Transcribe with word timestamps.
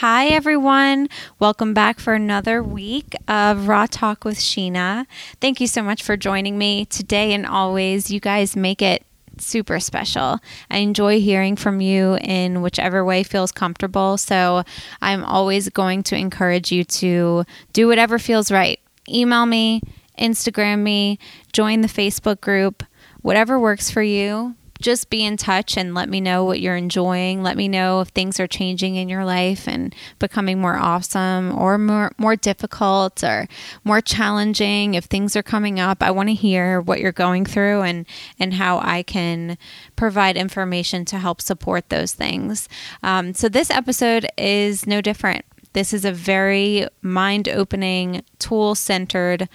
Hi, 0.00 0.26
everyone. 0.26 1.08
Welcome 1.40 1.74
back 1.74 1.98
for 1.98 2.14
another 2.14 2.62
week 2.62 3.16
of 3.26 3.66
Raw 3.66 3.86
Talk 3.90 4.24
with 4.24 4.38
Sheena. 4.38 5.06
Thank 5.40 5.60
you 5.60 5.66
so 5.66 5.82
much 5.82 6.04
for 6.04 6.16
joining 6.16 6.56
me 6.56 6.84
today 6.84 7.32
and 7.32 7.44
always. 7.44 8.08
You 8.08 8.20
guys 8.20 8.54
make 8.54 8.80
it 8.80 9.04
super 9.38 9.80
special. 9.80 10.38
I 10.70 10.78
enjoy 10.78 11.18
hearing 11.20 11.56
from 11.56 11.80
you 11.80 12.16
in 12.20 12.62
whichever 12.62 13.04
way 13.04 13.24
feels 13.24 13.50
comfortable. 13.50 14.16
So 14.18 14.62
I'm 15.02 15.24
always 15.24 15.68
going 15.68 16.04
to 16.04 16.16
encourage 16.16 16.70
you 16.70 16.84
to 16.84 17.44
do 17.72 17.88
whatever 17.88 18.20
feels 18.20 18.52
right. 18.52 18.78
Email 19.08 19.46
me, 19.46 19.82
Instagram 20.16 20.78
me, 20.78 21.18
join 21.52 21.80
the 21.80 21.88
Facebook 21.88 22.40
group, 22.40 22.84
whatever 23.22 23.58
works 23.58 23.90
for 23.90 24.02
you 24.02 24.54
just 24.80 25.10
be 25.10 25.24
in 25.24 25.36
touch 25.36 25.76
and 25.76 25.94
let 25.94 26.08
me 26.08 26.20
know 26.20 26.44
what 26.44 26.60
you're 26.60 26.76
enjoying. 26.76 27.42
Let 27.42 27.56
me 27.56 27.68
know 27.68 28.00
if 28.00 28.08
things 28.08 28.38
are 28.38 28.46
changing 28.46 28.96
in 28.96 29.08
your 29.08 29.24
life 29.24 29.66
and 29.66 29.94
becoming 30.18 30.60
more 30.60 30.76
awesome 30.76 31.56
or 31.56 31.78
more 31.78 32.12
more 32.18 32.36
difficult 32.36 33.22
or 33.24 33.48
more 33.84 34.00
challenging. 34.00 34.94
If 34.94 35.04
things 35.04 35.36
are 35.36 35.42
coming 35.42 35.80
up, 35.80 36.02
I 36.02 36.10
want 36.10 36.28
to 36.28 36.34
hear 36.34 36.80
what 36.80 37.00
you're 37.00 37.12
going 37.12 37.44
through 37.44 37.82
and 37.82 38.06
and 38.38 38.54
how 38.54 38.78
I 38.78 39.02
can 39.02 39.58
provide 39.96 40.36
information 40.36 41.04
to 41.06 41.18
help 41.18 41.40
support 41.40 41.88
those 41.88 42.12
things. 42.12 42.68
Um, 43.02 43.34
so 43.34 43.48
this 43.48 43.70
episode 43.70 44.26
is 44.36 44.86
no 44.86 45.00
different. 45.00 45.44
This 45.72 45.92
is 45.92 46.04
a 46.04 46.12
very 46.12 46.88
mind 47.02 47.48
opening, 47.48 48.22
tool 48.38 48.74
centered 48.74 49.48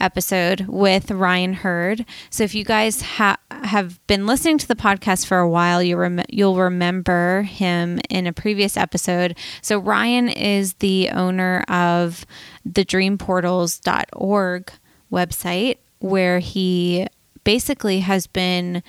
episode 0.00 0.66
with 0.68 1.10
Ryan 1.10 1.54
Hurd. 1.54 2.04
So 2.30 2.44
if 2.44 2.54
you 2.54 2.64
guys 2.64 3.00
ha- 3.00 3.38
have 3.50 4.04
been 4.06 4.26
listening 4.26 4.58
to 4.58 4.68
the 4.68 4.74
podcast 4.74 5.26
for 5.26 5.38
a 5.38 5.48
while, 5.48 5.82
you 5.82 5.96
rem- 5.96 6.24
you'll 6.28 6.56
remember 6.56 7.42
him 7.42 8.00
in 8.10 8.26
a 8.26 8.32
previous 8.32 8.76
episode. 8.76 9.36
So 9.62 9.78
Ryan 9.78 10.28
is 10.28 10.74
the 10.74 11.10
owner 11.10 11.64
of 11.68 12.26
the 12.64 12.84
dreamportals.org 12.84 14.72
website 15.12 15.78
where 16.00 16.38
he 16.38 17.06
basically 17.44 18.00
has 18.00 18.26
been 18.26 18.82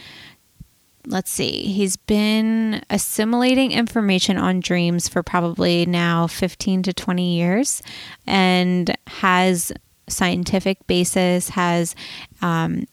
let's 1.07 1.31
see, 1.31 1.67
he's 1.71 1.97
been 1.97 2.83
assimilating 2.89 3.71
information 3.71 4.37
on 4.37 4.59
dreams 4.59 5.07
for 5.07 5.21
probably 5.23 5.85
now 5.85 6.27
15 6.27 6.81
to 6.83 6.93
20 6.93 7.35
years 7.35 7.83
and 8.25 8.95
has 9.07 9.71
scientific 10.07 10.85
basis, 10.87 11.49
has 11.49 11.95
um, 12.41 12.85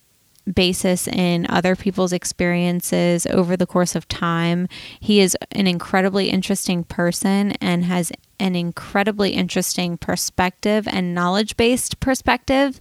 basis 0.52 1.06
in 1.06 1.46
other 1.48 1.76
people's 1.76 2.12
experiences 2.12 3.26
over 3.26 3.56
the 3.56 3.66
course 3.66 3.94
of 3.94 4.08
time. 4.08 4.68
He 5.00 5.20
is 5.20 5.36
an 5.52 5.66
incredibly 5.66 6.30
interesting 6.30 6.84
person 6.84 7.52
and 7.52 7.84
has 7.84 8.12
an 8.40 8.56
incredibly 8.56 9.30
interesting 9.30 9.96
perspective 9.96 10.88
and 10.88 11.14
knowledge 11.14 11.56
based 11.56 12.00
perspective 12.00 12.80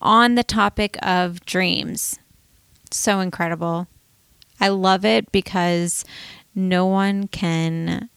on 0.00 0.34
the 0.34 0.44
topic 0.44 0.96
of 1.02 1.44
dreams. 1.44 2.18
So 2.90 3.20
incredible. 3.20 3.86
I 4.60 4.68
love 4.68 5.04
it 5.04 5.30
because 5.32 6.04
no 6.54 6.86
one 6.86 7.28
can 7.28 8.08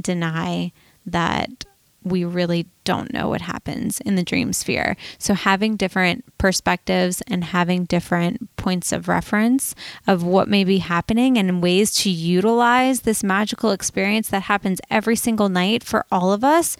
deny 0.00 0.72
that 1.06 1.64
we 2.02 2.24
really 2.24 2.66
don't 2.84 3.12
know 3.12 3.28
what 3.28 3.42
happens 3.42 4.00
in 4.00 4.16
the 4.16 4.22
dream 4.22 4.52
sphere. 4.52 4.96
So, 5.18 5.34
having 5.34 5.76
different 5.76 6.24
perspectives 6.38 7.22
and 7.22 7.44
having 7.44 7.84
different 7.84 8.54
points 8.56 8.92
of 8.92 9.08
reference 9.08 9.74
of 10.06 10.22
what 10.22 10.48
may 10.48 10.64
be 10.64 10.78
happening 10.78 11.38
and 11.38 11.62
ways 11.62 11.92
to 12.02 12.10
utilize 12.10 13.02
this 13.02 13.22
magical 13.22 13.70
experience 13.70 14.28
that 14.28 14.42
happens 14.42 14.80
every 14.90 15.16
single 15.16 15.48
night 15.48 15.82
for 15.84 16.06
all 16.10 16.32
of 16.32 16.44
us, 16.44 16.76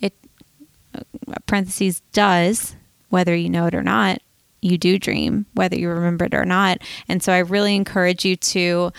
it, 0.00 0.14
uh, 0.94 1.00
parentheses, 1.46 2.00
does, 2.12 2.76
whether 3.08 3.34
you 3.34 3.48
know 3.48 3.66
it 3.66 3.74
or 3.74 3.82
not, 3.82 4.20
you 4.60 4.78
do 4.78 4.98
dream, 4.98 5.46
whether 5.54 5.76
you 5.76 5.88
remember 5.88 6.24
it 6.24 6.34
or 6.34 6.44
not. 6.44 6.78
And 7.08 7.22
so, 7.22 7.32
I 7.32 7.38
really 7.38 7.74
encourage 7.74 8.24
you 8.24 8.36
to 8.36 8.92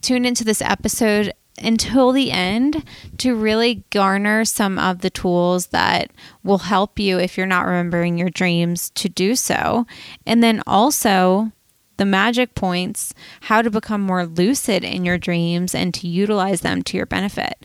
tune 0.00 0.24
into 0.24 0.44
this 0.44 0.62
episode 0.62 1.32
until 1.60 2.12
the 2.12 2.30
end 2.30 2.84
to 3.18 3.34
really 3.34 3.84
garner 3.90 4.44
some 4.44 4.78
of 4.78 5.00
the 5.00 5.10
tools 5.10 5.68
that 5.68 6.10
will 6.42 6.58
help 6.58 6.98
you 6.98 7.18
if 7.18 7.36
you're 7.36 7.46
not 7.46 7.66
remembering 7.66 8.18
your 8.18 8.30
dreams 8.30 8.90
to 8.90 9.08
do 9.08 9.34
so. 9.34 9.86
And 10.26 10.42
then 10.42 10.62
also 10.66 11.52
the 11.96 12.04
magic 12.06 12.54
points, 12.54 13.12
how 13.42 13.60
to 13.62 13.70
become 13.70 14.00
more 14.00 14.24
lucid 14.24 14.84
in 14.84 15.04
your 15.04 15.18
dreams 15.18 15.74
and 15.74 15.92
to 15.94 16.08
utilize 16.08 16.62
them 16.62 16.82
to 16.84 16.96
your 16.96 17.06
benefit 17.06 17.62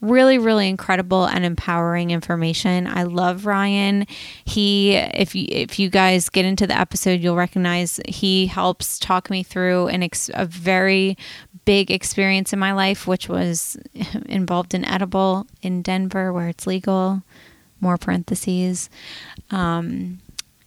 really 0.00 0.38
really 0.38 0.68
incredible 0.68 1.24
and 1.24 1.44
empowering 1.44 2.10
information 2.10 2.86
i 2.86 3.02
love 3.02 3.46
ryan 3.46 4.06
he 4.44 4.94
if 4.94 5.34
you 5.34 5.46
if 5.50 5.78
you 5.78 5.90
guys 5.90 6.28
get 6.28 6.44
into 6.44 6.66
the 6.66 6.78
episode 6.78 7.20
you'll 7.20 7.34
recognize 7.34 7.98
he 8.06 8.46
helps 8.46 8.98
talk 8.98 9.28
me 9.28 9.42
through 9.42 9.88
an 9.88 10.02
ex, 10.02 10.30
a 10.34 10.46
very 10.46 11.16
big 11.68 11.90
experience 11.90 12.54
in 12.54 12.58
my 12.58 12.72
life, 12.72 13.06
which 13.06 13.28
was 13.28 13.76
involved 14.24 14.72
in 14.72 14.86
edible 14.86 15.46
in 15.60 15.82
Denver, 15.82 16.32
where 16.32 16.48
it's 16.48 16.66
legal. 16.66 17.22
More 17.78 17.98
parentheses. 17.98 18.88
Um, 19.50 20.20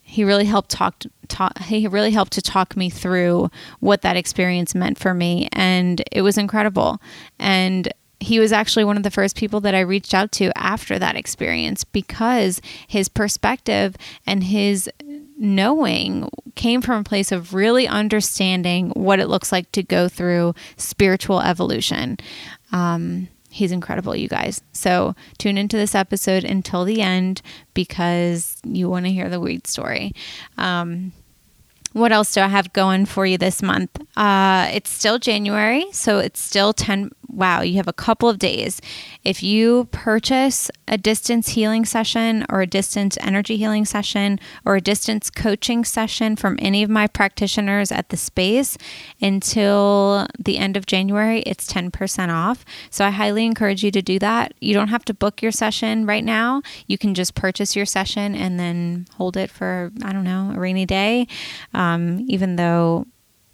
he 0.03 0.24
really 0.24 0.46
helped 0.46 0.70
talk, 0.70 1.03
talk. 1.28 1.58
He 1.58 1.88
really 1.88 2.12
helped 2.12 2.34
to 2.34 2.41
talk 2.41 2.78
me 2.78 2.91
through 2.91 3.50
what 3.80 4.03
that 4.03 4.16
experience 4.16 4.75
meant 4.75 5.00
for 5.00 5.16
me, 5.16 5.50
and 5.53 6.03
it 6.12 6.22
was 6.22 6.38
incredible. 6.38 7.02
And 7.40 7.91
he 8.22 8.40
was 8.40 8.52
actually 8.52 8.84
one 8.84 8.98
of 8.98 9.04
the 9.04 9.12
first 9.12 9.36
people 9.36 9.59
that 9.62 9.74
I 9.74 9.80
reached 9.80 10.14
out 10.14 10.32
to 10.34 10.56
after 10.56 11.00
that 11.00 11.16
experience 11.16 11.84
because 11.84 12.62
his 12.88 13.09
perspective 13.09 13.96
and 14.28 14.44
his 14.44 14.90
knowing 15.38 16.30
came 16.54 16.82
from 16.82 17.02
a 17.02 17.04
place 17.04 17.32
of 17.32 17.56
really 17.56 17.88
understanding 17.88 18.92
what 18.92 19.20
it 19.20 19.28
looks 19.28 19.52
like 19.52 19.72
to 19.72 19.82
go 19.82 20.08
through 20.08 20.54
spiritual 20.78 21.42
evolution. 21.42 22.18
Um, 22.72 23.28
he's 23.50 23.72
incredible, 23.72 24.16
you 24.16 24.28
guys. 24.28 24.62
So 24.72 25.16
tune 25.40 25.58
into 25.58 25.76
this 25.76 25.96
episode 25.96 26.44
until 26.44 26.86
the 26.86 27.02
end 27.02 27.42
because 27.74 28.58
you 28.64 28.88
want 28.88 29.06
to 29.08 29.12
hear 29.12 29.30
the 29.30 29.40
weed 29.40 29.66
story. 29.66 30.14
Um, 30.59 31.12
what 31.94 32.12
else 32.12 32.34
do 32.34 32.41
I 32.41 32.47
have 32.47 32.72
going 32.74 33.06
for 33.06 33.25
you 33.25 33.38
this 33.38 33.62
month? 33.62 34.00
Uh, 34.16 34.69
it's 34.74 34.90
still 34.90 35.19
January, 35.19 35.85
so 35.91 36.19
it's 36.19 36.40
still 36.40 36.74
10. 36.74 37.12
Wow, 37.28 37.62
you 37.62 37.75
have 37.75 37.88
a 37.88 37.94
couple 37.94 38.28
of 38.28 38.40
days. 38.40 38.81
If 39.24 39.41
you 39.41 39.88
purchase 39.91 40.69
a 40.88 40.97
distance 40.97 41.50
healing 41.50 41.85
session 41.85 42.46
or 42.50 42.62
a 42.62 42.68
distance 42.68 43.18
energy 43.22 43.56
healing 43.56 43.85
session 43.85 44.40
or 44.66 44.75
a 44.75 44.81
distance 44.81 45.29
coaching 45.29 45.85
session 45.85 46.35
from 46.35 46.57
any 46.59 46.84
of 46.84 46.90
my 46.90 47.07
practitioners 47.07 47.91
at 47.91 48.09
the 48.09 48.18
space 48.18 48.78
until 49.22 50.28
the 50.38 50.58
end 50.58 50.75
of 50.75 50.85
January, 50.85 51.41
it's 51.41 51.72
10% 51.72 52.29
off. 52.29 52.66
So 52.90 53.06
I 53.06 53.12
highly 53.12 53.46
encourage 53.46 53.84
you 53.84 53.91
to 53.91 54.02
do 54.02 54.19
that. 54.19 54.53
You 54.59 54.73
don't 54.73 54.90
have 54.90 55.06
to 55.06 55.13
book 55.13 55.41
your 55.41 55.53
session 55.53 56.06
right 56.06 56.23
now. 56.23 56.62
You 56.88 56.97
can 56.97 57.13
just 57.13 57.34
purchase 57.34 57.75
your 57.75 57.85
session 57.85 58.35
and 58.35 58.59
then 58.59 59.08
hold 59.16 59.38
it 59.38 59.50
for, 59.50 59.91
I 60.03 60.12
don't 60.12 60.25
know, 60.25 60.52
a 60.53 60.59
rainy 60.59 60.85
day 60.85 61.28
even 62.28 62.56
though 62.56 63.08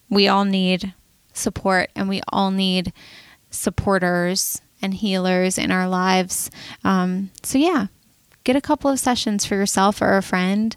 we 0.09 0.27
all 0.27 0.45
need 0.45 0.93
support 1.33 1.89
and 1.95 2.09
we 2.09 2.21
all 2.29 2.51
need 2.51 2.93
supporters 3.49 4.61
and 4.81 4.93
healers 4.93 5.57
in 5.57 5.71
our 5.71 5.87
lives. 5.87 6.51
Um, 6.83 7.31
so, 7.43 7.57
yeah, 7.57 7.87
get 8.43 8.55
a 8.55 8.61
couple 8.61 8.91
of 8.91 8.99
sessions 8.99 9.45
for 9.45 9.55
yourself 9.55 10.01
or 10.01 10.17
a 10.17 10.21
friend. 10.21 10.75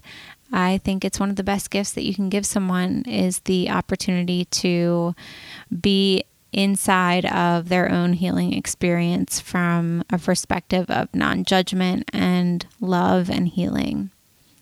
I 0.51 0.79
think 0.79 1.05
it's 1.05 1.19
one 1.19 1.29
of 1.29 1.35
the 1.37 1.43
best 1.43 1.69
gifts 1.69 1.93
that 1.93 2.03
you 2.03 2.13
can 2.13 2.29
give 2.29 2.45
someone 2.45 3.03
is 3.07 3.39
the 3.39 3.69
opportunity 3.69 4.45
to 4.45 5.15
be 5.79 6.25
inside 6.51 7.25
of 7.25 7.69
their 7.69 7.89
own 7.89 8.13
healing 8.13 8.53
experience 8.53 9.39
from 9.39 10.03
a 10.09 10.17
perspective 10.17 10.89
of 10.89 11.13
non-judgment 11.15 12.09
and 12.11 12.65
love 12.81 13.29
and 13.29 13.47
healing 13.47 14.11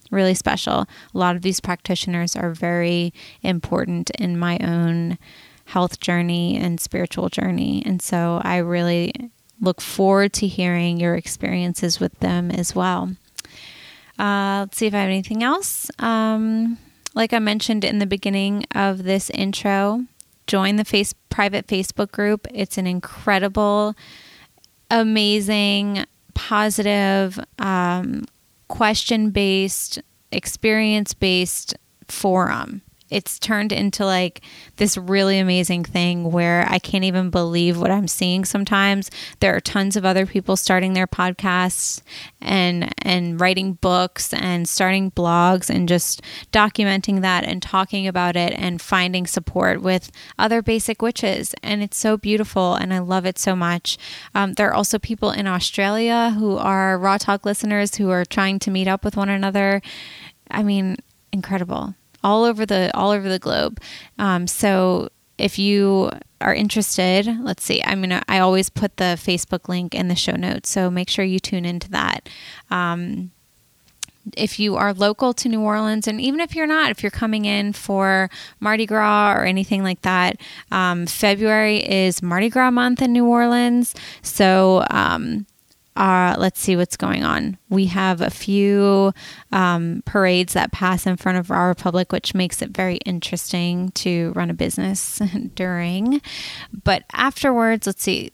really 0.09 0.33
special. 0.33 0.87
A 1.13 1.17
lot 1.17 1.35
of 1.35 1.41
these 1.41 1.59
practitioners 1.59 2.35
are 2.35 2.51
very 2.51 3.13
important 3.41 4.09
in 4.11 4.37
my 4.37 4.57
own 4.59 5.17
health 5.65 5.99
journey 5.99 6.57
and 6.57 6.79
spiritual 6.79 7.29
journey. 7.29 7.83
And 7.85 8.01
so 8.01 8.41
I 8.43 8.57
really 8.57 9.13
look 9.61 9.81
forward 9.81 10.33
to 10.33 10.47
hearing 10.47 10.99
your 10.99 11.15
experiences 11.15 11.99
with 11.99 12.17
them 12.19 12.49
as 12.49 12.73
well. 12.73 13.15
Uh, 14.17 14.61
let's 14.61 14.77
see 14.77 14.87
if 14.87 14.93
I 14.93 14.99
have 14.99 15.09
anything 15.09 15.43
else. 15.43 15.89
Um, 15.99 16.77
like 17.15 17.33
I 17.33 17.39
mentioned 17.39 17.83
in 17.83 17.99
the 17.99 18.05
beginning 18.05 18.65
of 18.75 19.03
this 19.03 19.29
intro, 19.29 20.05
join 20.47 20.75
the 20.75 20.85
face 20.85 21.13
private 21.29 21.67
Facebook 21.67 22.11
group. 22.11 22.47
It's 22.53 22.77
an 22.77 22.87
incredible, 22.87 23.95
amazing, 24.89 26.05
positive, 26.33 27.39
um, 27.59 28.25
question 28.69 29.31
based, 29.31 29.99
experience 30.31 31.13
based 31.13 31.75
forum. 32.07 32.81
It's 33.09 33.39
turned 33.39 33.71
into 33.71 34.05
like 34.05 34.41
this 34.77 34.97
really 34.97 35.39
amazing 35.39 35.83
thing 35.83 36.31
where 36.31 36.65
I 36.69 36.79
can't 36.79 37.03
even 37.03 37.29
believe 37.29 37.79
what 37.79 37.91
I'm 37.91 38.07
seeing 38.07 38.45
sometimes. 38.45 39.09
There 39.39 39.55
are 39.55 39.59
tons 39.59 39.95
of 39.95 40.05
other 40.05 40.25
people 40.25 40.55
starting 40.55 40.93
their 40.93 41.07
podcasts 41.07 42.01
and 42.41 42.93
and 43.01 43.39
writing 43.39 43.73
books 43.73 44.33
and 44.33 44.67
starting 44.67 45.11
blogs 45.11 45.69
and 45.69 45.87
just 45.87 46.21
documenting 46.51 47.21
that 47.21 47.43
and 47.43 47.61
talking 47.61 48.07
about 48.07 48.35
it 48.35 48.53
and 48.55 48.81
finding 48.81 49.25
support 49.25 49.81
with 49.81 50.11
other 50.37 50.61
basic 50.61 51.01
witches 51.01 51.53
and 51.63 51.81
it's 51.81 51.97
so 51.97 52.17
beautiful 52.17 52.75
and 52.75 52.93
I 52.93 52.99
love 52.99 53.25
it 53.25 53.39
so 53.39 53.55
much. 53.55 53.97
Um, 54.35 54.53
there 54.53 54.69
are 54.69 54.73
also 54.73 54.99
people 54.99 55.31
in 55.31 55.47
Australia 55.47 56.35
who 56.37 56.57
are 56.57 56.97
Raw 56.97 57.17
Talk 57.17 57.45
listeners 57.45 57.95
who 57.95 58.09
are 58.09 58.25
trying 58.25 58.59
to 58.59 58.71
meet 58.71 58.87
up 58.87 59.03
with 59.03 59.17
one 59.17 59.29
another. 59.29 59.81
I 60.49 60.63
mean, 60.63 60.97
incredible 61.31 61.95
all 62.23 62.43
over 62.43 62.65
the 62.65 62.95
all 62.95 63.11
over 63.11 63.29
the 63.29 63.39
globe. 63.39 63.79
Um, 64.17 64.47
so 64.47 65.09
if 65.37 65.57
you 65.57 66.11
are 66.41 66.53
interested, 66.53 67.27
let's 67.41 67.63
see. 67.63 67.81
I'm 67.83 68.01
gonna. 68.01 68.23
I 68.27 68.39
always 68.39 68.69
put 68.69 68.97
the 68.97 69.17
Facebook 69.17 69.69
link 69.69 69.95
in 69.95 70.07
the 70.07 70.15
show 70.15 70.35
notes, 70.35 70.69
so 70.69 70.89
make 70.89 71.09
sure 71.09 71.25
you 71.25 71.39
tune 71.39 71.65
into 71.65 71.89
that. 71.91 72.29
Um, 72.69 73.31
if 74.37 74.59
you 74.59 74.75
are 74.75 74.93
local 74.93 75.33
to 75.33 75.49
New 75.49 75.61
Orleans, 75.61 76.07
and 76.07 76.21
even 76.21 76.39
if 76.39 76.55
you're 76.55 76.67
not, 76.67 76.91
if 76.91 77.01
you're 77.01 77.09
coming 77.09 77.45
in 77.45 77.73
for 77.73 78.29
Mardi 78.59 78.85
Gras 78.85 79.33
or 79.33 79.45
anything 79.45 79.83
like 79.83 80.01
that, 80.01 80.37
um, 80.71 81.05
February 81.05 81.77
is 81.77 82.21
Mardi 82.21 82.49
Gras 82.49 82.71
month 82.71 83.01
in 83.01 83.13
New 83.13 83.25
Orleans. 83.25 83.95
So 84.21 84.85
um, 84.89 85.45
let's 85.99 86.59
see 86.59 86.75
what's 86.75 86.97
going 86.97 87.23
on. 87.23 87.57
We 87.69 87.87
have 87.87 88.21
a 88.21 88.29
few 88.29 89.13
um, 89.51 90.01
parades 90.05 90.53
that 90.53 90.71
pass 90.71 91.05
in 91.05 91.17
front 91.17 91.37
of 91.37 91.49
Raw 91.49 91.65
Republic, 91.65 92.11
which 92.11 92.33
makes 92.33 92.61
it 92.61 92.69
very 92.69 92.97
interesting 92.97 93.91
to 93.91 94.31
run 94.35 94.49
a 94.49 94.53
business 94.53 95.21
during. 95.55 96.21
But 96.83 97.03
afterwards, 97.13 97.87
let's 97.87 98.03
see 98.03 98.31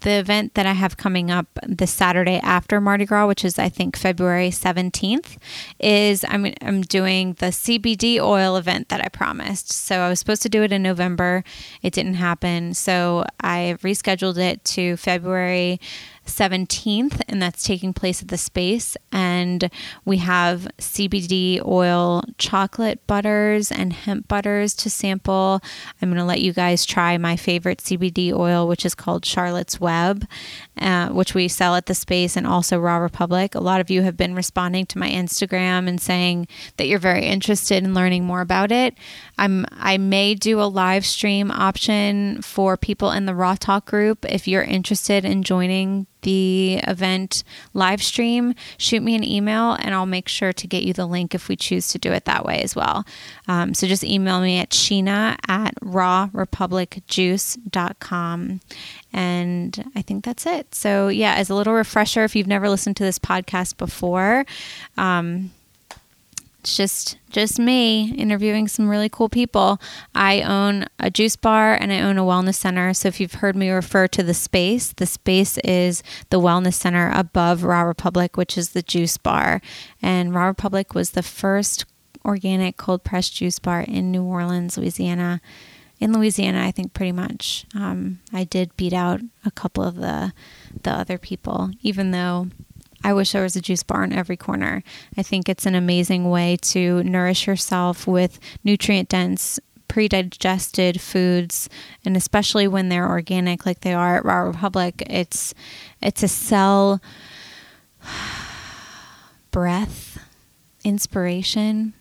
the 0.00 0.18
event 0.18 0.54
that 0.54 0.66
I 0.66 0.72
have 0.72 0.96
coming 0.96 1.30
up 1.30 1.46
this 1.62 1.90
Saturday 1.90 2.38
after 2.42 2.80
Mardi 2.80 3.06
Gras, 3.06 3.26
which 3.26 3.44
is 3.44 3.58
I 3.58 3.68
think 3.68 3.96
February 3.96 4.50
17th, 4.50 5.36
is 5.80 6.24
I'm 6.28 6.52
I'm 6.60 6.82
doing 6.82 7.34
the 7.34 7.46
CBD 7.46 8.20
oil 8.20 8.56
event 8.56 8.90
that 8.90 9.02
I 9.02 9.08
promised. 9.08 9.72
So 9.72 10.00
I 10.00 10.08
was 10.08 10.18
supposed 10.18 10.42
to 10.42 10.48
do 10.48 10.62
it 10.62 10.72
in 10.72 10.82
November. 10.82 11.42
It 11.82 11.92
didn't 11.92 12.14
happen. 12.14 12.74
So 12.74 13.24
I 13.40 13.76
rescheduled 13.82 14.36
it 14.36 14.64
to 14.66 14.96
February 14.96 15.80
17th, 16.26 17.20
and 17.28 17.40
that's 17.40 17.64
taking 17.64 17.92
place 17.92 18.22
at 18.22 18.28
the 18.28 18.38
space. 18.38 18.96
And 19.12 19.70
we 20.04 20.18
have 20.18 20.68
CBD 20.78 21.64
oil, 21.64 22.24
chocolate 22.38 23.06
butters, 23.06 23.70
and 23.70 23.92
hemp 23.92 24.28
butters 24.28 24.74
to 24.74 24.90
sample. 24.90 25.60
I'm 26.00 26.08
going 26.08 26.18
to 26.18 26.24
let 26.24 26.40
you 26.40 26.52
guys 26.52 26.84
try 26.84 27.18
my 27.18 27.36
favorite 27.36 27.78
CBD 27.78 28.32
oil, 28.32 28.66
which 28.66 28.84
is 28.84 28.94
called 28.94 29.24
Charlotte's 29.24 29.80
Web, 29.80 30.26
uh, 30.78 31.08
which 31.08 31.34
we 31.34 31.48
sell 31.48 31.74
at 31.74 31.86
the 31.86 31.94
space 31.94 32.36
and 32.36 32.46
also 32.46 32.78
Raw 32.78 32.96
Republic. 32.96 33.54
A 33.54 33.60
lot 33.60 33.80
of 33.80 33.90
you 33.90 34.02
have 34.02 34.16
been 34.16 34.34
responding 34.34 34.86
to 34.86 34.98
my 34.98 35.10
Instagram 35.10 35.88
and 35.88 36.00
saying 36.00 36.48
that 36.76 36.86
you're 36.86 36.98
very 36.98 37.24
interested 37.24 37.84
in 37.84 37.94
learning 37.94 38.24
more 38.24 38.40
about 38.40 38.72
it. 38.72 38.94
I'm 39.38 39.66
I 39.72 39.98
may 39.98 40.34
do 40.34 40.60
a 40.60 40.64
live 40.64 41.04
stream 41.04 41.50
option 41.50 42.42
for 42.42 42.76
people 42.76 43.10
in 43.10 43.26
the 43.26 43.34
Raw 43.34 43.54
Talk 43.54 43.86
group 43.86 44.24
if 44.28 44.48
you're 44.48 44.62
interested 44.62 45.24
in 45.24 45.42
joining 45.42 46.06
the 46.24 46.80
event 46.88 47.44
live 47.72 48.02
stream, 48.02 48.54
shoot 48.76 49.02
me 49.02 49.14
an 49.14 49.24
email 49.24 49.72
and 49.74 49.94
I'll 49.94 50.04
make 50.04 50.28
sure 50.28 50.52
to 50.52 50.66
get 50.66 50.82
you 50.82 50.92
the 50.92 51.06
link 51.06 51.34
if 51.34 51.48
we 51.48 51.56
choose 51.56 51.88
to 51.88 51.98
do 51.98 52.12
it 52.12 52.24
that 52.24 52.44
way 52.44 52.60
as 52.62 52.76
well. 52.76 53.06
Um, 53.46 53.72
so 53.72 53.86
just 53.86 54.04
email 54.04 54.40
me 54.40 54.58
at 54.58 54.70
sheena 54.70 55.38
at 55.48 55.76
rawrepublicjuice.com. 55.76 58.60
And 59.12 59.92
I 59.94 60.02
think 60.02 60.24
that's 60.24 60.44
it. 60.44 60.74
So, 60.74 61.06
yeah, 61.08 61.34
as 61.34 61.48
a 61.48 61.54
little 61.54 61.74
refresher, 61.74 62.24
if 62.24 62.34
you've 62.34 62.48
never 62.48 62.68
listened 62.68 62.96
to 62.96 63.04
this 63.04 63.20
podcast 63.20 63.76
before, 63.76 64.44
um, 64.96 65.52
it's 66.64 66.78
just 66.78 67.18
just 67.28 67.58
me 67.58 68.10
interviewing 68.12 68.68
some 68.68 68.88
really 68.88 69.10
cool 69.10 69.28
people. 69.28 69.78
I 70.14 70.40
own 70.40 70.86
a 70.98 71.10
juice 71.10 71.36
bar 71.36 71.74
and 71.74 71.92
I 71.92 72.00
own 72.00 72.16
a 72.16 72.22
wellness 72.22 72.54
center. 72.54 72.94
So 72.94 73.08
if 73.08 73.20
you've 73.20 73.34
heard 73.34 73.54
me 73.54 73.68
refer 73.68 74.08
to 74.08 74.22
the 74.22 74.32
space, 74.32 74.94
the 74.94 75.04
space 75.04 75.58
is 75.58 76.02
the 76.30 76.40
wellness 76.40 76.74
center 76.74 77.12
above 77.14 77.64
Raw 77.64 77.82
Republic, 77.82 78.38
which 78.38 78.56
is 78.56 78.70
the 78.70 78.80
juice 78.80 79.18
bar. 79.18 79.60
And 80.00 80.34
Raw 80.34 80.46
Republic 80.46 80.94
was 80.94 81.10
the 81.10 81.22
first 81.22 81.84
organic 82.24 82.78
cold 82.78 83.04
pressed 83.04 83.34
juice 83.34 83.58
bar 83.58 83.82
in 83.82 84.10
New 84.10 84.22
Orleans, 84.22 84.78
Louisiana. 84.78 85.42
In 86.00 86.14
Louisiana, 86.14 86.64
I 86.64 86.70
think 86.70 86.94
pretty 86.94 87.12
much. 87.12 87.66
Um, 87.74 88.20
I 88.32 88.44
did 88.44 88.74
beat 88.78 88.94
out 88.94 89.20
a 89.44 89.50
couple 89.50 89.84
of 89.84 89.96
the 89.96 90.32
the 90.82 90.92
other 90.92 91.18
people, 91.18 91.72
even 91.82 92.10
though 92.10 92.48
I 93.04 93.12
wish 93.12 93.32
there 93.32 93.42
was 93.42 93.54
a 93.54 93.60
juice 93.60 93.82
bar 93.82 94.02
in 94.02 94.12
every 94.12 94.36
corner. 94.36 94.82
I 95.16 95.22
think 95.22 95.48
it's 95.48 95.66
an 95.66 95.74
amazing 95.74 96.28
way 96.28 96.56
to 96.62 97.02
nourish 97.04 97.46
yourself 97.46 98.06
with 98.06 98.40
nutrient 98.64 99.10
dense 99.10 99.60
pre-digested 99.86 101.00
foods 101.00 101.68
and 102.04 102.16
especially 102.16 102.66
when 102.66 102.88
they're 102.88 103.08
organic 103.08 103.64
like 103.64 103.80
they 103.80 103.92
are 103.94 104.16
at 104.16 104.24
Raw 104.24 104.40
Republic 104.40 105.04
it's 105.08 105.54
it's 106.02 106.22
a 106.24 106.26
cell 106.26 107.00
breath 109.52 110.18
inspiration 110.82 111.92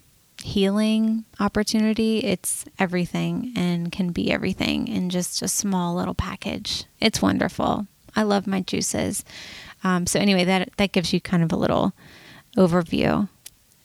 healing 0.44 1.26
opportunity. 1.40 2.20
It's 2.20 2.66
everything 2.78 3.54
and 3.56 3.92
can 3.92 4.12
be 4.12 4.32
everything 4.32 4.88
in 4.88 5.10
just 5.10 5.42
a 5.42 5.48
small 5.48 5.96
little 5.96 6.14
package. 6.14 6.86
It's 7.00 7.22
wonderful. 7.22 7.88
I 8.16 8.24
love 8.24 8.46
my 8.46 8.62
juices 8.62 9.24
um, 9.83 10.06
so 10.06 10.19
anyway, 10.19 10.44
that 10.45 10.69
that 10.77 10.91
gives 10.91 11.13
you 11.13 11.21
kind 11.21 11.44
of 11.44 11.51
a 11.51 11.56
little 11.56 11.94
overview 12.57 13.27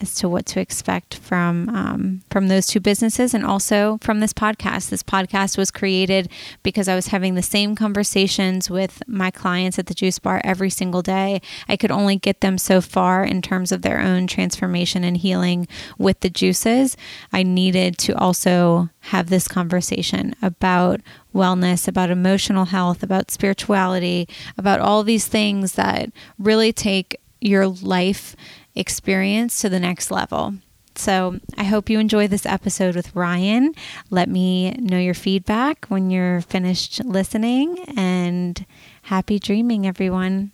as 0.00 0.14
to 0.16 0.28
what 0.28 0.46
to 0.46 0.60
expect 0.60 1.16
from 1.16 1.68
um, 1.68 2.22
from 2.30 2.48
those 2.48 2.66
two 2.66 2.80
businesses 2.80 3.34
and 3.34 3.44
also 3.44 3.98
from 4.00 4.20
this 4.20 4.32
podcast. 4.32 4.90
This 4.90 5.02
podcast 5.02 5.58
was 5.58 5.70
created 5.70 6.30
because 6.62 6.88
I 6.88 6.94
was 6.94 7.08
having 7.08 7.34
the 7.34 7.42
same 7.42 7.74
conversations 7.74 8.70
with 8.70 9.02
my 9.06 9.30
clients 9.30 9.78
at 9.78 9.86
the 9.86 9.94
juice 9.94 10.18
bar 10.18 10.40
every 10.44 10.70
single 10.70 11.02
day. 11.02 11.40
I 11.68 11.76
could 11.76 11.90
only 11.90 12.16
get 12.16 12.40
them 12.40 12.58
so 12.58 12.80
far 12.80 13.24
in 13.24 13.42
terms 13.42 13.72
of 13.72 13.82
their 13.82 14.00
own 14.00 14.26
transformation 14.26 15.04
and 15.04 15.16
healing 15.16 15.66
with 15.98 16.20
the 16.20 16.30
juices. 16.30 16.96
I 17.32 17.42
needed 17.42 17.98
to 17.98 18.16
also 18.16 18.90
have 19.00 19.30
this 19.30 19.48
conversation 19.48 20.34
about 20.42 21.00
wellness, 21.34 21.88
about 21.88 22.10
emotional 22.10 22.66
health, 22.66 23.02
about 23.02 23.30
spirituality, 23.30 24.28
about 24.56 24.80
all 24.80 25.02
these 25.02 25.26
things 25.26 25.72
that 25.72 26.10
really 26.38 26.72
take 26.72 27.20
your 27.40 27.66
life 27.66 28.34
experience 28.78 29.60
to 29.60 29.68
the 29.68 29.80
next 29.80 30.10
level. 30.10 30.54
So 30.94 31.38
I 31.56 31.64
hope 31.64 31.88
you 31.88 32.00
enjoy 32.00 32.26
this 32.26 32.44
episode 32.44 32.96
with 32.96 33.14
Ryan. 33.14 33.72
Let 34.10 34.28
me 34.28 34.72
know 34.72 34.98
your 34.98 35.14
feedback 35.14 35.86
when 35.86 36.10
you're 36.10 36.40
finished 36.40 37.04
listening 37.04 37.78
and 37.96 38.64
happy 39.02 39.38
dreaming, 39.38 39.86
everyone. 39.86 40.50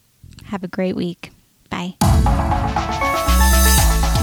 Have 0.46 0.62
a 0.62 0.68
great 0.68 0.96
week. 0.96 1.30
Bye. 1.70 1.94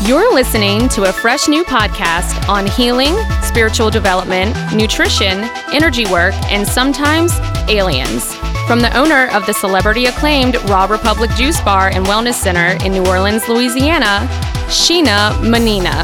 You're 0.08 0.34
listening 0.34 0.90
to 0.90 1.04
a 1.10 1.14
fresh 1.14 1.48
new 1.48 1.64
podcast 1.64 2.48
on 2.50 2.66
healing, 2.66 3.16
spiritual 3.44 3.90
development, 3.90 4.56
nutrition, 4.76 5.48
energy 5.74 6.06
work, 6.06 6.34
and 6.52 6.68
sometimes 6.68 7.32
aliens. 7.68 8.41
From 8.68 8.80
the 8.80 8.92
owner 8.98 9.28
of 9.36 9.46
the 9.46 9.54
celebrity 9.54 10.06
acclaimed 10.06 10.56
Raw 10.70 10.86
Republic 10.86 11.30
Juice 11.32 11.60
Bar 11.62 11.90
and 11.90 12.06
Wellness 12.06 12.36
Center 12.36 12.78
in 12.86 12.94
New 12.94 13.06
Orleans, 13.06 13.48
Louisiana, 13.50 14.28
Sheena 14.68 15.34
Manina. 15.42 16.04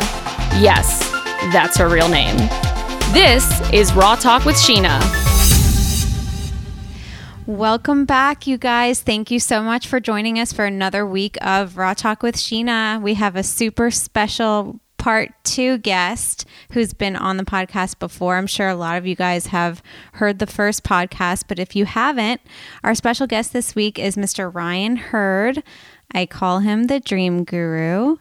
Yes, 0.62 1.10
that's 1.54 1.78
her 1.78 1.88
real 1.88 2.10
name. 2.10 2.36
This 3.14 3.48
is 3.72 3.94
Raw 3.94 4.16
Talk 4.16 4.44
with 4.44 4.56
Sheena. 4.56 5.00
Welcome 7.46 8.04
back, 8.04 8.46
you 8.46 8.58
guys. 8.58 9.02
Thank 9.02 9.32
you 9.32 9.40
so 9.40 9.64
much 9.64 9.88
for 9.88 10.02
joining 10.02 10.38
us 10.38 10.52
for 10.52 10.66
another 10.66 11.06
week 11.06 11.38
of 11.40 11.78
Raw 11.78 11.94
Talk 11.94 12.22
with 12.22 12.36
Sheena. 12.36 13.02
We 13.02 13.14
have 13.14 13.38
a 13.38 13.44
super 13.44 13.90
special 13.92 14.82
part 14.98 15.32
two 15.44 15.78
guest 15.78 16.46
who's 16.72 16.94
been 16.94 17.16
on 17.16 17.38
the 17.38 17.46
podcast 17.46 18.00
before. 18.00 18.38
I'm 18.38 18.48
sure 18.48 18.70
a 18.70 18.76
lot 18.76 18.98
of 18.98 19.08
you 19.08 19.16
guys 19.16 19.48
have 19.48 19.82
heard 20.14 20.40
the 20.40 20.48
first 20.48 20.84
podcast, 20.84 21.44
but 21.48 21.60
if 21.60 21.76
you 21.76 21.86
haven't, 21.86 22.42
our 22.84 22.96
special 22.96 23.28
guest 23.28 23.54
this 23.54 23.76
week 23.76 24.00
is 24.00 24.16
Mr. 24.16 24.54
Ryan 24.54 24.96
Hurd. 24.98 25.64
I 26.14 26.26
call 26.26 26.60
him 26.60 26.86
the 26.86 27.00
Dream 27.00 27.44
Guru. 27.44 28.18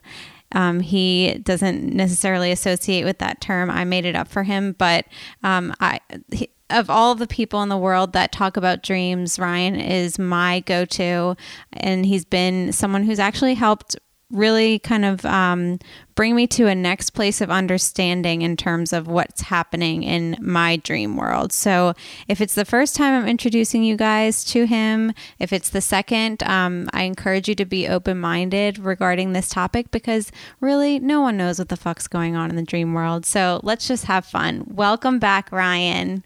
Um, 0.52 0.80
he 0.80 1.38
doesn't 1.42 1.92
necessarily 1.92 2.52
associate 2.52 3.04
with 3.04 3.18
that 3.18 3.40
term. 3.40 3.70
I 3.70 3.84
made 3.84 4.04
it 4.04 4.14
up 4.14 4.28
for 4.28 4.42
him, 4.42 4.74
but 4.78 5.06
um, 5.42 5.74
I. 5.80 6.00
He, 6.32 6.50
of 6.68 6.90
all 6.90 7.14
the 7.14 7.26
people 7.26 7.62
in 7.62 7.68
the 7.68 7.76
world 7.76 8.12
that 8.12 8.32
talk 8.32 8.56
about 8.56 8.82
dreams, 8.82 9.38
Ryan 9.38 9.76
is 9.76 10.18
my 10.18 10.60
go 10.60 10.84
to. 10.84 11.36
And 11.72 12.04
he's 12.04 12.24
been 12.24 12.72
someone 12.72 13.04
who's 13.04 13.20
actually 13.20 13.54
helped 13.54 13.96
really 14.30 14.80
kind 14.80 15.04
of 15.04 15.24
um, 15.24 15.78
bring 16.14 16.34
me 16.34 16.46
to 16.48 16.66
a 16.66 16.74
next 16.74 17.10
place 17.10 17.40
of 17.40 17.50
understanding 17.50 18.42
in 18.42 18.56
terms 18.56 18.92
of 18.92 19.06
what's 19.06 19.42
happening 19.42 20.02
in 20.02 20.36
my 20.40 20.76
dream 20.76 21.16
world. 21.16 21.52
So, 21.52 21.94
if 22.26 22.40
it's 22.40 22.54
the 22.54 22.64
first 22.64 22.96
time 22.96 23.14
I'm 23.14 23.28
introducing 23.28 23.84
you 23.84 23.96
guys 23.96 24.44
to 24.46 24.66
him, 24.66 25.12
if 25.38 25.52
it's 25.52 25.70
the 25.70 25.80
second, 25.80 26.42
um, 26.42 26.88
I 26.92 27.02
encourage 27.04 27.48
you 27.48 27.54
to 27.56 27.64
be 27.64 27.86
open 27.86 28.18
minded 28.18 28.78
regarding 28.78 29.32
this 29.32 29.48
topic 29.48 29.90
because 29.90 30.32
really 30.60 30.98
no 30.98 31.20
one 31.20 31.36
knows 31.36 31.58
what 31.58 31.68
the 31.68 31.76
fuck's 31.76 32.08
going 32.08 32.34
on 32.34 32.50
in 32.50 32.56
the 32.56 32.62
dream 32.62 32.94
world. 32.94 33.24
So, 33.24 33.60
let's 33.62 33.86
just 33.86 34.06
have 34.06 34.26
fun. 34.26 34.64
Welcome 34.66 35.18
back, 35.18 35.52
Ryan. 35.52 36.24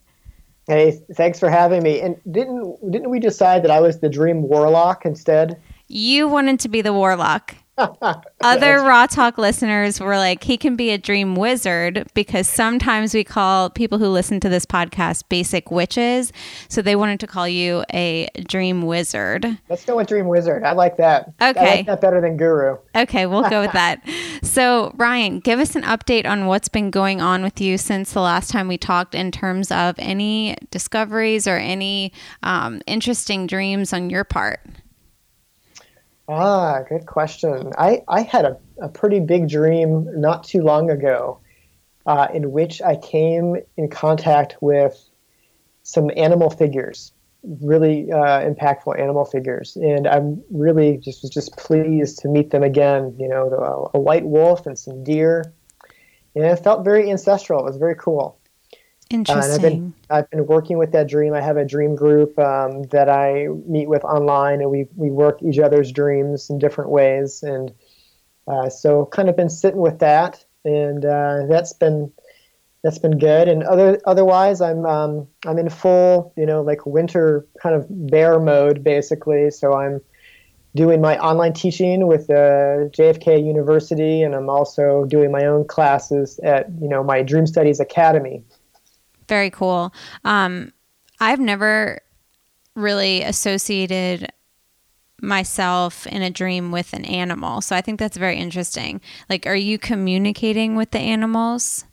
Hey, 0.66 1.00
thanks 1.14 1.40
for 1.40 1.50
having 1.50 1.83
me. 1.83 2.00
And 2.00 2.16
didn't 2.30 2.90
didn't 2.90 3.11
we 3.11 3.19
decide 3.19 3.62
that 3.64 3.71
I 3.71 3.80
was 3.80 3.99
the 3.99 4.09
dream 4.09 4.42
warlock 4.42 5.04
instead? 5.04 5.61
You 5.88 6.28
wanted 6.28 6.61
to 6.61 6.69
be 6.69 6.80
the 6.80 6.92
warlock. 6.92 7.57
Other 8.40 8.82
Raw 8.82 9.06
Talk 9.06 9.38
listeners 9.38 10.00
were 10.00 10.16
like, 10.16 10.44
he 10.44 10.56
can 10.56 10.76
be 10.76 10.90
a 10.90 10.99
dream 10.99 11.34
wizard 11.34 12.08
because 12.14 12.49
sometimes 12.49 13.14
we 13.14 13.25
call 13.25 13.70
people 13.70 13.99
who 13.99 14.08
listen 14.08 14.40
to 14.40 14.49
this 14.49 14.66
podcast 14.66 15.25
basic 15.28 15.70
witches. 15.70 16.32
So 16.68 16.82
they 16.82 16.96
wanted 16.96 17.20
to 17.20 17.26
call 17.26 17.49
you 17.49 17.84
a 17.92 18.28
dream 18.46 18.82
wizard. 18.82 19.46
Let's 19.68 19.84
go 19.84 19.96
with 19.96 20.08
dream 20.08 20.28
wizard. 20.28 20.64
I 20.64 20.72
like 20.72 20.96
that. 20.99 21.32
Okay. 21.40 21.60
I 21.60 21.75
like 21.76 21.87
that 21.87 22.00
better 22.00 22.20
than 22.20 22.37
guru. 22.37 22.78
Okay, 22.94 23.26
we'll 23.26 23.49
go 23.49 23.60
with 23.60 23.72
that. 23.72 24.02
So, 24.42 24.92
Ryan, 24.96 25.40
give 25.40 25.60
us 25.60 25.76
an 25.76 25.82
update 25.82 26.26
on 26.26 26.46
what's 26.46 26.68
been 26.68 26.90
going 26.90 27.20
on 27.20 27.42
with 27.42 27.60
you 27.60 27.76
since 27.76 28.12
the 28.12 28.20
last 28.20 28.50
time 28.50 28.68
we 28.68 28.78
talked 28.78 29.14
in 29.14 29.30
terms 29.30 29.70
of 29.70 29.94
any 29.99 30.56
discoveries 30.70 31.46
or 31.46 31.56
any 31.56 32.12
um, 32.42 32.80
interesting 32.87 33.46
dreams 33.46 33.92
on 33.92 34.10
your 34.10 34.25
part. 34.25 34.60
Ah, 36.32 36.82
good 36.88 37.06
question. 37.06 37.72
I, 37.76 38.04
I 38.06 38.22
had 38.22 38.44
a, 38.44 38.56
a 38.80 38.88
pretty 38.88 39.18
big 39.18 39.49
dream 39.49 40.08
not 40.20 40.44
too 40.44 40.62
long 40.62 40.88
ago 40.88 41.40
uh, 42.06 42.28
in 42.32 42.52
which 42.52 42.80
I 42.80 42.94
came 42.94 43.56
in 43.76 43.88
contact 43.88 44.56
with 44.60 44.96
some 45.82 46.08
animal 46.16 46.49
figures, 46.49 47.12
really 47.42 48.12
uh, 48.12 48.49
impactful 48.49 48.96
animal 48.96 49.25
figures. 49.25 49.75
And 49.75 50.06
I'm 50.06 50.40
really 50.52 50.99
just 50.99 51.22
was 51.22 51.30
just 51.30 51.56
pleased 51.56 52.20
to 52.20 52.28
meet 52.28 52.50
them 52.50 52.62
again. 52.62 53.16
You 53.18 53.26
know, 53.26 53.90
a, 53.92 53.99
a 53.99 54.00
white 54.00 54.25
wolf 54.25 54.66
and 54.66 54.78
some 54.78 55.02
deer. 55.02 55.52
And 56.37 56.44
it 56.44 56.56
felt 56.62 56.84
very 56.84 57.10
ancestral. 57.10 57.58
It 57.58 57.64
was 57.64 57.76
very 57.76 57.96
cool. 57.96 58.39
Interesting. 59.10 59.50
Uh, 59.50 59.54
I've 59.54 59.60
been 59.60 59.94
I've 60.10 60.30
been 60.30 60.46
working 60.46 60.78
with 60.78 60.92
that 60.92 61.08
dream. 61.08 61.34
I 61.34 61.40
have 61.40 61.56
a 61.56 61.64
dream 61.64 61.96
group 61.96 62.38
um, 62.38 62.84
that 62.84 63.08
I 63.08 63.48
meet 63.66 63.88
with 63.88 64.04
online, 64.04 64.60
and 64.60 64.70
we 64.70 64.86
we 64.94 65.10
work 65.10 65.42
each 65.42 65.58
other's 65.58 65.90
dreams 65.90 66.48
in 66.48 66.58
different 66.58 66.90
ways. 66.90 67.42
And 67.42 67.72
uh, 68.46 68.68
so, 68.68 69.06
kind 69.06 69.28
of 69.28 69.36
been 69.36 69.50
sitting 69.50 69.80
with 69.80 69.98
that, 69.98 70.44
and 70.64 71.04
uh, 71.04 71.46
that's 71.48 71.72
been 71.72 72.12
that's 72.84 72.98
been 72.98 73.18
good. 73.18 73.48
And 73.48 73.64
other 73.64 74.00
otherwise, 74.06 74.60
I'm 74.60 74.86
um, 74.86 75.26
I'm 75.44 75.58
in 75.58 75.70
full 75.70 76.32
you 76.36 76.46
know 76.46 76.62
like 76.62 76.86
winter 76.86 77.44
kind 77.60 77.74
of 77.74 77.86
bear 77.88 78.38
mode 78.38 78.84
basically. 78.84 79.50
So 79.50 79.74
I'm 79.74 80.00
doing 80.76 81.00
my 81.00 81.18
online 81.18 81.52
teaching 81.52 82.06
with 82.06 82.30
uh, 82.30 82.86
JFK 82.94 83.44
University, 83.44 84.22
and 84.22 84.36
I'm 84.36 84.48
also 84.48 85.04
doing 85.06 85.32
my 85.32 85.46
own 85.46 85.66
classes 85.66 86.38
at 86.44 86.68
you 86.80 86.88
know 86.88 87.02
my 87.02 87.24
Dream 87.24 87.48
Studies 87.48 87.80
Academy 87.80 88.44
very 89.30 89.49
cool. 89.49 89.94
Um, 90.25 90.72
I've 91.20 91.40
never 91.40 92.02
really 92.75 93.22
associated 93.22 94.30
myself 95.22 96.06
in 96.06 96.20
a 96.20 96.30
dream 96.30 96.72
with 96.72 96.92
an 96.92 97.06
animal. 97.06 97.62
So 97.62 97.75
I 97.76 97.80
think 97.80 97.99
that's 97.99 98.16
very 98.16 98.37
interesting. 98.37 99.00
Like, 99.30 99.46
are 99.46 99.56
you 99.56 99.78
communicating 99.78 100.76
with 100.76 100.90
the 100.90 100.99
animals 100.99 101.84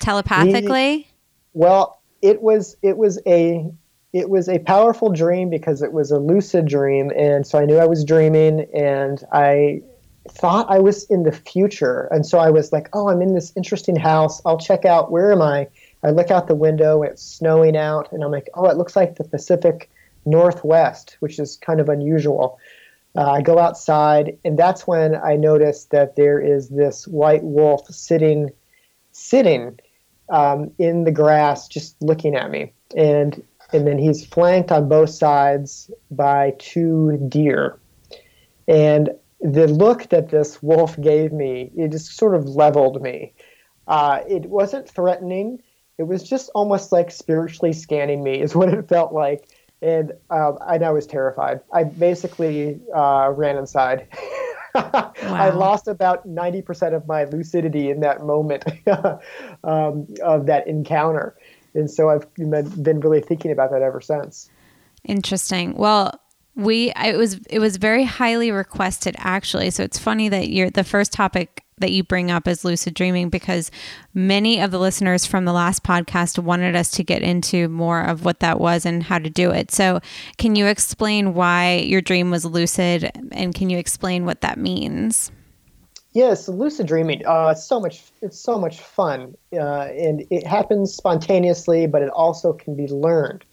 telepathically? 0.00 1.08
well, 1.54 2.02
it 2.22 2.42
was 2.42 2.76
it 2.82 2.98
was 2.98 3.18
a 3.26 3.70
it 4.12 4.28
was 4.28 4.48
a 4.48 4.58
powerful 4.60 5.10
dream 5.10 5.50
because 5.50 5.82
it 5.82 5.92
was 5.92 6.10
a 6.10 6.18
lucid 6.18 6.66
dream, 6.66 7.10
and 7.16 7.46
so 7.46 7.58
I 7.58 7.64
knew 7.64 7.78
I 7.78 7.86
was 7.86 8.04
dreaming, 8.04 8.66
and 8.74 9.22
I 9.32 9.82
thought 10.28 10.66
I 10.68 10.78
was 10.78 11.04
in 11.04 11.22
the 11.22 11.32
future, 11.32 12.08
and 12.10 12.26
so 12.26 12.38
I 12.38 12.50
was 12.50 12.72
like, 12.72 12.88
"Oh, 12.92 13.08
I'm 13.08 13.22
in 13.22 13.34
this 13.34 13.52
interesting 13.56 13.96
house. 13.96 14.40
I'll 14.44 14.58
check 14.58 14.84
out. 14.84 15.10
Where 15.10 15.32
am 15.32 15.42
I?" 15.42 15.68
I 16.02 16.10
look 16.10 16.30
out 16.30 16.46
the 16.46 16.54
window, 16.54 17.02
it's 17.02 17.22
snowing 17.22 17.76
out, 17.76 18.12
and 18.12 18.22
I'm 18.22 18.30
like, 18.30 18.48
oh, 18.54 18.66
it 18.66 18.76
looks 18.76 18.96
like 18.96 19.16
the 19.16 19.24
Pacific 19.24 19.90
Northwest, 20.24 21.16
which 21.20 21.38
is 21.38 21.56
kind 21.56 21.80
of 21.80 21.88
unusual. 21.88 22.58
Uh, 23.16 23.30
I 23.30 23.40
go 23.40 23.58
outside, 23.58 24.38
and 24.44 24.58
that's 24.58 24.86
when 24.86 25.16
I 25.16 25.36
notice 25.36 25.86
that 25.86 26.16
there 26.16 26.38
is 26.38 26.68
this 26.68 27.06
white 27.06 27.42
wolf 27.42 27.86
sitting, 27.88 28.50
sitting 29.12 29.78
um, 30.28 30.70
in 30.78 31.04
the 31.04 31.12
grass, 31.12 31.66
just 31.68 32.00
looking 32.02 32.34
at 32.34 32.50
me, 32.50 32.72
and 32.94 33.42
and 33.72 33.86
then 33.86 33.98
he's 33.98 34.24
flanked 34.24 34.70
on 34.70 34.88
both 34.88 35.10
sides 35.10 35.90
by 36.10 36.54
two 36.58 37.16
deer, 37.28 37.78
and 38.68 39.10
the 39.40 39.66
look 39.66 40.08
that 40.10 40.28
this 40.28 40.62
wolf 40.62 41.00
gave 41.00 41.32
me, 41.32 41.70
it 41.76 41.92
just 41.92 42.16
sort 42.16 42.34
of 42.34 42.44
leveled 42.46 43.00
me. 43.00 43.32
Uh, 43.86 44.20
it 44.28 44.46
wasn't 44.46 44.88
threatening 44.88 45.62
it 45.98 46.04
was 46.04 46.22
just 46.22 46.50
almost 46.54 46.92
like 46.92 47.10
spiritually 47.10 47.72
scanning 47.72 48.22
me 48.22 48.40
is 48.40 48.54
what 48.56 48.68
it 48.72 48.88
felt 48.88 49.12
like. 49.12 49.48
And 49.82 50.12
um, 50.30 50.58
I, 50.66 50.78
I 50.78 50.90
was 50.90 51.06
terrified. 51.06 51.60
I 51.72 51.84
basically 51.84 52.80
uh, 52.94 53.32
ran 53.34 53.56
inside. 53.56 54.08
Wow. 54.76 55.12
i 55.22 55.48
lost 55.48 55.88
about 55.88 56.28
90% 56.28 56.94
of 56.94 57.06
my 57.06 57.24
lucidity 57.24 57.88
in 57.88 58.00
that 58.00 58.20
moment 58.20 58.62
um, 59.64 60.06
of 60.22 60.44
that 60.44 60.66
encounter. 60.66 61.34
And 61.72 61.90
so 61.90 62.10
i've 62.10 62.32
been 62.34 63.00
really 63.00 63.22
thinking 63.22 63.50
about 63.50 63.70
that 63.70 63.80
ever 63.80 64.02
since. 64.02 64.50
Interesting. 65.02 65.76
Well 65.76 66.20
we 66.56 66.92
it 67.02 67.16
was 67.16 67.40
it 67.48 67.58
was 67.58 67.78
very 67.78 68.04
highly 68.04 68.50
requested 68.50 69.14
actually. 69.18 69.70
So 69.70 69.82
it's 69.82 69.98
funny 69.98 70.28
that 70.28 70.50
you're 70.50 70.68
the 70.68 70.84
first 70.84 71.10
topic 71.10 71.64
that 71.78 71.92
you 71.92 72.02
bring 72.02 72.30
up 72.30 72.48
is 72.48 72.64
lucid 72.64 72.94
dreaming 72.94 73.28
because 73.28 73.70
many 74.14 74.60
of 74.60 74.70
the 74.70 74.78
listeners 74.78 75.26
from 75.26 75.44
the 75.44 75.52
last 75.52 75.82
podcast 75.82 76.38
wanted 76.38 76.74
us 76.74 76.90
to 76.90 77.04
get 77.04 77.20
into 77.20 77.68
more 77.68 78.00
of 78.00 78.24
what 78.24 78.40
that 78.40 78.58
was 78.58 78.86
and 78.86 79.02
how 79.02 79.18
to 79.18 79.28
do 79.28 79.50
it. 79.50 79.70
So, 79.70 80.00
can 80.38 80.56
you 80.56 80.66
explain 80.66 81.34
why 81.34 81.74
your 81.74 82.00
dream 82.00 82.30
was 82.30 82.46
lucid 82.46 83.10
and 83.30 83.54
can 83.54 83.68
you 83.68 83.76
explain 83.76 84.24
what 84.24 84.40
that 84.40 84.56
means? 84.56 85.30
Yes, 86.14 86.48
lucid 86.48 86.86
dreaming. 86.86 87.26
Uh, 87.26 87.48
it's 87.50 87.66
so 87.66 87.78
much. 87.78 88.04
It's 88.22 88.40
so 88.40 88.58
much 88.58 88.80
fun, 88.80 89.36
uh, 89.52 89.82
and 89.82 90.26
it 90.30 90.46
happens 90.46 90.94
spontaneously, 90.94 91.86
but 91.86 92.00
it 92.00 92.08
also 92.08 92.54
can 92.54 92.74
be 92.74 92.86
learned. 92.86 93.44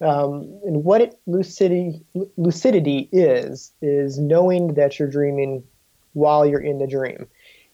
Um, 0.00 0.48
and 0.64 0.82
what 0.82 1.02
it, 1.02 1.18
lucidity 1.26 2.00
lucidity 2.38 3.10
is 3.12 3.70
is 3.82 4.18
knowing 4.18 4.74
that 4.74 4.98
you're 4.98 5.10
dreaming 5.10 5.62
while 6.14 6.46
you're 6.46 6.60
in 6.60 6.78
the 6.78 6.86
dream 6.86 7.26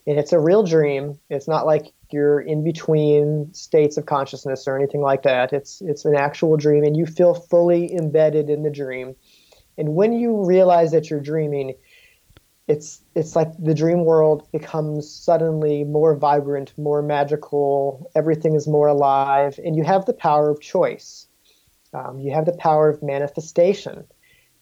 and 0.07 0.19
it's 0.19 0.33
a 0.33 0.39
real 0.39 0.63
dream. 0.63 1.19
It's 1.31 1.49
not 1.49 1.67
like 1.67 1.93
you're 2.11 2.41
in 2.41 2.65
between 2.65 3.53
states 3.55 3.97
of 3.97 4.07
consciousness 4.07 4.67
or 4.67 4.77
anything 4.77 5.01
like 5.01 5.23
that. 5.23 5.53
It's 5.53 5.81
it's 5.81 6.05
an 6.05 6.17
actual 6.17 6.57
dream, 6.57 6.85
and 6.85 6.97
you 6.97 7.07
feel 7.07 7.35
fully 7.35 7.95
embedded 7.95 8.51
in 8.51 8.63
the 8.63 8.71
dream. 8.71 9.15
And 9.79 9.95
when 9.95 10.13
you 10.13 10.45
realize 10.45 10.91
that 10.93 11.09
you're 11.09 11.21
dreaming, 11.21 11.75
it's 12.69 13.03
it's 13.15 13.37
like 13.37 13.49
the 13.59 13.75
dream 13.75 14.05
world 14.05 14.49
becomes 14.53 15.11
suddenly 15.11 15.85
more 15.85 16.17
vibrant, 16.17 16.77
more 16.77 17.03
magical. 17.03 18.11
Everything 18.15 18.55
is 18.55 18.67
more 18.67 18.89
alive, 18.89 19.59
and 19.65 19.77
you 19.77 19.85
have 19.85 20.05
the 20.07 20.15
power 20.15 20.51
of 20.51 20.61
choice. 20.61 21.29
Um, 21.95 22.19
you 22.19 22.33
have 22.33 22.47
the 22.47 22.57
power 22.57 22.89
of 22.89 23.03
manifestation. 23.03 24.05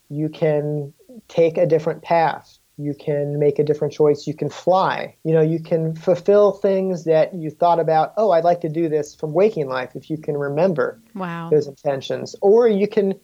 You 0.08 0.28
can 0.28 0.92
take 1.28 1.56
a 1.56 1.66
different 1.66 2.02
path 2.02 2.59
you 2.80 2.94
can 2.94 3.38
make 3.38 3.58
a 3.58 3.64
different 3.64 3.92
choice. 3.92 4.26
You 4.26 4.34
can 4.34 4.50
fly. 4.50 5.16
You 5.24 5.34
know 5.34 5.42
you 5.42 5.60
can 5.60 5.94
fulfill 5.94 6.52
things 6.52 7.04
that 7.04 7.34
you 7.34 7.50
thought 7.50 7.80
about 7.80 8.14
oh 8.16 8.30
i'd 8.30 8.44
like 8.44 8.60
to 8.62 8.68
do 8.68 8.88
this 8.88 9.14
from 9.14 9.32
waking 9.32 9.68
life 9.68 9.94
if 9.94 10.10
you 10.10 10.18
can 10.18 10.36
remember 10.36 11.00
wow. 11.14 11.50
those 11.50 11.66
intentions. 11.66 12.34
Or 12.40 12.68
you 12.68 12.88
can 12.88 13.14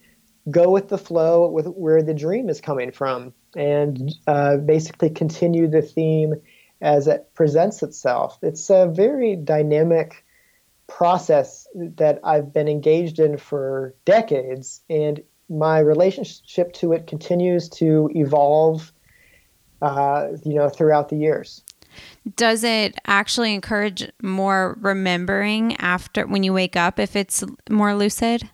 go 0.50 0.70
with 0.70 0.88
the 0.88 0.98
flow 0.98 1.48
with 1.48 1.66
where 1.66 2.02
the 2.02 2.14
dream 2.14 2.48
is 2.48 2.60
coming 2.60 2.92
from 2.92 3.32
and 3.56 4.14
uh, 4.26 4.58
basically 4.58 5.10
continue 5.10 5.66
the 5.68 5.82
theme 5.82 6.34
as 6.80 7.08
it 7.08 7.28
presents 7.34 7.82
itself. 7.82 8.38
It's 8.42 8.70
a 8.70 8.86
very 8.86 9.34
dynamic 9.34 10.24
process 10.86 11.66
that 11.74 12.20
i've 12.22 12.52
been 12.52 12.68
engaged 12.68 13.18
in 13.18 13.36
for 13.36 13.92
decades 14.04 14.82
and 14.88 15.20
my 15.48 15.78
relationship 15.78 16.72
to 16.72 16.92
it 16.92 17.06
continues 17.06 17.68
to 17.68 18.10
evolve 18.14 18.92
uh, 19.82 20.28
you 20.44 20.54
know, 20.54 20.68
throughout 20.68 21.08
the 21.08 21.16
years. 21.16 21.62
Does 22.34 22.64
it 22.64 22.94
actually 23.06 23.54
encourage 23.54 24.10
more 24.22 24.76
remembering 24.80 25.76
after 25.76 26.26
when 26.26 26.42
you 26.42 26.52
wake 26.52 26.76
up 26.76 26.98
if 26.98 27.16
it's 27.16 27.42
more 27.70 27.94
lucid? 27.94 28.48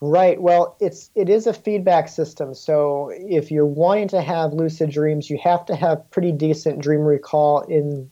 Right. 0.00 0.40
Well, 0.42 0.76
it's 0.80 1.10
it 1.14 1.28
is 1.28 1.46
a 1.46 1.52
feedback 1.52 2.08
system. 2.08 2.54
So 2.54 3.12
if 3.14 3.52
you're 3.52 3.66
wanting 3.66 4.08
to 4.08 4.20
have 4.20 4.52
lucid 4.52 4.90
dreams, 4.90 5.30
you 5.30 5.38
have 5.42 5.64
to 5.66 5.76
have 5.76 6.10
pretty 6.10 6.32
decent 6.32 6.80
dream 6.80 7.02
recall 7.02 7.60
in 7.62 8.10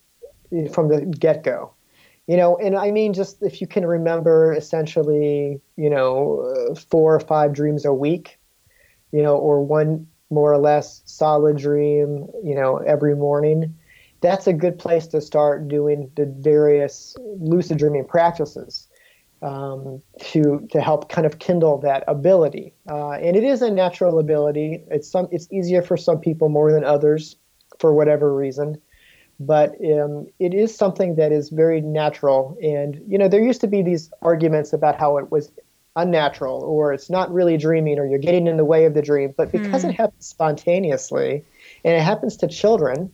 from 0.72 0.88
the 0.88 1.04
get 1.06 1.42
go. 1.42 1.72
You 2.28 2.36
know, 2.36 2.56
and 2.58 2.76
I 2.76 2.92
mean, 2.92 3.12
just 3.12 3.42
if 3.42 3.60
you 3.60 3.66
can 3.66 3.84
remember 3.84 4.52
essentially, 4.52 5.60
you 5.76 5.90
know, 5.90 6.76
four 6.88 7.12
or 7.12 7.20
five 7.20 7.52
dreams 7.52 7.84
a 7.84 7.92
week, 7.92 8.38
you 9.10 9.20
know, 9.20 9.36
or 9.36 9.64
one 9.64 10.06
more 10.30 10.52
or 10.52 10.58
less 10.58 11.02
solid 11.04 11.56
dream, 11.58 12.28
you 12.42 12.54
know, 12.54 12.78
every 12.78 13.16
morning, 13.16 13.74
that's 14.20 14.46
a 14.46 14.52
good 14.52 14.78
place 14.78 15.06
to 15.08 15.20
start 15.20 15.68
doing 15.68 16.10
the 16.16 16.26
various 16.26 17.16
lucid 17.38 17.78
dreaming 17.78 18.04
practices 18.04 18.88
um, 19.42 20.02
to 20.20 20.66
to 20.70 20.80
help 20.80 21.08
kind 21.08 21.26
of 21.26 21.38
kindle 21.38 21.78
that 21.78 22.04
ability. 22.06 22.74
Uh, 22.88 23.12
and 23.12 23.36
it 23.36 23.44
is 23.44 23.62
a 23.62 23.70
natural 23.70 24.18
ability. 24.18 24.82
It's 24.90 25.08
some 25.08 25.28
it's 25.30 25.50
easier 25.50 25.82
for 25.82 25.96
some 25.96 26.18
people 26.18 26.48
more 26.48 26.72
than 26.72 26.84
others 26.84 27.36
for 27.78 27.94
whatever 27.94 28.34
reason. 28.34 28.80
But 29.38 29.70
um, 29.82 30.26
it 30.38 30.52
is 30.52 30.74
something 30.74 31.14
that 31.14 31.32
is 31.32 31.48
very 31.48 31.80
natural. 31.80 32.58
And 32.62 33.00
you 33.06 33.16
know, 33.16 33.28
there 33.28 33.42
used 33.42 33.62
to 33.62 33.66
be 33.66 33.82
these 33.82 34.10
arguments 34.20 34.72
about 34.74 35.00
how 35.00 35.16
it 35.16 35.30
was 35.30 35.50
unnatural 36.00 36.62
or 36.62 36.92
it's 36.92 37.10
not 37.10 37.32
really 37.32 37.56
dreaming 37.56 37.98
or 37.98 38.06
you're 38.06 38.18
getting 38.18 38.46
in 38.46 38.56
the 38.56 38.64
way 38.64 38.84
of 38.84 38.94
the 38.94 39.02
dream. 39.02 39.34
But 39.36 39.52
because 39.52 39.84
mm. 39.84 39.90
it 39.90 39.96
happens 39.96 40.26
spontaneously 40.26 41.44
and 41.84 41.94
it 41.94 42.02
happens 42.02 42.36
to 42.38 42.48
children, 42.48 43.12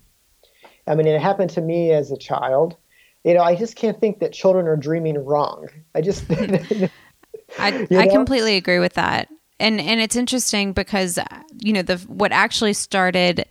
I 0.87 0.95
mean, 0.95 1.07
it 1.07 1.21
happened 1.21 1.50
to 1.50 1.61
me 1.61 1.93
as 1.93 2.11
a 2.11 2.16
child. 2.16 2.76
You 3.25 3.35
know, 3.35 3.43
I 3.43 3.57
just 3.57 3.76
can't 3.76 3.99
think 4.00 4.21
that 4.21 4.33
children 4.33 4.69
are 4.69 4.76
dreaming 4.76 5.23
wrong. 5.25 5.69
I 5.95 6.00
just, 6.00 6.25
I, 7.59 7.87
I 7.90 8.09
completely 8.09 8.57
agree 8.57 8.78
with 8.78 8.95
that. 8.95 9.28
And 9.59 9.81
and 9.81 10.00
it's 10.00 10.16
interesting 10.16 10.75
because 10.75 11.19
you 11.61 11.73
know 11.73 11.81
the 11.81 11.97
what 12.09 12.31
actually 12.31 12.75
started 12.75 13.47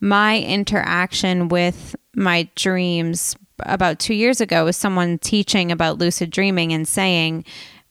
my 0.00 0.38
interaction 0.38 1.48
with 1.48 1.96
my 2.14 2.48
dreams 2.54 3.34
about 3.60 3.98
2 3.98 4.14
years 4.14 4.40
ago 4.40 4.64
was 4.66 4.76
someone 4.76 5.18
teaching 5.18 5.72
about 5.72 5.98
lucid 5.98 6.30
dreaming 6.30 6.72
and 6.72 6.86
saying 6.86 7.44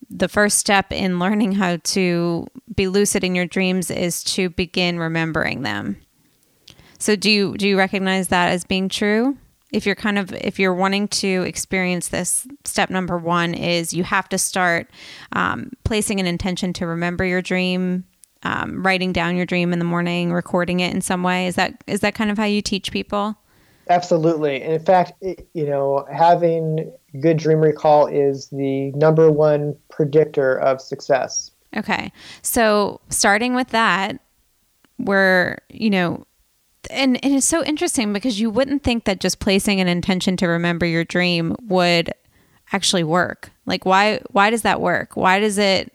the 0.10 0.28
first 0.28 0.58
step 0.58 0.92
in 0.92 1.20
learning 1.20 1.54
how 1.54 1.78
to 1.78 2.48
be 2.74 2.88
lucid 2.88 3.24
in 3.24 3.36
your 3.36 3.46
dreams 3.46 3.92
is 3.92 4.24
to 4.24 4.50
begin 4.50 5.00
remembering 5.00 5.64
them. 5.64 5.98
So 7.00 7.16
do 7.16 7.30
you 7.30 7.56
do 7.58 7.68
you 7.68 7.78
recognize 7.78 8.30
that 8.30 8.50
as 8.50 8.64
being 8.64 8.90
true? 8.90 9.38
If 9.72 9.86
you're 9.86 9.96
kind 9.96 10.18
of 10.18 10.34
if 10.34 10.60
you're 10.60 10.74
wanting 10.74 11.10
to 11.10 11.44
experience 11.44 12.08
this, 12.08 12.48
step 12.64 12.90
number 12.90 13.18
one 13.18 13.54
is 13.54 13.94
you 13.94 14.04
have 14.04 14.30
to 14.30 14.38
start 14.38 14.90
um, 15.34 15.72
placing 15.84 16.20
an 16.20 16.26
intention 16.26 16.74
to 16.74 16.88
remember 16.88 17.26
your 17.26 17.42
dream, 17.42 18.06
um, 18.44 18.82
writing 18.84 19.12
down 19.12 19.36
your 19.36 19.46
dream 19.46 19.74
in 19.74 19.80
the 19.80 19.86
morning, 19.86 20.32
recording 20.32 20.80
it 20.80 20.94
in 20.94 21.02
some 21.02 21.22
way. 21.22 21.48
Is 21.48 21.56
that 21.56 21.84
is 21.86 22.00
that 22.00 22.16
kind 22.16 22.32
of 22.32 22.38
how 22.38 22.46
you 22.46 22.62
teach 22.62 22.92
people? 22.92 23.38
Absolutely. 23.90 24.62
And 24.62 24.74
in 24.74 24.84
fact, 24.84 25.14
it, 25.22 25.48
you 25.54 25.66
know, 25.66 26.06
having 26.12 26.92
good 27.22 27.38
dream 27.38 27.60
recall 27.60 28.08
is 28.08 28.50
the 28.50 28.92
number 28.92 29.32
one 29.32 29.76
predictor 29.90 30.58
of 30.60 30.82
success. 30.82 31.52
Okay. 31.76 32.12
So, 32.42 33.02
starting 33.10 33.54
with 33.56 33.70
that, 33.70 34.20
we're, 34.98 35.58
you 35.70 35.90
know, 35.90 36.26
and, 36.90 37.24
and 37.24 37.36
it's 37.36 37.46
so 37.46 37.64
interesting 37.64 38.14
because 38.14 38.40
you 38.40 38.50
wouldn't 38.50 38.84
think 38.84 39.06
that 39.06 39.20
just 39.20 39.40
placing 39.40 39.82
an 39.82 39.88
intention 39.88 40.38
to 40.38 40.48
remember 40.48 40.86
your 40.86 41.04
dream 41.04 41.56
would 41.68 42.12
actually 42.72 43.04
work. 43.04 43.52
Like 43.66 43.86
why 43.86 44.22
why 44.32 44.50
does 44.50 44.62
that 44.64 44.82
work? 44.82 45.16
Why 45.16 45.40
does 45.40 45.58
it 45.58 45.94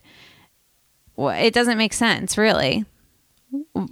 it 1.18 1.54
doesn't 1.54 1.78
make 1.78 1.92
sense, 1.92 2.38
really. 2.38 2.84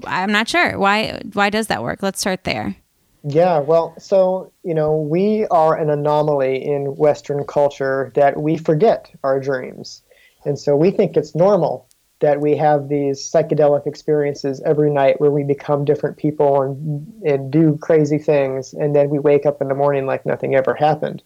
I'm 0.04 0.32
not 0.32 0.48
sure. 0.48 0.78
Why 0.78 1.20
why 1.32 1.50
does 1.50 1.68
that 1.68 1.82
work? 1.82 2.02
Let's 2.02 2.20
start 2.20 2.44
there. 2.44 2.76
Yeah, 3.22 3.58
well, 3.58 3.94
so, 3.98 4.52
you 4.62 4.74
know, 4.74 4.96
we 4.96 5.46
are 5.50 5.76
an 5.76 5.90
anomaly 5.90 6.64
in 6.64 6.96
Western 6.96 7.44
culture 7.44 8.12
that 8.14 8.40
we 8.40 8.56
forget 8.56 9.10
our 9.22 9.38
dreams. 9.38 10.02
And 10.44 10.58
so 10.58 10.74
we 10.74 10.90
think 10.90 11.16
it's 11.16 11.34
normal 11.34 11.86
that 12.20 12.40
we 12.40 12.56
have 12.56 12.88
these 12.88 13.30
psychedelic 13.30 13.86
experiences 13.86 14.60
every 14.64 14.90
night 14.90 15.20
where 15.20 15.30
we 15.30 15.42
become 15.42 15.84
different 15.84 16.16
people 16.16 16.62
and, 16.62 17.22
and 17.24 17.50
do 17.50 17.78
crazy 17.80 18.18
things, 18.18 18.74
and 18.74 18.94
then 18.94 19.10
we 19.10 19.18
wake 19.18 19.46
up 19.46 19.60
in 19.60 19.68
the 19.68 19.74
morning 19.74 20.06
like 20.06 20.24
nothing 20.24 20.54
ever 20.54 20.74
happened. 20.74 21.22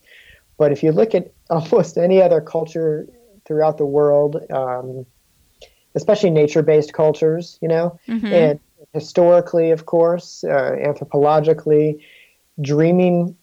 But 0.57 0.71
if 0.71 0.83
you 0.83 0.91
look 0.91 1.13
at 1.13 1.31
almost 1.49 1.97
any 1.97 2.21
other 2.21 2.41
culture 2.41 3.07
throughout 3.45 3.77
the 3.77 3.85
world, 3.85 4.37
um, 4.51 5.05
especially 5.95 6.29
nature 6.29 6.63
based 6.63 6.93
cultures, 6.93 7.59
you 7.61 7.67
know, 7.67 7.99
mm-hmm. 8.07 8.25
and 8.27 8.59
historically, 8.95 9.71
of 9.71 9.85
course, 9.85 10.43
uh, 10.45 10.71
anthropologically, 10.89 12.01
dreaming 12.61 13.35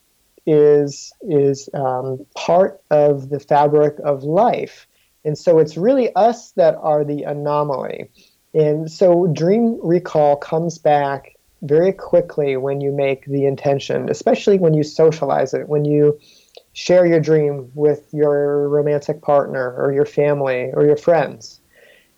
is 0.46 1.12
is 1.20 1.68
um, 1.74 2.26
part 2.34 2.80
of 2.90 3.28
the 3.28 3.38
fabric 3.38 3.94
of 4.02 4.24
life. 4.24 4.88
And 5.24 5.38
so 5.38 5.60
it's 5.60 5.76
really 5.76 6.12
us 6.16 6.50
that 6.52 6.74
are 6.80 7.04
the 7.04 7.22
anomaly. 7.22 8.10
And 8.54 8.90
so 8.90 9.28
dream 9.28 9.78
recall 9.80 10.36
comes 10.36 10.78
back 10.78 11.36
very 11.62 11.92
quickly 11.92 12.56
when 12.56 12.80
you 12.80 12.90
make 12.90 13.24
the 13.26 13.44
intention, 13.46 14.08
especially 14.10 14.58
when 14.58 14.74
you 14.74 14.82
socialize 14.82 15.54
it, 15.54 15.68
when 15.68 15.84
you 15.84 16.18
share 16.72 17.06
your 17.06 17.20
dream 17.20 17.70
with 17.74 18.02
your 18.12 18.68
romantic 18.68 19.22
partner 19.22 19.76
or 19.76 19.92
your 19.92 20.06
family 20.06 20.70
or 20.74 20.84
your 20.84 20.96
friends 20.96 21.61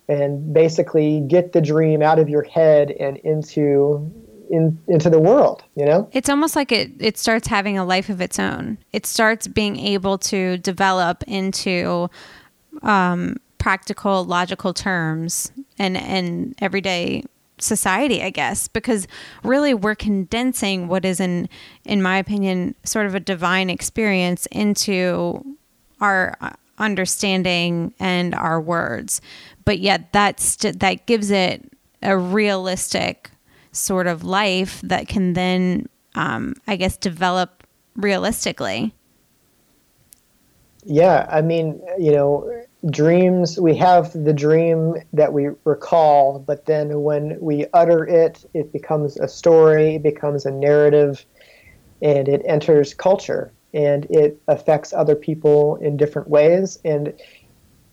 and 0.09 0.53
basically 0.53 1.21
get 1.29 1.53
the 1.53 1.61
dream 1.61 2.03
out 2.03 2.19
of 2.19 2.29
your 2.29 2.43
head 2.43 2.91
and 2.93 3.17
into 3.19 4.13
in, 4.51 4.79
into 4.89 5.09
the 5.09 5.19
world 5.19 5.65
you 5.75 5.85
know 5.85 6.09
it's 6.13 6.29
almost 6.29 6.55
like 6.55 6.71
it 6.71 6.91
it 7.01 7.17
starts 7.17 7.49
having 7.49 7.79
a 7.79 7.85
life 7.85 8.11
of 8.11 8.21
its 8.21 8.39
own 8.39 8.77
it 8.93 9.07
starts 9.07 9.47
being 9.47 9.79
able 9.79 10.19
to 10.19 10.59
develop 10.59 11.25
into 11.27 12.11
um, 12.83 13.37
practical, 13.65 14.25
logical 14.25 14.75
terms 14.75 15.51
and 15.79 15.97
and 15.97 16.55
everyday 16.59 17.25
society, 17.59 18.23
I 18.23 18.29
guess, 18.29 18.69
because 18.69 19.09
really 19.43 19.73
we're 19.73 19.95
condensing 19.95 20.87
what 20.87 21.07
is 21.07 21.19
in 21.19 21.49
in 21.85 22.03
my 22.03 22.19
opinion 22.19 22.75
sort 22.85 23.07
of 23.07 23.15
a 23.15 23.21
divine 23.21 23.71
experience 23.71 24.45
into 24.53 25.57
our 25.99 26.37
uh, 26.43 26.51
understanding 26.77 27.95
and 27.99 28.35
our 28.35 28.61
words. 28.61 29.23
But 29.65 29.79
yet 29.79 30.13
that's 30.13 30.57
that 30.57 31.07
gives 31.07 31.31
it 31.31 31.73
a 32.03 32.17
realistic 32.17 33.31
sort 33.73 34.07
of 34.07 34.23
life 34.23 34.81
that 34.83 35.09
can 35.09 35.33
then 35.33 35.89
um, 36.15 36.55
I 36.67 36.77
guess 36.77 36.97
develop 36.97 37.67
realistically. 37.97 38.95
Yeah, 40.85 41.27
I 41.31 41.41
mean, 41.41 41.81
you 41.99 42.13
know, 42.13 42.65
dreams, 42.91 43.59
we 43.59 43.75
have 43.77 44.13
the 44.13 44.35
dream 44.35 44.97
that 45.15 45.33
we 45.33 45.49
recall, 45.65 46.39
but 46.41 46.67
then 46.67 47.03
when 47.03 47.39
we 47.41 47.67
utter 47.73 48.07
it, 48.07 48.45
it 48.53 48.71
becomes 48.73 49.17
a 49.17 49.27
story, 49.27 49.97
it 49.97 50.03
becomes 50.03 50.45
a 50.45 50.51
narrative, 50.51 51.25
and 52.03 52.29
it 52.29 52.43
enters 52.45 52.93
culture 52.93 53.53
and 53.73 54.05
it 54.09 54.41
affects 54.47 54.93
other 54.93 55.17
people 55.17 55.77
in 55.77 55.97
different 55.97 56.29
ways. 56.29 56.79
And 56.85 57.13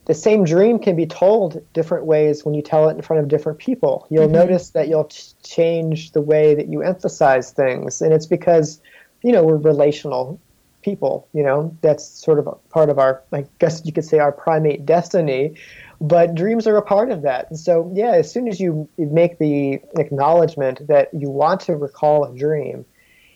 the 0.06 0.14
same 0.14 0.44
dream 0.44 0.80
can 0.80 0.96
be 0.96 1.06
told 1.06 1.62
different 1.74 2.06
ways 2.06 2.44
when 2.44 2.56
you 2.56 2.62
tell 2.62 2.90
it 2.90 2.96
in 2.96 3.02
front 3.02 3.22
of 3.22 3.30
different 3.30 3.60
people. 3.60 4.08
You'll 4.10 4.26
mm-hmm. 4.26 4.34
notice 4.34 4.72
that 4.72 4.88
you'll 4.88 5.10
change 5.44 6.12
the 6.12 6.22
way 6.22 6.56
that 6.56 6.68
you 6.68 6.82
emphasize 6.82 7.52
things, 7.52 8.02
and 8.02 8.14
it's 8.14 8.26
because 8.26 8.82
you 9.22 9.32
know 9.32 9.44
we're 9.44 9.58
relational 9.58 10.40
people. 10.82 11.28
You 11.34 11.44
know, 11.44 11.78
that's 11.82 12.06
sort 12.06 12.40
of 12.40 12.48
a 12.48 12.54
part 12.70 12.90
of 12.90 13.00
our, 13.00 13.22
I 13.32 13.46
guess 13.60 13.86
you 13.86 13.94
could 13.94 14.06
say, 14.06 14.20
our 14.20 14.32
primate 14.32 14.86
destiny. 14.86 15.56
But 16.00 16.34
dreams 16.34 16.66
are 16.66 16.78
a 16.78 16.82
part 16.82 17.12
of 17.12 17.22
that. 17.22 17.50
And 17.52 17.60
so, 17.60 17.92
yeah, 17.94 18.14
as 18.14 18.32
soon 18.32 18.48
as 18.48 18.60
you 18.60 18.90
make 18.98 19.38
the 19.38 19.80
acknowledgement 20.00 20.88
that 20.88 21.14
you 21.14 21.30
want 21.30 21.62
to 21.62 21.76
recall 21.76 22.26
a 22.26 22.36
dream, 22.36 22.86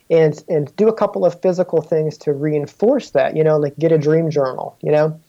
and 0.10 0.44
and 0.50 0.76
do 0.76 0.88
a 0.88 0.94
couple 0.94 1.26
of 1.26 1.40
physical 1.42 1.82
things 1.82 2.18
to 2.20 2.34
reinforce 2.34 3.12
that, 3.12 3.36
you 3.36 3.44
know, 3.44 3.58
like 3.58 3.76
get 3.78 3.92
a 3.92 3.98
dream 3.98 4.30
journal, 4.30 4.78
you 4.82 4.92
know, 4.92 5.20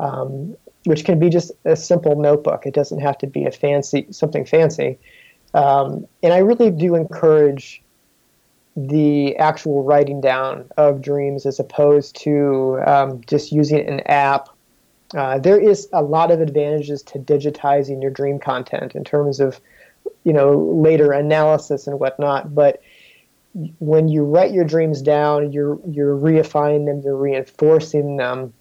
um, 0.00 0.56
which 0.88 1.04
can 1.04 1.18
be 1.18 1.28
just 1.28 1.52
a 1.66 1.76
simple 1.76 2.16
notebook. 2.16 2.64
It 2.64 2.72
doesn't 2.72 3.00
have 3.00 3.18
to 3.18 3.26
be 3.26 3.44
a 3.44 3.50
fancy 3.50 4.06
something 4.10 4.46
fancy. 4.46 4.98
Um, 5.52 6.06
and 6.22 6.32
I 6.32 6.38
really 6.38 6.70
do 6.70 6.94
encourage 6.94 7.82
the 8.74 9.36
actual 9.36 9.82
writing 9.82 10.22
down 10.22 10.64
of 10.78 11.02
dreams 11.02 11.44
as 11.44 11.60
opposed 11.60 12.16
to 12.22 12.80
um, 12.86 13.20
just 13.26 13.52
using 13.52 13.86
an 13.86 14.00
app. 14.06 14.48
Uh, 15.14 15.38
there 15.38 15.60
is 15.60 15.88
a 15.92 16.02
lot 16.02 16.30
of 16.30 16.40
advantages 16.40 17.02
to 17.02 17.18
digitizing 17.18 18.00
your 18.00 18.10
dream 18.10 18.38
content 18.38 18.94
in 18.94 19.04
terms 19.04 19.40
of, 19.40 19.60
you 20.24 20.32
know, 20.32 20.58
later 20.58 21.12
analysis 21.12 21.86
and 21.86 22.00
whatnot. 22.00 22.54
But 22.54 22.80
when 23.78 24.08
you 24.08 24.24
write 24.24 24.52
your 24.52 24.64
dreams 24.64 25.02
down, 25.02 25.52
you're 25.52 25.78
you're 25.86 26.16
reifying 26.16 26.86
them, 26.86 27.02
you're 27.04 27.14
reinforcing 27.16 28.16
them, 28.16 28.54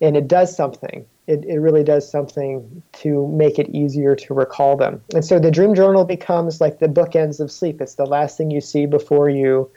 and 0.00 0.16
it 0.16 0.26
does 0.26 0.56
something. 0.56 1.06
It, 1.26 1.44
it 1.44 1.58
really 1.58 1.82
does 1.82 2.08
something 2.08 2.82
to 2.92 3.26
make 3.28 3.58
it 3.58 3.70
easier 3.70 4.14
to 4.14 4.34
recall 4.34 4.76
them. 4.76 5.02
And 5.14 5.24
so 5.24 5.38
the 5.38 5.50
dream 5.50 5.74
journal 5.74 6.04
becomes 6.04 6.60
like 6.60 6.78
the 6.78 6.86
bookends 6.86 7.40
of 7.40 7.50
sleep. 7.50 7.80
It's 7.80 7.94
the 7.94 8.04
last 8.04 8.36
thing 8.36 8.50
you 8.50 8.60
see 8.60 8.86
before 8.86 9.30
you 9.30 9.70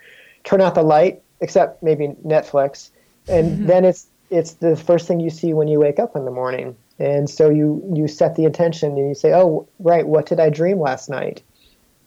turn 0.44 0.62
out 0.62 0.76
the 0.76 0.84
light, 0.84 1.22
except 1.40 1.82
maybe 1.82 2.10
Netflix. 2.26 2.90
And 3.28 3.52
mm-hmm. 3.52 3.66
then 3.68 3.86
it's 3.86 4.08
it's 4.30 4.54
the 4.54 4.76
first 4.76 5.08
thing 5.08 5.22
you 5.22 5.30
see 5.30 5.54
when 5.54 5.70
you 5.70 5.80
wake 5.80 6.00
up 6.00 6.16
in 6.16 6.26
the 6.26 6.32
morning. 6.32 6.76
And 7.00 7.30
so 7.30 7.50
you 7.50 7.82
you 7.94 8.08
set 8.08 8.36
the 8.36 8.44
intention 8.44 8.98
and 8.98 9.08
you 9.08 9.16
say, 9.16 9.34
"Oh, 9.34 9.68
right, 9.80 10.06
what 10.06 10.26
did 10.26 10.40
I 10.40 10.50
dream 10.50 10.80
last 10.80 11.10
night?" 11.10 11.44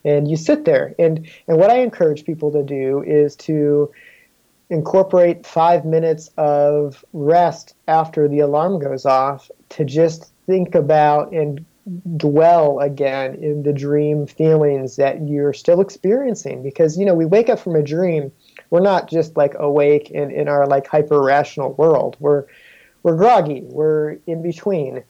And 0.04 0.28
you 0.28 0.36
sit 0.36 0.64
there. 0.66 0.94
And 0.98 1.30
and 1.48 1.56
what 1.56 1.70
I 1.70 1.78
encourage 1.78 2.24
people 2.24 2.52
to 2.52 2.62
do 2.62 3.02
is 3.06 3.36
to 3.36 3.90
incorporate 4.70 5.44
five 5.44 5.84
minutes 5.84 6.30
of 6.36 7.04
rest 7.12 7.74
after 7.88 8.28
the 8.28 8.38
alarm 8.38 8.78
goes 8.78 9.04
off 9.04 9.50
to 9.70 9.84
just 9.84 10.32
think 10.46 10.74
about 10.74 11.32
and 11.32 11.64
dwell 12.16 12.78
again 12.78 13.34
in 13.36 13.62
the 13.64 13.72
dream 13.72 14.26
feelings 14.26 14.96
that 14.96 15.26
you're 15.28 15.52
still 15.52 15.80
experiencing. 15.80 16.62
Because 16.62 16.96
you 16.96 17.04
know 17.04 17.14
we 17.14 17.26
wake 17.26 17.48
up 17.48 17.58
from 17.58 17.74
a 17.74 17.82
dream 17.82 18.32
we're 18.70 18.80
not 18.80 19.10
just 19.10 19.36
like 19.36 19.54
awake 19.58 20.10
in, 20.10 20.30
in 20.30 20.48
our 20.48 20.66
like 20.66 20.86
hyper 20.86 21.20
rational 21.20 21.74
world. 21.74 22.16
We're 22.20 22.46
we're 23.02 23.16
groggy. 23.16 23.62
We're 23.64 24.18
in 24.26 24.42
between. 24.42 25.02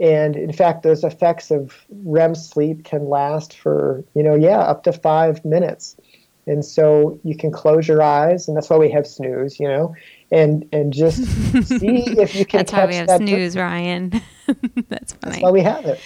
And 0.00 0.36
in 0.36 0.52
fact 0.52 0.82
those 0.82 1.04
effects 1.04 1.50
of 1.50 1.84
rem 1.90 2.34
sleep 2.34 2.84
can 2.84 3.08
last 3.08 3.56
for 3.56 4.04
you 4.14 4.22
know 4.22 4.34
yeah 4.34 4.60
up 4.60 4.84
to 4.84 4.92
five 4.92 5.44
minutes 5.44 5.96
and 6.46 6.64
so 6.64 7.18
you 7.22 7.36
can 7.36 7.52
close 7.52 7.86
your 7.86 8.02
eyes, 8.02 8.48
and 8.48 8.56
that's 8.56 8.68
why 8.68 8.76
we 8.76 8.90
have 8.90 9.06
snooze, 9.06 9.60
you 9.60 9.68
know, 9.68 9.94
and 10.30 10.68
and 10.72 10.92
just 10.92 11.24
see 11.64 12.04
if 12.18 12.34
you 12.34 12.44
can. 12.44 12.58
That's 12.58 12.72
why 12.72 12.86
we 12.86 12.94
have 12.96 13.10
snooze, 13.10 13.56
Ryan. 13.56 14.10
that's 14.88 15.12
funny. 15.14 15.40
That's 15.40 15.42
why 15.42 15.50
we 15.50 15.62
have 15.62 15.86
it. 15.86 16.00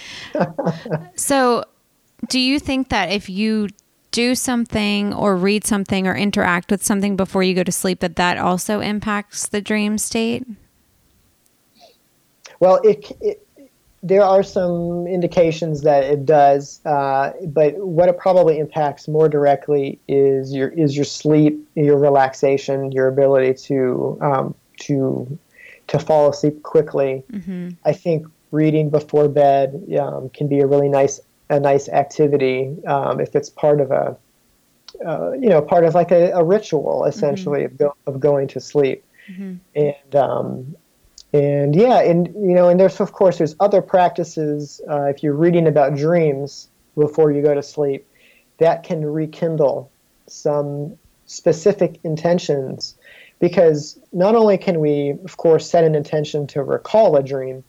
so, 1.19 1.65
do 2.29 2.39
you 2.39 2.59
think 2.59 2.91
that 2.91 3.11
if 3.11 3.31
you 3.31 3.69
do 4.11 4.35
something 4.35 5.13
or 5.15 5.37
read 5.37 5.65
something 5.65 6.07
or 6.07 6.15
interact 6.15 6.71
with 6.71 6.83
something 6.83 7.17
before 7.17 7.43
you 7.43 7.55
go 7.55 7.63
to 7.63 7.73
sleep, 7.73 8.01
that 8.01 8.17
that 8.17 8.39
also 8.39 8.81
impacts 8.81 9.47
the 9.49 9.61
dream 9.61 9.99
state? 9.99 10.47
Well, 12.61 12.81
it, 12.83 13.13
it 13.21 13.46
there 14.03 14.23
are 14.23 14.43
some 14.43 15.07
indications 15.07 15.83
that 15.83 16.05
it 16.05 16.27
does, 16.27 16.81
uh, 16.85 17.33
but 17.47 17.77
what 17.79 18.09
it 18.09 18.19
probably 18.19 18.59
impacts 18.59 19.09
more 19.09 19.29
directly 19.29 19.99
is 20.07 20.55
your 20.55 20.69
is 20.69 20.95
your 20.95 21.05
sleep, 21.05 21.67
your 21.75 21.97
relaxation, 21.97 22.93
your 22.93 23.09
ability 23.09 23.55
to 23.65 24.19
um, 24.21 24.55
to 24.81 25.39
to 25.89 25.99
fall 25.99 26.29
asleep 26.31 26.63
quickly. 26.63 27.25
Mm-hmm. 27.33 27.71
I 27.85 27.93
think 27.93 28.27
reading 28.51 28.91
before 28.91 29.29
bed 29.29 29.83
um, 30.01 30.29
can 30.31 30.49
be 30.49 30.61
a 30.61 30.67
really 30.67 30.89
nice 30.89 31.21
a 31.49 31.61
nice 31.61 31.89
activity 31.89 32.77
um, 32.87 33.21
if 33.21 33.35
it's 33.35 33.51
part 33.51 33.81
of 33.81 33.91
a 33.91 34.17
uh, 35.05 35.33
you 35.33 35.49
know 35.49 35.63
part 35.63 35.85
of 35.85 35.95
like 35.95 36.11
a, 36.11 36.31
a 36.33 36.45
ritual 36.45 37.05
essentially 37.05 37.63
mm-hmm. 37.63 37.73
of, 37.73 37.79
go, 37.79 37.97
of 38.07 38.21
going 38.21 38.49
to 38.49 38.61
sleep. 38.61 39.05
Mm-hmm. 39.31 39.55
And 39.75 40.15
um, 40.15 40.77
and 41.33 41.75
yeah, 41.75 42.01
and 42.01 42.29
you 42.29 42.55
know, 42.55 42.69
and 42.69 42.79
there's 42.79 43.01
of 43.01 43.13
course 43.13 43.39
there's 43.39 43.57
other 43.61 43.83
practices. 43.83 44.81
Uh, 44.89 45.05
if 45.05 45.23
you're 45.23 45.35
reading 45.35 45.67
about 45.67 45.97
dreams 45.97 46.69
before 46.97 47.33
you 47.33 47.43
go 47.43 47.55
to 47.55 47.63
sleep, 47.63 48.07
that 48.59 48.83
can 48.83 49.05
rekindle 49.05 49.91
some 50.27 50.97
specific 51.27 51.99
intentions, 52.05 52.95
because 53.41 53.99
not 54.13 54.35
only 54.35 54.57
can 54.57 54.81
we, 54.81 55.11
of 55.25 55.37
course, 55.37 55.69
set 55.69 55.85
an 55.85 55.95
intention 55.95 56.47
to 56.47 56.63
recall 56.63 57.17
a 57.17 57.23
dream, 57.23 57.65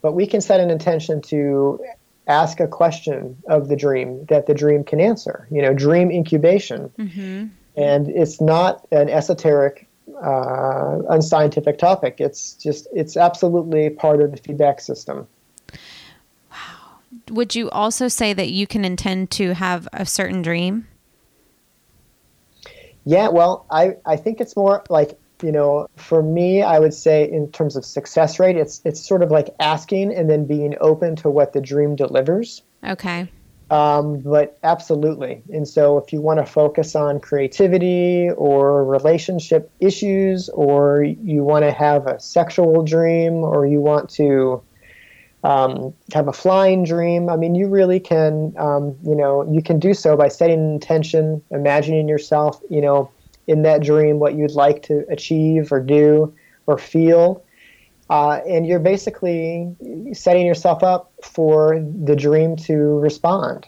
but 0.00 0.12
we 0.12 0.26
can 0.26 0.40
set 0.40 0.60
an 0.60 0.70
intention 0.70 1.20
to 1.20 1.78
ask 2.26 2.58
a 2.58 2.66
question 2.66 3.36
of 3.48 3.68
the 3.68 3.76
dream 3.76 4.24
that 4.26 4.46
the 4.46 4.54
dream 4.54 4.82
can 4.82 4.98
answer. 4.98 5.46
You 5.50 5.60
know, 5.60 5.74
dream 5.74 6.10
incubation, 6.10 6.90
mm-hmm. 6.98 7.46
and 7.76 8.08
it's 8.08 8.40
not 8.40 8.86
an 8.90 9.10
esoteric 9.10 9.86
uh, 10.22 10.98
unscientific 11.08 11.78
topic. 11.78 12.16
It's 12.18 12.54
just 12.54 12.86
it's 12.92 13.16
absolutely 13.16 13.90
part 13.90 14.22
of 14.22 14.30
the 14.30 14.36
feedback 14.36 14.80
system. 14.80 15.26
Wow. 16.50 16.98
Would 17.30 17.54
you 17.54 17.70
also 17.70 18.08
say 18.08 18.32
that 18.32 18.50
you 18.50 18.66
can 18.66 18.84
intend 18.84 19.30
to 19.32 19.54
have 19.54 19.88
a 19.92 20.04
certain 20.06 20.42
dream? 20.42 20.86
Yeah, 23.04 23.28
well, 23.28 23.66
I, 23.70 23.96
I 24.06 24.16
think 24.16 24.40
it's 24.40 24.56
more 24.56 24.82
like, 24.88 25.18
you 25.42 25.52
know, 25.52 25.88
for 25.96 26.22
me, 26.22 26.62
I 26.62 26.78
would 26.78 26.94
say 26.94 27.30
in 27.30 27.50
terms 27.52 27.76
of 27.76 27.84
success 27.84 28.40
rate, 28.40 28.56
it's 28.56 28.80
it's 28.84 29.00
sort 29.00 29.22
of 29.22 29.30
like 29.30 29.54
asking 29.60 30.14
and 30.14 30.30
then 30.30 30.46
being 30.46 30.74
open 30.80 31.16
to 31.16 31.28
what 31.28 31.52
the 31.52 31.60
dream 31.60 31.96
delivers. 31.96 32.62
Okay. 32.82 33.28
Um, 33.70 34.20
but 34.20 34.58
absolutely. 34.62 35.42
And 35.52 35.66
so 35.66 35.98
if 35.98 36.12
you 36.12 36.20
want 36.20 36.38
to 36.38 36.46
focus 36.46 36.94
on 36.94 37.18
creativity 37.18 38.28
or 38.36 38.84
relationship 38.84 39.70
issues, 39.80 40.48
or 40.50 41.02
you 41.02 41.42
want 41.42 41.64
to 41.64 41.72
have 41.72 42.06
a 42.06 42.20
sexual 42.20 42.82
dream, 42.82 43.34
or 43.34 43.66
you 43.66 43.80
want 43.80 44.10
to 44.10 44.62
um, 45.44 45.94
have 46.12 46.28
a 46.28 46.32
flying 46.32 46.84
dream, 46.84 47.28
I 47.28 47.36
mean, 47.36 47.54
you 47.54 47.68
really 47.68 48.00
can, 48.00 48.54
um, 48.58 48.96
you 49.02 49.14
know, 49.14 49.50
you 49.50 49.62
can 49.62 49.78
do 49.78 49.94
so 49.94 50.16
by 50.16 50.28
setting 50.28 50.74
intention, 50.74 51.42
imagining 51.50 52.08
yourself, 52.08 52.60
you 52.70 52.80
know, 52.80 53.10
in 53.46 53.62
that 53.62 53.82
dream, 53.82 54.18
what 54.18 54.34
you'd 54.34 54.52
like 54.52 54.82
to 54.84 55.04
achieve 55.10 55.70
or 55.72 55.80
do 55.80 56.34
or 56.66 56.78
feel. 56.78 57.43
Uh, 58.10 58.40
and 58.46 58.66
you're 58.66 58.80
basically 58.80 59.74
setting 60.12 60.46
yourself 60.46 60.82
up 60.82 61.12
for 61.22 61.82
the 62.04 62.14
dream 62.14 62.54
to 62.54 62.74
respond 62.74 63.66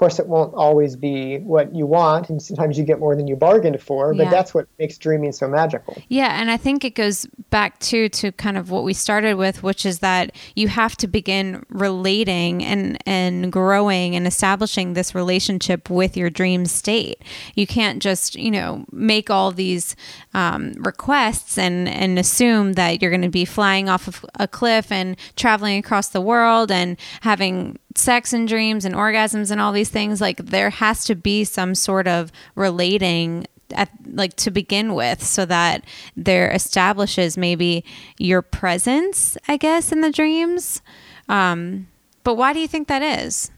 course, 0.00 0.18
it 0.18 0.26
won't 0.26 0.54
always 0.54 0.96
be 0.96 1.40
what 1.40 1.74
you 1.74 1.84
want, 1.84 2.30
and 2.30 2.40
sometimes 2.40 2.78
you 2.78 2.84
get 2.84 2.98
more 2.98 3.14
than 3.14 3.28
you 3.28 3.36
bargained 3.36 3.82
for. 3.82 4.14
But 4.14 4.24
yeah. 4.24 4.30
that's 4.30 4.54
what 4.54 4.66
makes 4.78 4.96
dreaming 4.96 5.30
so 5.30 5.46
magical. 5.46 6.02
Yeah, 6.08 6.40
and 6.40 6.50
I 6.50 6.56
think 6.56 6.86
it 6.86 6.94
goes 6.94 7.26
back 7.50 7.78
to 7.80 8.08
to 8.08 8.32
kind 8.32 8.56
of 8.56 8.70
what 8.70 8.82
we 8.82 8.94
started 8.94 9.34
with, 9.34 9.62
which 9.62 9.84
is 9.84 9.98
that 9.98 10.34
you 10.56 10.68
have 10.68 10.96
to 10.96 11.06
begin 11.06 11.66
relating 11.68 12.64
and 12.64 12.96
and 13.06 13.52
growing 13.52 14.16
and 14.16 14.26
establishing 14.26 14.94
this 14.94 15.14
relationship 15.14 15.90
with 15.90 16.16
your 16.16 16.30
dream 16.30 16.64
state. 16.64 17.22
You 17.54 17.66
can't 17.66 18.02
just 18.02 18.36
you 18.36 18.50
know 18.50 18.86
make 18.90 19.28
all 19.28 19.52
these 19.52 19.94
um, 20.32 20.72
requests 20.78 21.58
and 21.58 21.86
and 21.86 22.18
assume 22.18 22.72
that 22.72 23.02
you're 23.02 23.10
going 23.10 23.20
to 23.20 23.28
be 23.28 23.44
flying 23.44 23.90
off 23.90 24.08
of 24.08 24.24
a 24.36 24.48
cliff 24.48 24.90
and 24.90 25.18
traveling 25.36 25.78
across 25.78 26.08
the 26.08 26.22
world 26.22 26.70
and 26.70 26.96
having 27.20 27.78
sex 27.94 28.32
and 28.32 28.46
dreams 28.46 28.84
and 28.84 28.94
orgasms 28.94 29.50
and 29.50 29.60
all 29.60 29.72
these 29.72 29.88
things 29.88 30.20
like 30.20 30.36
there 30.38 30.70
has 30.70 31.04
to 31.04 31.14
be 31.14 31.44
some 31.44 31.74
sort 31.74 32.06
of 32.06 32.30
relating 32.54 33.46
at 33.72 33.90
like 34.12 34.34
to 34.34 34.50
begin 34.50 34.94
with 34.94 35.22
so 35.24 35.44
that 35.44 35.84
there 36.16 36.50
establishes 36.50 37.36
maybe 37.36 37.84
your 38.18 38.42
presence 38.42 39.36
i 39.48 39.56
guess 39.56 39.92
in 39.92 40.00
the 40.00 40.10
dreams. 40.10 40.82
Um, 41.28 41.86
but 42.24 42.34
why 42.34 42.52
do 42.52 42.60
you 42.60 42.68
think 42.68 42.88
that 42.88 43.02
is? 43.02 43.50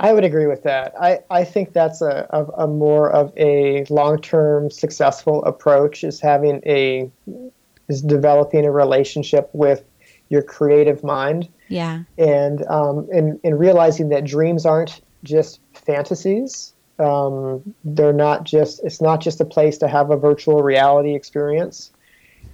I 0.00 0.12
would 0.12 0.24
agree 0.24 0.46
with 0.46 0.64
that. 0.64 0.94
I, 1.00 1.20
I 1.30 1.44
think 1.44 1.74
that's 1.74 2.02
a, 2.02 2.26
a, 2.30 2.64
a 2.64 2.66
more 2.66 3.12
of 3.12 3.32
a 3.36 3.84
long-term 3.88 4.70
successful 4.70 5.44
approach 5.44 6.02
is 6.02 6.20
having 6.20 6.60
a 6.66 7.10
is 7.88 8.02
developing 8.02 8.64
a 8.64 8.72
relationship 8.72 9.48
with 9.52 9.84
your 10.32 10.42
creative 10.42 11.04
mind 11.04 11.48
yeah. 11.72 12.02
And 12.18 12.66
um, 12.66 13.08
and, 13.10 13.40
and 13.42 13.58
realizing 13.58 14.10
that 14.10 14.24
dreams 14.24 14.66
aren't 14.66 15.00
just 15.24 15.58
fantasies. 15.72 16.74
Um, 16.98 17.74
they're 17.82 18.12
not 18.12 18.44
just. 18.44 18.84
It's 18.84 19.00
not 19.00 19.22
just 19.22 19.40
a 19.40 19.46
place 19.46 19.78
to 19.78 19.88
have 19.88 20.10
a 20.10 20.18
virtual 20.18 20.62
reality 20.62 21.14
experience, 21.14 21.90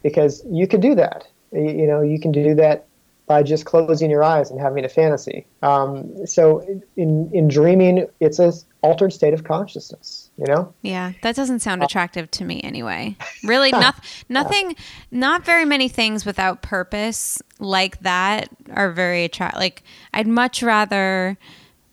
because 0.05 0.45
you 0.49 0.69
could 0.69 0.81
do 0.81 0.95
that. 0.95 1.27
You, 1.51 1.88
know, 1.88 2.01
you 2.01 2.21
can 2.21 2.31
do 2.31 2.55
that 2.55 2.87
by 3.29 3.43
just 3.43 3.67
closing 3.67 4.11
your 4.11 4.25
eyes 4.25 4.51
and 4.51 4.61
having 4.61 4.85
a 4.85 4.88
fantasy. 4.88 5.47
Um, 5.62 6.27
so 6.27 6.67
in 6.97 7.31
in 7.33 7.47
dreaming, 7.49 8.07
it's 8.21 8.38
a 8.38 8.53
altered 8.83 9.12
state 9.12 9.35
of 9.35 9.45
consciousness 9.45 10.29
you 10.38 10.47
know? 10.47 10.73
Yeah 10.83 11.12
that 11.23 11.35
doesn't 11.35 11.61
sound 11.61 11.83
attractive 11.83 12.31
to 12.33 12.45
me 12.45 12.61
anyway. 12.62 13.17
Really 13.43 13.73
not, 13.73 14.03
nothing 14.29 14.77
not 15.11 15.45
very 15.45 15.64
many 15.64 15.88
things 15.88 16.25
without 16.25 16.62
purpose 16.62 17.43
like 17.59 18.01
that 18.01 18.49
are 18.71 18.93
very 18.93 19.25
attractive 19.25 19.59
like 19.59 19.83
i'd 20.14 20.29
much 20.29 20.62
rather 20.62 21.37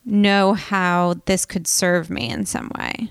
know 0.06 0.54
how 0.54 1.15
this 1.26 1.43
could 1.45 1.65
serve 1.65 2.12
me 2.12 2.30
in 2.30 2.45
some 2.45 2.71
way. 2.78 3.10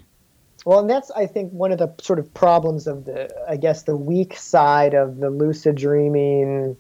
Well 0.65 0.79
and 0.79 0.89
that's 0.89 1.11
i 1.11 1.27
think 1.27 1.53
one 1.53 1.73
of 1.73 1.79
the 1.79 1.93
sort 2.01 2.21
of 2.21 2.33
problems 2.33 2.87
of 2.87 3.05
the 3.05 3.29
i 3.49 3.57
guess 3.57 3.83
the 3.83 3.97
weak 3.97 4.37
side 4.37 4.95
of 4.95 5.19
the 5.19 5.31
lucid 5.31 5.75
dreaming 5.75 6.77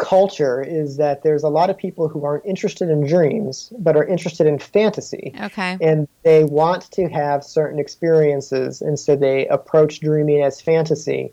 culture 0.00 0.62
is 0.62 0.96
that 0.96 1.22
there's 1.22 1.44
a 1.44 1.48
lot 1.48 1.68
of 1.68 1.76
people 1.76 2.08
who 2.08 2.24
aren't 2.24 2.44
interested 2.46 2.88
in 2.88 3.06
dreams 3.06 3.70
but 3.78 3.96
are 3.96 4.06
interested 4.06 4.46
in 4.46 4.58
fantasy. 4.58 5.32
Okay. 5.38 5.76
And 5.80 6.08
they 6.22 6.42
want 6.44 6.90
to 6.92 7.06
have 7.08 7.44
certain 7.44 7.78
experiences 7.78 8.80
and 8.80 8.98
so 8.98 9.14
they 9.14 9.46
approach 9.48 10.00
dreaming 10.00 10.42
as 10.42 10.60
fantasy. 10.60 11.32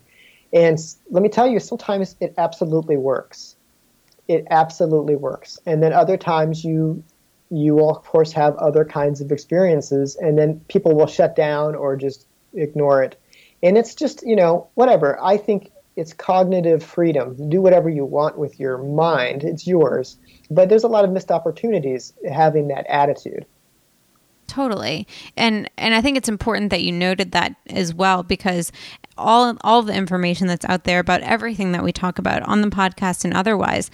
And 0.52 0.78
let 1.10 1.22
me 1.22 1.30
tell 1.30 1.48
you 1.48 1.58
sometimes 1.60 2.14
it 2.20 2.34
absolutely 2.36 2.96
works. 2.98 3.56
it 4.28 4.46
absolutely 4.50 5.16
works. 5.16 5.58
And 5.66 5.82
then 5.82 5.92
other 5.92 6.16
times 6.16 6.62
you 6.62 7.02
you 7.50 7.74
will 7.74 7.90
of 7.96 8.04
course 8.04 8.32
have 8.32 8.54
other 8.56 8.84
kinds 8.84 9.22
of 9.22 9.32
experiences 9.32 10.16
and 10.16 10.38
then 10.38 10.60
people 10.68 10.94
will 10.94 11.06
shut 11.06 11.34
down 11.34 11.74
or 11.74 11.96
just 11.96 12.26
ignore 12.52 13.02
it. 13.02 13.16
And 13.62 13.78
it's 13.78 13.94
just, 13.94 14.22
you 14.26 14.36
know, 14.36 14.68
whatever. 14.74 15.18
I 15.22 15.38
think 15.38 15.72
it's 15.98 16.12
cognitive 16.12 16.82
freedom. 16.82 17.48
Do 17.50 17.60
whatever 17.60 17.90
you 17.90 18.04
want 18.04 18.38
with 18.38 18.60
your 18.60 18.78
mind. 18.78 19.42
It's 19.42 19.66
yours. 19.66 20.16
But 20.48 20.68
there's 20.68 20.84
a 20.84 20.88
lot 20.88 21.04
of 21.04 21.10
missed 21.10 21.32
opportunities 21.32 22.12
having 22.30 22.68
that 22.68 22.86
attitude. 22.86 23.44
Totally. 24.46 25.06
And 25.36 25.68
and 25.76 25.94
I 25.94 26.00
think 26.00 26.16
it's 26.16 26.28
important 26.28 26.70
that 26.70 26.82
you 26.82 26.92
noted 26.92 27.32
that 27.32 27.54
as 27.68 27.92
well 27.92 28.22
because 28.22 28.72
all 29.18 29.56
all 29.62 29.82
the 29.82 29.92
information 29.92 30.46
that's 30.46 30.64
out 30.66 30.84
there 30.84 31.00
about 31.00 31.20
everything 31.22 31.72
that 31.72 31.82
we 31.82 31.92
talk 31.92 32.18
about 32.18 32.42
on 32.42 32.62
the 32.62 32.68
podcast 32.68 33.24
and 33.24 33.34
otherwise 33.34 33.90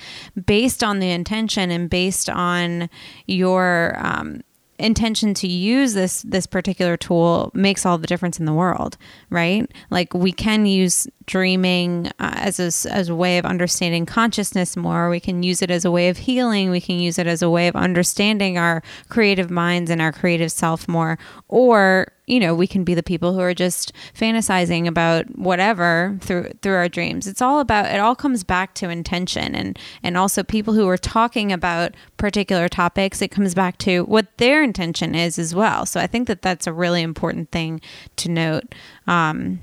based 0.47 0.85
on 0.85 1.01
the 1.01 1.11
intention 1.11 1.71
and 1.71 1.91
based 1.91 2.31
on 2.31 2.89
your 3.27 3.97
um, 3.99 4.43
intention 4.79 5.35
to 5.35 5.47
use 5.47 5.95
this 5.95 6.23
this 6.23 6.47
particular 6.47 6.97
tool 6.97 7.51
makes 7.55 7.87
all 7.87 7.99
the 7.99 8.07
difference 8.07 8.39
in 8.39 8.47
the 8.47 8.53
world 8.53 8.97
right? 9.31 9.71
Like 9.91 10.15
we 10.15 10.33
can 10.33 10.67
use 10.67 11.07
dreaming 11.27 12.09
uh, 12.19 12.33
as 12.37 12.61
a, 12.61 12.93
as 12.93 13.09
a 13.09 13.15
way 13.15 13.39
of 13.39 13.45
understanding 13.45 14.07
consciousness 14.07 14.77
more. 14.77 15.11
We 15.11 15.21
can 15.21 15.43
use 15.43 15.63
it 15.63 15.71
as 15.71 15.85
a 15.85 15.91
way 15.91 16.09
of 16.09 16.19
healing. 16.19 16.71
We 16.71 16.81
can 16.81 16.99
use 16.99 17.19
it 17.19 17.27
as 17.27 17.43
a 17.43 17.51
way 17.51 17.69
of 17.69 17.77
understanding 17.77 18.59
our 18.59 18.83
creative 19.09 19.51
minds 19.51 19.91
and 19.91 20.01
our 20.01 20.13
creative 20.13 20.53
self 20.53 20.87
more. 20.89 21.19
Or 21.49 22.09
you 22.27 22.41
know, 22.41 22.55
we 22.55 22.67
can 22.67 22.85
be 22.85 22.95
the 22.95 23.03
people 23.03 23.35
who 23.35 23.41
are 23.41 23.55
just 23.55 23.93
fantasizing 24.15 24.87
about 24.87 25.27
whatever 25.39 26.17
through 26.23 26.53
through 26.63 26.75
our 26.75 26.89
dreams. 26.89 27.27
It's 27.27 27.43
all 27.43 27.61
about 27.61 27.87
it 27.87 28.01
all 28.01 28.15
comes 28.15 28.45
back 28.45 28.75
to 28.75 28.89
intention 28.89 29.55
and 29.55 29.79
and 30.03 30.17
also 30.17 30.43
people 30.43 30.73
who 30.75 30.89
are 30.89 30.97
talking 30.97 31.53
about 31.53 31.95
particular 32.17 32.69
topics, 32.69 33.21
it 33.21 33.31
comes 33.31 33.55
back 33.55 33.77
to 33.79 34.05
what 34.05 34.37
their 34.39 34.63
intention 34.63 35.15
is 35.15 35.39
as 35.39 35.55
well. 35.55 35.85
So 35.85 36.01
I 36.01 36.07
think 36.07 36.27
that 36.29 36.43
that's 36.43 36.67
a 36.67 36.73
really 36.73 37.03
important 37.03 37.51
thing 37.51 37.81
to 38.17 38.31
note. 38.31 38.75
Um, 39.07 39.61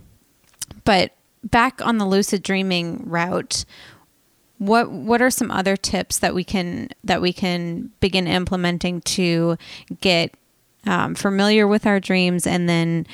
but 0.83 1.15
back 1.43 1.83
on 1.83 1.97
the 1.97 2.05
lucid 2.05 2.43
dreaming 2.43 3.03
route, 3.05 3.65
what 4.59 4.91
what 4.91 5.23
are 5.23 5.31
some 5.31 5.49
other 5.49 5.75
tips 5.75 6.19
that 6.19 6.35
we 6.35 6.43
can 6.43 6.89
that 7.03 7.21
we 7.21 7.33
can 7.33 7.89
begin 7.99 8.27
implementing 8.27 9.01
to 9.01 9.57
get 10.01 10.35
um, 10.85 11.15
familiar 11.15 11.67
with 11.67 11.85
our 11.85 11.99
dreams 11.99 12.47
and 12.47 12.67
then 12.67 13.05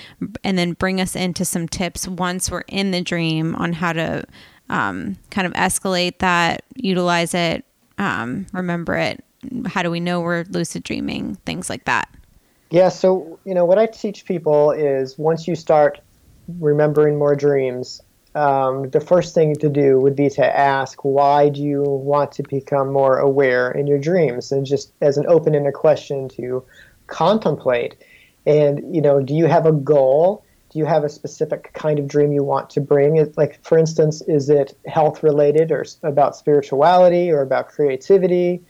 and 0.43 0.57
then 0.57 0.73
bring 0.73 1.01
us 1.01 1.15
into 1.15 1.43
some 1.45 1.67
tips 1.67 2.07
once 2.07 2.49
we're 2.49 2.61
in 2.67 2.91
the 2.91 3.01
dream 3.01 3.55
on 3.55 3.73
how 3.73 3.93
to 3.93 4.23
um, 4.69 5.17
kind 5.31 5.47
of 5.47 5.53
escalate 5.53 6.19
that 6.19 6.63
utilize 6.75 7.33
it 7.33 7.65
um, 7.97 8.45
remember 8.53 8.95
it. 8.95 9.23
How 9.65 9.81
do 9.81 9.91
we 9.91 9.99
know 9.99 10.21
we're 10.21 10.45
lucid 10.49 10.83
dreaming? 10.83 11.35
Things 11.45 11.69
like 11.69 11.85
that. 11.85 12.09
Yeah 12.69 12.89
so 12.89 13.39
you 13.45 13.53
know 13.53 13.63
what 13.63 13.79
i 13.79 13.85
teach 13.85 14.25
people 14.25 14.71
is 14.71 15.17
once 15.17 15.47
you 15.47 15.55
start 15.55 16.01
remembering 16.59 17.17
more 17.17 17.33
dreams 17.33 18.01
um, 18.37 18.91
the 18.91 18.99
first 18.99 19.33
thing 19.33 19.55
to 19.55 19.69
do 19.69 19.99
would 19.99 20.15
be 20.15 20.29
to 20.29 20.45
ask 20.45 20.99
why 21.03 21.49
do 21.49 21.61
you 21.61 21.81
want 21.81 22.31
to 22.33 22.43
become 22.43 22.93
more 22.93 23.17
aware 23.17 23.71
in 23.71 23.87
your 23.87 23.97
dreams? 23.97 24.51
And 24.51 24.63
just 24.63 24.93
as 25.01 25.17
an 25.17 25.25
open-ended 25.27 25.73
question 25.73 26.29
to 26.29 26.63
contemplate. 27.07 27.95
And 28.45 28.95
you 28.95 29.01
know, 29.01 29.21
do 29.21 29.33
you 29.33 29.45
have 29.45 29.65
a 29.65 29.71
goal? 29.71 30.43
Do 30.69 30.79
you 30.79 30.85
have 30.85 31.03
a 31.03 31.09
specific 31.09 31.71
kind 31.73 31.97
of 31.97 32.07
dream 32.07 32.31
you 32.31 32.43
want 32.43 32.69
to 32.71 32.81
bring? 32.81 33.33
Like, 33.37 33.63
for 33.63 33.77
instance, 33.77 34.21
is 34.27 34.49
it 34.49 34.77
health 34.85 35.23
related 35.23 35.71
or 35.71 35.85
about 36.03 36.35
spirituality 36.35 37.31
or 37.31 37.41
about 37.41 37.69
creativity? 37.69 38.61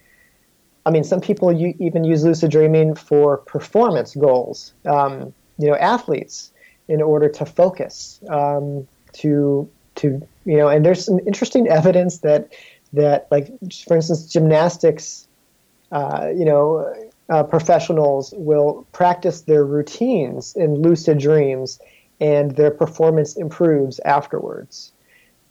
I 0.86 0.91
mean, 0.91 1.04
some 1.04 1.19
people 1.19 1.52
even 1.80 2.04
use 2.04 2.23
lucid 2.23 2.52
dreaming 2.52 2.95
for 2.95 3.38
performance 3.38 4.15
goals. 4.15 4.73
Um, 4.86 5.34
you 5.58 5.67
know, 5.67 5.76
athletes 5.76 6.52
in 6.88 7.02
order 7.02 7.30
to 7.30 7.45
focus, 7.45 8.19
um, 8.30 8.88
to 9.13 9.69
to 9.95 10.26
you 10.45 10.58
know, 10.58 10.69
and 10.69 10.86
there's 10.86 11.04
some 11.04 11.19
interesting 11.26 11.67
evidence 11.67 12.19
that 12.19 12.54
that 12.93 13.28
like, 13.32 13.50
for 13.86 13.95
instance, 13.95 14.32
gymnastics, 14.32 15.28
uh, 15.91 16.30
you 16.36 16.45
know, 16.45 16.93
uh, 17.29 17.43
professionals 17.43 18.33
will 18.37 18.87
practice 18.91 19.41
their 19.41 19.65
routines 19.65 20.55
in 20.55 20.81
lucid 20.81 21.19
dreams 21.19 21.79
and 22.19 22.55
their 22.55 22.71
performance 22.71 23.35
improves 23.35 23.99
afterwards. 24.05 24.91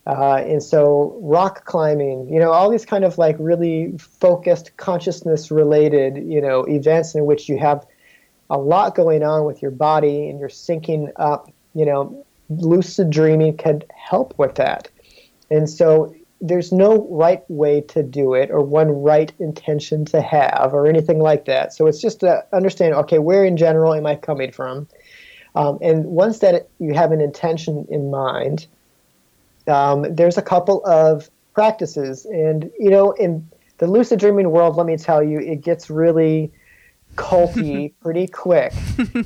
Uh, 0.06 0.36
and 0.36 0.62
so, 0.62 1.18
rock 1.20 1.64
climbing, 1.64 2.28
you 2.32 2.38
know, 2.38 2.52
all 2.52 2.70
these 2.70 2.86
kind 2.86 3.04
of 3.04 3.18
like 3.18 3.34
really 3.40 3.92
focused, 3.98 4.76
consciousness 4.76 5.50
related, 5.50 6.16
you 6.16 6.40
know, 6.40 6.62
events 6.64 7.16
in 7.16 7.26
which 7.26 7.48
you 7.48 7.58
have 7.58 7.84
a 8.48 8.56
lot 8.56 8.94
going 8.94 9.24
on 9.24 9.44
with 9.44 9.60
your 9.60 9.72
body 9.72 10.28
and 10.28 10.38
you're 10.38 10.48
syncing 10.48 11.10
up, 11.16 11.50
you 11.74 11.84
know, 11.84 12.24
lucid 12.48 13.10
dreaming 13.10 13.56
could 13.56 13.84
help 13.96 14.32
with 14.38 14.54
that. 14.54 14.88
And 15.50 15.68
so, 15.68 16.14
there's 16.40 16.72
no 16.72 17.06
right 17.10 17.42
way 17.48 17.80
to 17.80 18.02
do 18.02 18.34
it 18.34 18.50
or 18.50 18.60
one 18.60 18.88
right 18.88 19.32
intention 19.38 20.04
to 20.06 20.20
have 20.20 20.70
or 20.72 20.86
anything 20.86 21.18
like 21.18 21.46
that. 21.46 21.72
So 21.72 21.86
it's 21.86 22.00
just 22.00 22.20
to 22.20 22.44
understand, 22.52 22.94
okay, 22.94 23.18
where 23.18 23.44
in 23.44 23.56
general 23.56 23.94
am 23.94 24.06
I 24.06 24.16
coming 24.16 24.52
from? 24.52 24.86
Um, 25.54 25.78
and 25.80 26.04
once 26.04 26.40
that 26.40 26.68
you 26.78 26.92
have 26.92 27.12
an 27.12 27.20
intention 27.20 27.86
in 27.88 28.10
mind, 28.10 28.66
um, 29.66 30.04
there's 30.14 30.36
a 30.36 30.42
couple 30.42 30.84
of 30.84 31.30
practices. 31.54 32.26
And, 32.26 32.70
you 32.78 32.90
know, 32.90 33.12
in 33.12 33.48
the 33.78 33.86
lucid 33.86 34.20
dreaming 34.20 34.50
world, 34.50 34.76
let 34.76 34.86
me 34.86 34.98
tell 34.98 35.22
you, 35.22 35.38
it 35.38 35.62
gets 35.62 35.88
really 35.88 36.52
culty 37.16 37.94
pretty 38.02 38.26
quick 38.26 38.74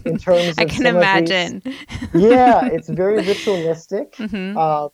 in 0.04 0.16
terms 0.16 0.50
of 0.50 0.58
I 0.58 0.64
can 0.66 0.86
imagine. 0.86 1.62
These, 1.64 2.22
yeah, 2.22 2.66
it's 2.66 2.88
very 2.88 3.16
ritualistic. 3.16 4.14
Mm-hmm. 4.20 4.56
Um, 4.56 4.90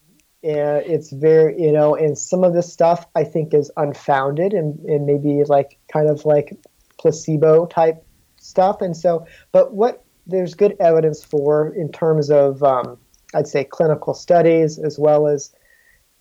and 0.46 0.86
it's 0.86 1.10
very 1.10 1.60
you 1.60 1.72
know 1.72 1.94
and 1.94 2.16
some 2.16 2.44
of 2.44 2.54
this 2.54 2.72
stuff 2.72 3.06
i 3.14 3.24
think 3.24 3.52
is 3.52 3.70
unfounded 3.76 4.52
and, 4.52 4.78
and 4.84 5.04
maybe 5.04 5.42
like 5.44 5.78
kind 5.92 6.08
of 6.08 6.24
like 6.24 6.56
placebo 6.98 7.66
type 7.66 8.02
stuff. 8.40 8.80
And 8.80 8.96
so 8.96 9.26
but 9.52 9.74
what 9.74 10.04
there's 10.26 10.54
good 10.54 10.76
evidence 10.80 11.22
for 11.24 11.74
in 11.74 11.90
terms 11.90 12.30
of 12.30 12.62
um, 12.62 12.96
i'd 13.34 13.48
say 13.48 13.64
clinical 13.64 14.14
studies 14.14 14.78
as 14.78 14.98
well 14.98 15.26
as 15.26 15.52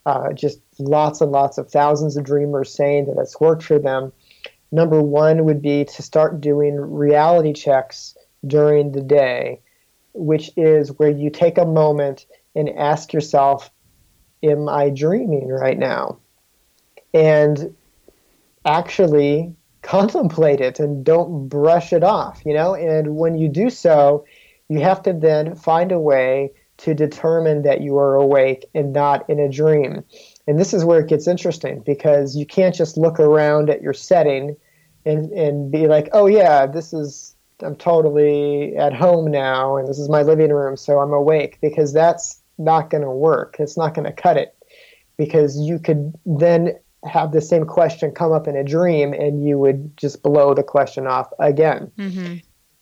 uh, 0.06 0.32
just 0.32 0.60
lots 0.78 1.20
and 1.20 1.32
lots 1.32 1.58
of 1.58 1.70
thousands 1.70 2.16
of 2.16 2.24
dreamers 2.24 2.72
saying 2.72 3.06
that 3.06 3.20
it's 3.20 3.40
worked 3.40 3.64
for 3.64 3.80
them. 3.80 4.12
Number 4.70 5.02
one 5.02 5.44
would 5.44 5.60
be 5.60 5.84
to 5.84 6.02
start 6.02 6.40
doing 6.40 6.76
reality 6.76 7.52
checks 7.52 8.16
during 8.46 8.92
the 8.92 9.00
day 9.00 9.60
which 10.16 10.50
is 10.56 10.90
where 10.98 11.10
you 11.10 11.30
take 11.30 11.58
a 11.58 11.64
moment 11.64 12.26
and 12.54 12.70
ask 12.70 13.12
yourself 13.12 13.70
am 14.42 14.68
I 14.68 14.90
dreaming 14.90 15.48
right 15.48 15.78
now? 15.78 16.18
And 17.14 17.74
actually 18.64 19.54
contemplate 19.82 20.60
it 20.60 20.80
and 20.80 21.04
don't 21.04 21.48
brush 21.48 21.92
it 21.92 22.02
off, 22.02 22.42
you 22.44 22.52
know? 22.52 22.74
And 22.74 23.16
when 23.16 23.38
you 23.38 23.48
do 23.48 23.70
so, 23.70 24.24
you 24.68 24.80
have 24.80 25.02
to 25.04 25.12
then 25.12 25.54
find 25.54 25.92
a 25.92 26.00
way 26.00 26.52
to 26.78 26.92
determine 26.92 27.62
that 27.62 27.80
you 27.80 27.96
are 27.96 28.16
awake 28.16 28.66
and 28.74 28.92
not 28.92 29.28
in 29.30 29.38
a 29.38 29.48
dream. 29.48 30.04
And 30.46 30.58
this 30.58 30.74
is 30.74 30.84
where 30.84 31.00
it 31.00 31.08
gets 31.08 31.26
interesting 31.26 31.80
because 31.86 32.36
you 32.36 32.44
can't 32.44 32.74
just 32.74 32.96
look 32.96 33.18
around 33.18 33.70
at 33.70 33.80
your 33.80 33.94
setting 33.94 34.56
and, 35.04 35.30
and 35.32 35.70
be 35.70 35.86
like, 35.86 36.08
oh, 36.12 36.26
yeah, 36.26 36.66
this 36.66 36.92
is, 36.92 37.34
I'm 37.60 37.76
totally 37.76 38.76
at 38.76 38.92
home 38.92 39.30
now 39.30 39.76
and 39.76 39.88
this 39.88 39.98
is 39.98 40.08
my 40.08 40.22
living 40.22 40.52
room, 40.52 40.76
so 40.76 40.98
I'm 40.98 41.12
awake, 41.12 41.58
because 41.62 41.92
that's 41.92 42.42
not 42.58 42.90
going 42.90 43.02
to 43.02 43.10
work. 43.10 43.56
It's 43.58 43.76
not 43.76 43.94
going 43.94 44.06
to 44.06 44.12
cut 44.12 44.36
it 44.36 44.56
because 45.16 45.58
you 45.58 45.78
could 45.78 46.14
then 46.24 46.74
have 47.04 47.32
the 47.32 47.40
same 47.40 47.64
question 47.64 48.10
come 48.10 48.32
up 48.32 48.48
in 48.48 48.56
a 48.56 48.64
dream 48.64 49.12
and 49.12 49.44
you 49.44 49.58
would 49.58 49.96
just 49.96 50.22
blow 50.22 50.54
the 50.54 50.62
question 50.62 51.06
off 51.06 51.30
again. 51.38 51.90
Mm-hmm. 51.98 52.36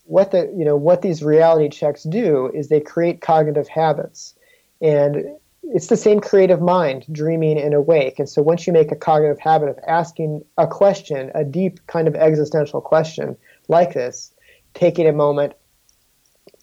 What 0.05 0.33
the 0.33 0.53
you 0.57 0.65
know 0.65 0.77
what 0.77 1.03
these 1.03 1.23
reality 1.23 1.69
checks 1.71 2.03
do 2.03 2.51
is 2.53 2.69
they 2.69 2.81
create 2.81 3.23
cognitive 3.23 3.69
habits, 3.69 4.35
and 4.83 5.25
it's 5.63 5.87
the 5.87 5.97
same 5.97 6.21
creative 6.21 6.61
mind, 6.61 7.07
dreaming 7.11 7.59
and 7.59 7.73
awake. 7.73 8.19
And 8.19 8.29
so 8.29 8.43
once 8.43 8.67
you 8.67 8.73
make 8.73 8.93
a 8.93 8.97
cognitive 8.97 9.39
habit 9.39 9.71
of 9.71 9.79
asking 9.87 10.45
a 10.59 10.67
question, 10.67 11.31
a 11.35 11.43
deep 11.43 11.81
kind 11.87 12.07
of 12.07 12.15
existential 12.15 12.83
question 12.83 13.35
like 13.69 13.95
this, 13.95 14.31
taking 14.75 15.09
a 15.09 15.13
moment, 15.13 15.55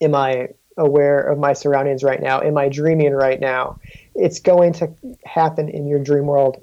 am 0.02 0.14
I 0.14 0.50
aware 0.82 1.22
of 1.22 1.38
my 1.38 1.54
surroundings 1.54 2.04
right 2.04 2.22
now? 2.22 2.42
Am 2.42 2.58
I 2.58 2.68
dreaming 2.68 3.14
right 3.14 3.40
now? 3.40 3.80
It's 4.16 4.40
going 4.40 4.74
to 4.74 4.94
happen 5.26 5.70
in 5.70 5.88
your 5.88 6.00
dream 6.00 6.26
world, 6.26 6.62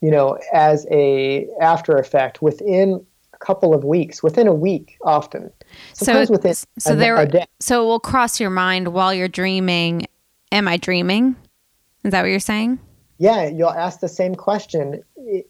you 0.00 0.10
know, 0.10 0.38
as 0.52 0.86
a 0.90 1.46
after 1.60 1.96
effect 1.96 2.40
within 2.40 3.04
a 3.34 3.38
couple 3.38 3.74
of 3.74 3.84
weeks, 3.84 4.22
within 4.22 4.46
a 4.46 4.54
week, 4.54 4.96
often. 5.04 5.50
Sometimes 5.92 6.28
so, 6.28 6.32
within 6.32 6.54
so 6.54 6.92
a, 6.92 6.96
there, 6.96 7.16
a 7.16 7.26
day. 7.26 7.46
so 7.60 7.82
it 7.82 7.86
will 7.86 8.00
cross 8.00 8.40
your 8.40 8.50
mind 8.50 8.88
while 8.88 9.12
you're 9.12 9.28
dreaming. 9.28 10.06
Am 10.52 10.68
I 10.68 10.76
dreaming? 10.76 11.36
Is 12.04 12.12
that 12.12 12.22
what 12.22 12.28
you're 12.28 12.40
saying? 12.40 12.78
Yeah, 13.18 13.46
you'll 13.46 13.70
ask 13.70 14.00
the 14.00 14.08
same 14.08 14.34
question. 14.34 15.02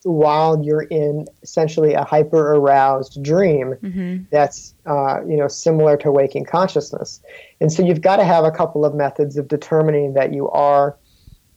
While 0.05 0.63
you're 0.65 0.83
in 0.83 1.27
essentially 1.43 1.95
a 1.95 2.05
hyper 2.05 2.55
aroused 2.55 3.23
dream 3.23 3.75
Mm-hmm. 3.83 4.25
that's 4.31 4.75
uh, 4.87 5.25
you 5.27 5.37
know 5.37 5.49
similar 5.49 5.97
to 5.97 6.11
waking 6.11 6.45
consciousness. 6.45 7.21
And 7.61 7.73
so 7.73 7.85
you've 7.85 8.01
got 8.01 8.17
to 8.17 8.25
have 8.25 8.45
a 8.45 8.51
couple 8.51 8.85
of 8.85 8.95
methods 8.95 9.37
of 9.37 9.49
determining 9.49 10.15
that 10.15 10.33
you 10.33 10.49
are 10.51 10.97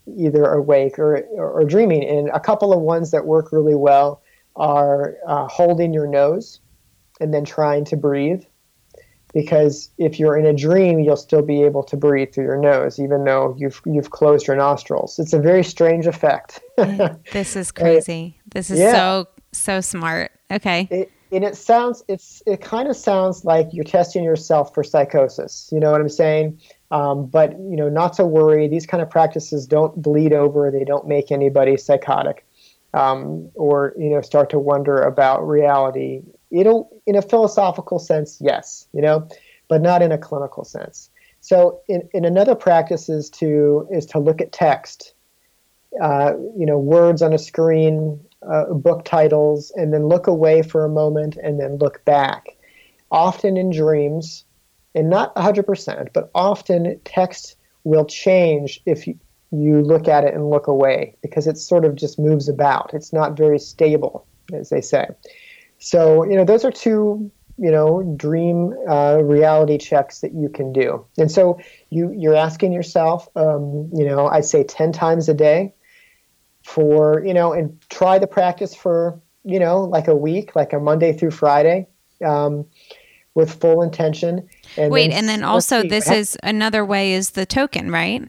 either 0.07 0.43
awake 0.45 0.99
or, 0.99 1.17
or, 1.31 1.61
or 1.61 1.63
dreaming. 1.65 2.03
And 2.03 2.29
a 2.29 2.39
couple 2.39 2.73
of 2.73 2.81
ones 2.81 3.11
that 3.11 3.25
work 3.25 3.51
really 3.51 3.75
well 3.75 4.21
are 4.55 5.15
uh, 5.27 5.47
holding 5.47 5.93
your 5.93 6.07
nose 6.07 6.59
and 7.19 7.33
then 7.33 7.45
trying 7.45 7.85
to 7.85 7.97
breathe 7.97 8.43
because 9.35 9.91
if 9.99 10.17
you're 10.17 10.35
in 10.37 10.45
a 10.47 10.53
dream 10.53 10.99
you'll 10.99 11.15
still 11.17 11.43
be 11.43 11.61
able 11.61 11.83
to 11.83 11.95
breathe 11.95 12.33
through 12.33 12.45
your 12.45 12.57
nose 12.57 12.97
even 12.99 13.23
though 13.25 13.53
you've 13.59 13.79
you've 13.85 14.09
closed 14.09 14.47
your 14.47 14.55
nostrils 14.55 15.19
it's 15.19 15.33
a 15.33 15.39
very 15.39 15.63
strange 15.63 16.07
effect 16.07 16.61
This 17.31 17.55
is 17.55 17.71
crazy. 17.71 18.39
This 18.53 18.71
is 18.71 18.79
Yeah. 18.79 18.93
so 18.93 19.27
so 19.51 19.81
smart. 19.81 20.31
Okay. 20.51 20.87
it, 20.89 21.11
and 21.31 21.43
it 21.43 21.55
sounds 21.55 22.03
it's 22.07 22.41
it 22.47 22.61
kind 22.61 22.87
of 22.87 22.95
sounds 22.95 23.43
like 23.45 23.67
you're 23.71 23.83
testing 23.83 24.23
yourself 24.23 24.73
for 24.73 24.83
psychosis 24.83 25.69
you 25.71 25.79
know 25.79 25.91
what 25.91 25.99
i'm 26.01 26.09
saying 26.09 26.59
um, 26.91 27.25
but 27.25 27.51
you 27.53 27.75
know 27.75 27.89
not 27.89 28.13
to 28.13 28.25
worry 28.25 28.67
these 28.67 28.85
kind 28.85 29.01
of 29.03 29.09
practices 29.09 29.65
don't 29.67 30.01
bleed 30.01 30.33
over 30.33 30.71
they 30.71 30.83
don't 30.85 31.07
make 31.07 31.31
anybody 31.31 31.75
psychotic 31.77 32.45
um, 32.93 33.49
or 33.55 33.93
you 33.97 34.09
know 34.11 34.21
start 34.21 34.49
to 34.51 34.59
wonder 34.59 35.01
about 35.01 35.45
reality 35.47 36.21
it'll 36.51 36.89
in 37.05 37.15
a 37.15 37.21
philosophical 37.21 37.99
sense 37.99 38.37
yes 38.41 38.87
you 38.93 39.01
know 39.01 39.27
but 39.67 39.81
not 39.81 40.01
in 40.01 40.11
a 40.11 40.17
clinical 40.17 40.63
sense. 40.63 41.09
So 41.41 41.81
in, 41.87 42.07
in 42.13 42.25
another 42.25 42.55
practice 42.55 43.09
is 43.09 43.29
to 43.31 43.87
is 43.91 44.05
to 44.07 44.19
look 44.19 44.41
at 44.41 44.51
text 44.51 45.13
uh, 46.01 46.33
you 46.57 46.65
know 46.65 46.77
words 46.77 47.21
on 47.21 47.33
a 47.33 47.37
screen 47.37 48.19
uh, 48.47 48.65
book 48.73 49.05
titles 49.05 49.71
and 49.75 49.93
then 49.93 50.07
look 50.07 50.27
away 50.27 50.61
for 50.61 50.85
a 50.85 50.89
moment 50.89 51.37
and 51.37 51.59
then 51.59 51.77
look 51.77 52.03
back. 52.05 52.57
Often 53.11 53.57
in 53.57 53.69
dreams 53.69 54.43
and 54.93 55.09
not 55.09 55.35
100% 55.35 56.09
but 56.13 56.31
often 56.33 56.99
text 57.05 57.55
will 57.83 58.05
change 58.05 58.81
if 58.85 59.05
you, 59.05 59.17
you 59.51 59.81
look 59.81 60.07
at 60.07 60.23
it 60.23 60.33
and 60.33 60.49
look 60.49 60.67
away 60.67 61.15
because 61.21 61.47
it 61.47 61.57
sort 61.57 61.85
of 61.85 61.95
just 61.95 62.17
moves 62.17 62.49
about. 62.49 62.93
It's 62.93 63.13
not 63.13 63.37
very 63.37 63.59
stable 63.59 64.25
as 64.51 64.69
they 64.69 64.81
say 64.81 65.07
so 65.85 66.23
you 66.23 66.35
know 66.35 66.43
those 66.43 66.65
are 66.65 66.71
two 66.71 67.31
you 67.57 67.69
know 67.69 68.01
dream 68.17 68.73
uh, 68.89 69.19
reality 69.21 69.77
checks 69.77 70.19
that 70.21 70.33
you 70.33 70.49
can 70.49 70.73
do 70.73 71.05
and 71.17 71.31
so 71.31 71.59
you 71.91 72.11
you're 72.17 72.35
asking 72.35 72.73
yourself 72.73 73.29
um, 73.35 73.89
you 73.93 74.03
know 74.03 74.27
I'd 74.27 74.45
say 74.45 74.63
10 74.63 74.91
times 74.91 75.29
a 75.29 75.33
day 75.33 75.73
for 76.63 77.23
you 77.23 77.33
know 77.33 77.53
and 77.53 77.79
try 77.89 78.17
the 78.17 78.27
practice 78.27 78.73
for 78.73 79.21
you 79.43 79.59
know 79.59 79.81
like 79.81 80.07
a 80.07 80.15
week 80.15 80.55
like 80.55 80.73
a 80.73 80.79
monday 80.79 81.13
through 81.13 81.29
friday 81.29 81.87
um, 82.25 82.65
with 83.35 83.53
full 83.61 83.83
intention 83.83 84.49
and 84.77 84.91
Wait, 84.91 85.11
and 85.11 85.29
then 85.29 85.43
also 85.43 85.83
this 85.83 86.09
is 86.09 86.37
another 86.43 86.83
way 86.83 87.13
is 87.13 87.31
the 87.31 87.45
token, 87.45 87.91
right? 87.91 88.27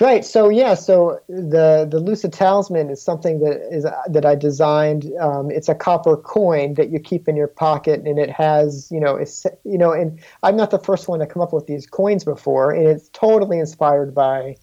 Right. 0.00 0.24
So 0.24 0.48
yeah. 0.48 0.74
So 0.74 1.20
the 1.28 1.86
the 1.90 2.00
lucid 2.00 2.32
talisman 2.32 2.88
is 2.88 3.02
something 3.02 3.40
that 3.40 3.60
is 3.70 3.84
that 3.84 4.24
I 4.24 4.34
designed. 4.34 5.10
Um, 5.20 5.50
it's 5.50 5.68
a 5.68 5.74
copper 5.74 6.16
coin 6.16 6.74
that 6.74 6.90
you 6.90 6.98
keep 6.98 7.28
in 7.28 7.36
your 7.36 7.48
pocket, 7.48 8.00
and 8.06 8.18
it 8.18 8.30
has 8.30 8.88
you 8.90 9.00
know 9.00 9.16
it's 9.16 9.44
you 9.64 9.76
know. 9.76 9.92
And 9.92 10.18
I'm 10.42 10.56
not 10.56 10.70
the 10.70 10.78
first 10.78 11.08
one 11.08 11.20
to 11.20 11.26
come 11.26 11.42
up 11.42 11.52
with 11.52 11.66
these 11.66 11.86
coins 11.86 12.24
before, 12.24 12.72
and 12.72 12.86
it's 12.86 13.10
totally 13.10 13.58
inspired 13.58 14.14
by 14.14 14.56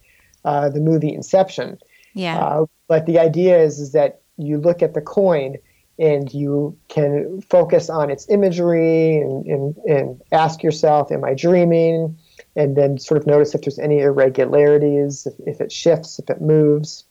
uh, 0.44 0.68
the 0.68 0.80
movie 0.80 1.14
Inception. 1.14 1.78
Yeah. 2.14 2.38
Uh, 2.38 2.66
but 2.88 3.06
the 3.06 3.18
idea 3.18 3.62
is 3.62 3.78
is 3.78 3.92
that 3.92 4.22
you 4.36 4.58
look 4.58 4.82
at 4.82 4.94
the 4.94 5.00
coin 5.00 5.56
and 6.00 6.32
you 6.32 6.76
can 6.88 7.42
focus 7.42 7.90
on 7.90 8.10
its 8.10 8.26
imagery 8.30 9.18
and, 9.18 9.44
and, 9.44 9.76
and 9.86 10.22
ask 10.32 10.62
yourself, 10.62 11.12
am 11.12 11.24
I 11.24 11.34
dreaming? 11.34 12.16
And 12.56 12.76
then 12.76 12.98
sort 12.98 13.20
of 13.20 13.26
notice 13.26 13.54
if 13.54 13.62
there's 13.62 13.78
any 13.78 14.00
irregularities, 14.00 15.26
if, 15.26 15.34
if 15.46 15.60
it 15.60 15.70
shifts, 15.70 16.18
if 16.18 16.28
it 16.28 16.40
moves. 16.40 17.04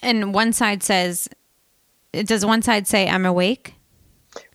and 0.00 0.32
one 0.32 0.52
side 0.52 0.82
says 0.82 1.28
does 2.12 2.44
one 2.44 2.62
side 2.62 2.86
say 2.86 3.08
I'm 3.08 3.26
awake? 3.26 3.74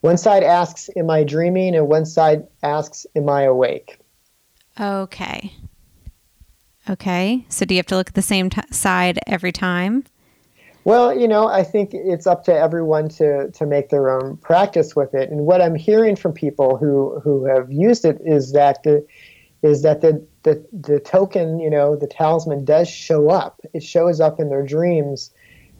One 0.00 0.16
side 0.16 0.42
asks, 0.42 0.90
am 0.96 1.10
I 1.10 1.24
dreaming? 1.24 1.74
And 1.74 1.88
one 1.88 2.06
side 2.06 2.46
asks, 2.62 3.06
am 3.14 3.28
I 3.28 3.42
awake? 3.42 3.98
Okay. 4.78 5.52
Okay. 6.88 7.44
So 7.48 7.64
do 7.64 7.74
you 7.74 7.78
have 7.78 7.86
to 7.86 7.96
look 7.96 8.08
at 8.08 8.14
the 8.14 8.22
same 8.22 8.50
t- 8.50 8.60
side 8.70 9.18
every 9.26 9.52
time? 9.52 10.04
Well, 10.84 11.18
you 11.18 11.26
know, 11.26 11.46
I 11.46 11.62
think 11.62 11.90
it's 11.94 12.26
up 12.26 12.44
to 12.44 12.54
everyone 12.54 13.08
to, 13.10 13.50
to 13.50 13.66
make 13.66 13.88
their 13.88 14.10
own 14.10 14.36
practice 14.36 14.94
with 14.94 15.14
it. 15.14 15.30
And 15.30 15.46
what 15.46 15.62
I'm 15.62 15.74
hearing 15.74 16.14
from 16.14 16.32
people 16.32 16.76
who, 16.76 17.18
who 17.20 17.46
have 17.46 17.72
used 17.72 18.04
it 18.04 18.20
is 18.24 18.52
that 18.52 18.82
the 18.82 19.06
is 19.64 19.82
that 19.82 20.02
the, 20.02 20.24
the 20.42 20.64
the 20.72 21.00
token, 21.00 21.58
you 21.58 21.70
know, 21.70 21.96
the 21.96 22.06
talisman 22.06 22.64
does 22.64 22.88
show 22.88 23.30
up. 23.30 23.60
It 23.72 23.82
shows 23.82 24.20
up 24.20 24.38
in 24.38 24.50
their 24.50 24.64
dreams. 24.64 25.30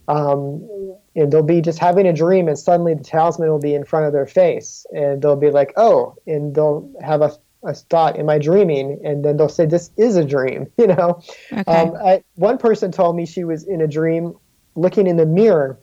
Um, 0.09 0.68
and 1.16 1.33
they'll 1.33 1.42
be 1.42 1.61
just 1.61 1.79
having 1.79 2.07
a 2.07 2.12
dream, 2.12 2.49
and 2.49 2.59
suddenly 2.59 2.94
the 2.94 3.05
talisman 3.05 3.49
will 3.49 3.61
be 3.61 3.75
in 3.75 3.85
front 3.85 4.07
of 4.07 4.12
their 4.12 4.27
face, 4.27 4.85
and 4.94 5.23
they'll 5.23 5.37
be 5.37 5.51
like, 5.51 5.73
"Oh!" 5.77 6.14
and 6.27 6.55
they'll 6.55 6.90
have 7.03 7.23
a, 7.23 7.33
a 7.62 7.75
thought, 7.75 8.18
"Am 8.18 8.29
I 8.29 8.38
dreaming?" 8.38 9.01
And 9.05 9.25
then 9.25 9.37
they'll 9.37 9.49
say, 9.49 9.64
"This 9.66 9.90
is 9.97 10.16
a 10.16 10.25
dream," 10.25 10.66
you 10.79 10.88
know. 10.88 11.23
Okay. 11.53 11.64
Um, 11.70 11.94
I, 11.97 12.23
one 12.35 12.59
person 12.59 12.90
told 12.90 13.16
me 13.16 13.27
she 13.27 13.44
was 13.44 13.64
in 13.64 13.81
a 13.81 13.87
dream 13.87 14.35
looking 14.75 15.07
in 15.07 15.16
the 15.16 15.27
mirror 15.27 15.79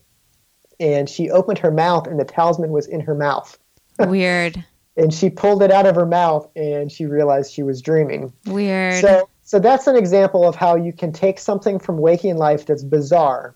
and 0.79 1.07
she 1.07 1.29
opened 1.29 1.59
her 1.59 1.71
mouth 1.71 2.07
and 2.07 2.19
the 2.19 2.25
talisman 2.25 2.71
was 2.71 2.87
in 2.87 2.99
her 2.99 3.15
mouth. 3.15 3.57
Weird. 3.99 4.63
And 4.97 5.13
she 5.13 5.29
pulled 5.29 5.63
it 5.63 5.71
out 5.71 5.85
of 5.85 5.95
her 5.95 6.05
mouth 6.05 6.49
and 6.55 6.91
she 6.91 7.05
realized 7.05 7.53
she 7.53 7.63
was 7.63 7.81
dreaming. 7.81 8.33
Weird. 8.45 9.01
So, 9.01 9.29
so 9.43 9.59
that's 9.59 9.87
an 9.87 9.95
example 9.95 10.47
of 10.47 10.55
how 10.55 10.75
you 10.75 10.91
can 10.91 11.11
take 11.13 11.39
something 11.39 11.79
from 11.79 11.97
waking 11.97 12.37
life 12.37 12.65
that's 12.65 12.83
bizarre 12.83 13.55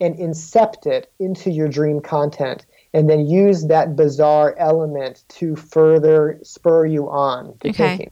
and 0.00 0.14
incept 0.16 0.86
it 0.86 1.10
into 1.18 1.50
your 1.50 1.68
dream 1.68 2.00
content 2.00 2.66
and 2.92 3.08
then 3.08 3.26
use 3.26 3.66
that 3.68 3.96
bizarre 3.96 4.54
element 4.58 5.24
to 5.28 5.56
further 5.56 6.38
spur 6.42 6.84
you 6.84 7.08
on 7.08 7.56
to 7.60 7.68
Okay. 7.68 7.88
thinking. 7.88 8.10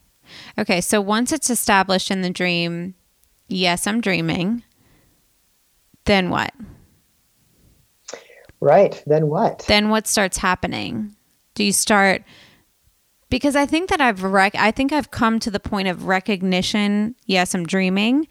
okay. 0.56 0.80
So 0.80 1.00
once 1.00 1.32
it's 1.32 1.50
established 1.50 2.10
in 2.10 2.22
the 2.22 2.30
dream, 2.30 2.94
yes, 3.48 3.86
I'm 3.86 4.00
dreaming. 4.00 4.62
Then 6.04 6.30
what? 6.30 6.54
Right. 8.60 9.02
Then 9.06 9.28
what? 9.28 9.64
then 9.68 9.88
what 9.90 10.06
starts 10.06 10.38
happening? 10.38 11.14
You 11.64 11.72
start 11.72 12.22
because 13.30 13.54
I 13.56 13.64
think 13.64 13.88
that 13.90 14.00
I've 14.00 14.22
rec- 14.22 14.56
I 14.56 14.70
think 14.70 14.92
I've 14.92 15.10
come 15.10 15.38
to 15.40 15.50
the 15.50 15.60
point 15.60 15.88
of 15.88 16.06
recognition. 16.06 17.14
Yes, 17.26 17.54
I'm 17.54 17.64
dreaming, 17.64 18.26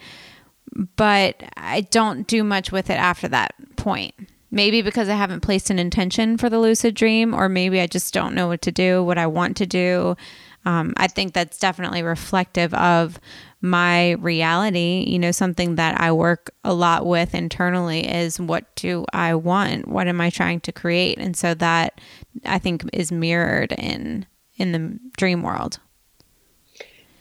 but 0.95 1.43
I 1.55 1.81
don't 1.81 2.27
do 2.27 2.43
much 2.43 2.71
with 2.71 2.89
it 2.89 2.97
after 2.97 3.27
that 3.29 3.53
point. 3.77 4.13
Maybe 4.51 4.81
because 4.81 5.09
I 5.09 5.13
haven't 5.13 5.41
placed 5.41 5.69
an 5.69 5.79
intention 5.79 6.37
for 6.37 6.49
the 6.49 6.59
lucid 6.59 6.95
dream, 6.95 7.33
or 7.33 7.47
maybe 7.49 7.79
I 7.79 7.87
just 7.87 8.13
don't 8.13 8.33
know 8.33 8.47
what 8.47 8.63
to 8.63 8.71
do, 8.71 9.03
what 9.03 9.17
I 9.17 9.27
want 9.27 9.57
to 9.57 9.67
do. 9.67 10.17
Um, 10.65 10.93
I 10.97 11.07
think 11.07 11.33
that's 11.33 11.59
definitely 11.59 12.03
reflective 12.03 12.73
of 12.73 13.19
my 13.61 14.11
reality. 14.11 15.03
You 15.07 15.19
know, 15.19 15.31
something 15.31 15.75
that 15.75 15.99
I 15.99 16.11
work 16.11 16.51
a 16.63 16.73
lot 16.73 17.05
with 17.05 17.33
internally 17.33 18.07
is 18.07 18.39
what 18.39 18.73
do 18.75 19.05
I 19.13 19.35
want? 19.35 19.87
What 19.87 20.07
am 20.07 20.21
I 20.21 20.29
trying 20.29 20.61
to 20.61 20.71
create? 20.71 21.17
And 21.19 21.35
so 21.35 21.53
that 21.55 21.99
I 22.45 22.59
think 22.59 22.83
is 22.93 23.11
mirrored 23.11 23.73
in 23.73 24.25
in 24.57 24.71
the 24.71 24.99
dream 25.17 25.41
world. 25.41 25.79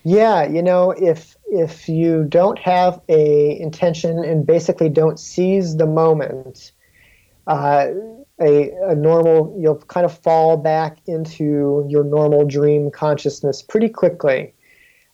Yeah, 0.04 0.44
you 0.44 0.62
know, 0.62 0.92
if 0.92 1.36
if 1.50 1.88
you 1.88 2.24
don't 2.24 2.58
have 2.58 3.00
a 3.08 3.58
intention 3.60 4.24
and 4.24 4.46
basically 4.46 4.88
don't 4.88 5.18
seize 5.18 5.76
the 5.76 5.86
moment, 5.86 6.72
uh, 7.46 7.88
a, 8.40 8.70
a 8.86 8.94
normal 8.94 9.54
you'll 9.58 9.76
kind 9.76 10.06
of 10.06 10.16
fall 10.16 10.56
back 10.56 10.98
into 11.06 11.86
your 11.88 12.04
normal 12.04 12.44
dream 12.46 12.90
consciousness 12.90 13.60
pretty 13.60 13.88
quickly, 13.88 14.54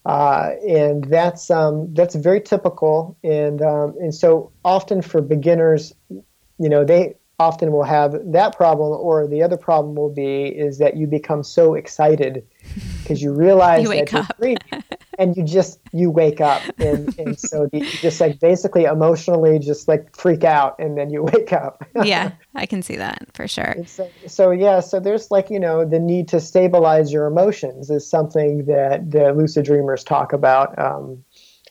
uh, 0.05 0.51
and 0.67 1.05
that's 1.05 1.51
um, 1.51 1.93
that's 1.95 2.15
very 2.15 2.41
typical. 2.41 3.17
And 3.25 3.63
um, 3.63 3.95
and 4.01 4.15
so 4.15 4.53
often 4.65 5.03
for 5.03 5.21
beginners, 5.21 5.95
you 6.11 6.69
know, 6.69 6.85
they 6.85 7.15
often 7.39 7.73
will 7.73 7.85
have 7.85 8.15
that 8.33 8.57
problem, 8.57 8.99
or 9.01 9.27
the 9.27 9.43
other 9.43 9.57
problem 9.57 9.95
will 9.95 10.13
be 10.13 10.45
is 10.45 10.79
that 10.79 10.97
you 10.97 11.07
become 11.07 11.43
so 11.43 11.75
excited 11.75 12.47
because 13.03 13.23
you 13.23 13.33
realize 13.33 13.83
You 13.83 13.91
wake 13.91 14.11
that 14.11 14.27
you're 14.41 14.57
dreaming, 14.57 14.85
and 15.19 15.37
you 15.37 15.45
just 15.45 15.81
you 15.93 16.11
wake 16.11 16.41
up 16.41 16.63
and, 16.79 17.17
and 17.19 17.39
so 17.39 17.69
you 17.73 17.85
just 18.01 18.21
like 18.21 18.41
basically 18.41 18.85
emotionally 18.85 19.59
just 19.59 19.87
like 19.87 20.15
freak 20.17 20.45
out 20.45 20.77
and 20.79 20.97
then 20.97 21.11
you 21.11 21.23
wake 21.23 21.53
up 21.53 21.85
yeah, 22.03 22.33
I 22.55 22.67
can 22.67 22.83
see 22.83 22.97
that 22.97 23.29
for 23.35 23.47
sure. 23.47 23.77
So, 23.87 24.11
so 24.27 24.51
yeah 24.51 24.81
so 24.81 24.99
there's 25.01 25.31
like 25.31 25.51
you 25.51 25.61
know 25.61 25.85
the 25.85 26.01
need 26.01 26.29
to 26.29 26.41
stabilize 26.41 27.13
your 27.13 27.27
emotions 27.27 27.91
is 27.91 28.09
something 28.09 28.65
that 28.67 29.11
the 29.11 29.33
lucid 29.33 29.65
dreamers 29.65 30.03
talk 30.03 30.33
about 30.33 30.77
um, 30.79 31.25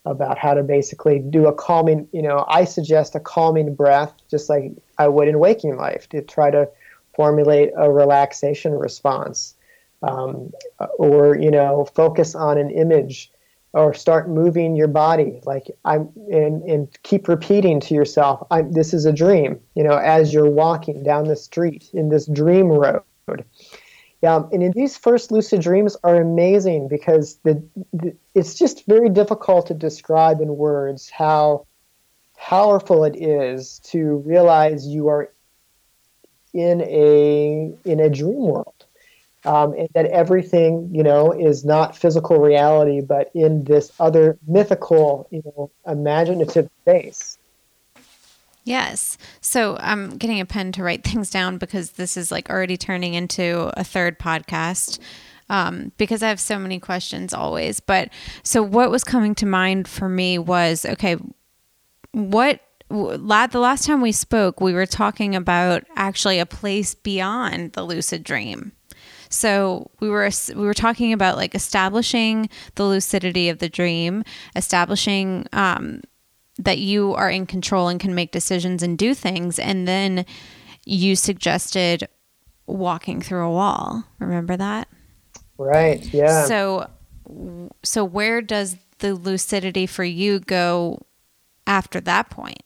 about 0.05 0.37
how 0.37 0.53
to 0.53 0.63
basically 0.63 1.19
do 1.19 1.47
a 1.47 1.53
calming, 1.53 2.07
you 2.11 2.21
know, 2.21 2.45
I 2.47 2.65
suggest 2.65 3.15
a 3.15 3.19
calming 3.19 3.73
breath, 3.73 4.13
just 4.29 4.49
like 4.49 4.73
I 4.97 5.07
would 5.07 5.27
in 5.27 5.39
waking 5.39 5.77
life, 5.77 6.09
to 6.09 6.21
try 6.21 6.51
to 6.51 6.69
formulate 7.15 7.71
a 7.77 7.91
relaxation 7.91 8.73
response. 8.73 9.55
Um, 10.01 10.51
or, 10.97 11.37
you 11.37 11.49
know, 11.49 11.85
focus 11.95 12.35
on 12.35 12.57
an 12.57 12.69
image 12.69 13.31
or 13.73 13.93
start 13.93 14.29
moving 14.29 14.75
your 14.75 14.87
body 14.87 15.41
like 15.45 15.69
i'm 15.83 16.09
and, 16.31 16.63
and 16.63 17.03
keep 17.03 17.27
repeating 17.27 17.79
to 17.79 17.93
yourself 17.93 18.45
I'm, 18.51 18.71
this 18.71 18.93
is 18.93 19.05
a 19.05 19.11
dream 19.11 19.59
you 19.75 19.83
know 19.83 19.97
as 19.97 20.33
you're 20.33 20.49
walking 20.49 21.03
down 21.03 21.25
the 21.25 21.35
street 21.35 21.89
in 21.93 22.09
this 22.09 22.27
dream 22.27 22.67
road 22.67 23.03
um, 24.23 24.49
and 24.51 24.63
in 24.63 24.71
these 24.71 24.97
first 24.97 25.31
lucid 25.31 25.61
dreams 25.61 25.97
are 26.03 26.21
amazing 26.21 26.87
because 26.87 27.37
the, 27.43 27.63
the, 27.91 28.15
it's 28.33 28.55
just 28.55 28.85
very 28.85 29.09
difficult 29.09 29.67
to 29.67 29.73
describe 29.73 30.41
in 30.41 30.55
words 30.55 31.09
how 31.09 31.65
powerful 32.37 33.03
it 33.03 33.15
is 33.15 33.79
to 33.79 34.17
realize 34.25 34.87
you 34.87 35.07
are 35.07 35.31
in 36.53 36.81
a 36.81 37.73
in 37.85 37.99
a 37.99 38.09
dream 38.09 38.47
world. 38.47 38.85
Um, 39.45 39.73
and 39.73 39.89
that 39.93 40.05
everything 40.05 40.89
you 40.93 41.03
know 41.03 41.33
is 41.33 41.65
not 41.65 41.97
physical 41.97 42.37
reality 42.39 43.01
but 43.01 43.29
in 43.35 43.65
this 43.65 43.91
other 43.99 44.37
mythical 44.47 45.27
you 45.31 45.41
know 45.43 45.69
imaginative 45.85 46.69
space 46.83 47.37
Yes. 48.63 49.17
So 49.41 49.77
I'm 49.79 50.17
getting 50.17 50.39
a 50.39 50.45
pen 50.45 50.71
to 50.73 50.83
write 50.83 51.03
things 51.07 51.29
down 51.29 51.57
because 51.57 51.91
this 51.91 52.17
is 52.17 52.31
like 52.31 52.49
already 52.49 52.77
turning 52.77 53.13
into 53.13 53.71
a 53.77 53.83
third 53.83 54.19
podcast 54.19 54.99
um, 55.49 55.91
because 55.97 56.23
I 56.23 56.29
have 56.29 56.39
so 56.39 56.57
many 56.57 56.79
questions 56.79 57.33
always. 57.33 57.79
But 57.79 58.09
so 58.43 58.63
what 58.63 58.91
was 58.91 59.03
coming 59.03 59.35
to 59.35 59.45
mind 59.45 59.87
for 59.87 60.09
me 60.09 60.37
was 60.37 60.85
okay, 60.85 61.17
what 62.11 62.61
the 62.89 63.59
last 63.59 63.85
time 63.85 64.01
we 64.01 64.11
spoke, 64.11 64.61
we 64.61 64.73
were 64.73 64.85
talking 64.85 65.35
about 65.35 65.83
actually 65.95 66.39
a 66.39 66.45
place 66.45 66.93
beyond 66.93 67.73
the 67.73 67.83
lucid 67.83 68.23
dream. 68.23 68.71
So 69.29 69.89
we 69.99 70.09
were 70.09 70.29
we 70.49 70.63
were 70.63 70.75
talking 70.75 71.11
about 71.11 71.37
like 71.37 71.55
establishing 71.55 72.49
the 72.75 72.83
lucidity 72.85 73.49
of 73.49 73.57
the 73.57 73.69
dream, 73.69 74.23
establishing 74.55 75.47
um, 75.53 76.01
that 76.57 76.77
you 76.77 77.13
are 77.15 77.29
in 77.29 77.45
control 77.45 77.87
and 77.87 77.99
can 77.99 78.15
make 78.15 78.31
decisions 78.31 78.83
and 78.83 78.97
do 78.97 79.13
things. 79.13 79.57
And 79.59 79.87
then 79.87 80.25
you 80.85 81.15
suggested 81.15 82.07
walking 82.67 83.21
through 83.21 83.45
a 83.45 83.51
wall. 83.51 84.03
Remember 84.19 84.55
that? 84.57 84.87
Right. 85.57 86.05
Yeah. 86.13 86.45
So, 86.45 86.89
so 87.83 88.03
where 88.03 88.41
does 88.41 88.77
the 88.99 89.15
lucidity 89.15 89.85
for 89.85 90.03
you 90.03 90.39
go 90.39 91.05
after 91.67 91.99
that 92.01 92.29
point? 92.29 92.61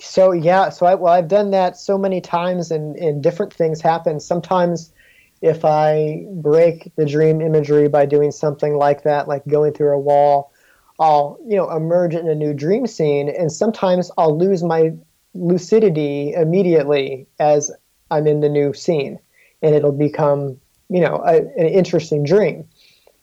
So 0.00 0.32
yeah, 0.32 0.70
so 0.70 0.86
I, 0.86 0.94
well, 0.96 1.12
I've 1.12 1.28
done 1.28 1.50
that 1.52 1.76
so 1.76 1.96
many 1.96 2.20
times, 2.20 2.70
and 2.70 2.96
and 2.96 3.22
different 3.22 3.52
things 3.52 3.80
happen. 3.80 4.20
Sometimes, 4.20 4.92
if 5.40 5.64
I 5.64 6.26
break 6.32 6.92
the 6.96 7.06
dream 7.06 7.40
imagery 7.40 7.88
by 7.88 8.04
doing 8.04 8.32
something 8.32 8.74
like 8.74 9.04
that, 9.04 9.28
like 9.28 9.46
going 9.46 9.72
through 9.72 9.94
a 9.94 9.98
wall, 9.98 10.52
I'll, 10.98 11.38
you 11.46 11.56
know, 11.56 11.70
emerge 11.70 12.14
in 12.14 12.28
a 12.28 12.34
new 12.34 12.54
dream 12.54 12.86
scene, 12.86 13.28
and 13.28 13.50
sometimes 13.50 14.10
I'll 14.16 14.36
lose 14.36 14.62
my 14.62 14.92
lucidity 15.34 16.32
immediately 16.32 17.26
as 17.40 17.72
I'm 18.10 18.26
in 18.26 18.40
the 18.40 18.48
new 18.48 18.72
scene, 18.72 19.18
and 19.62 19.74
it'll 19.74 19.92
become, 19.92 20.58
you 20.88 21.00
know, 21.00 21.22
a, 21.26 21.38
an 21.38 21.66
interesting 21.66 22.24
dream. 22.24 22.64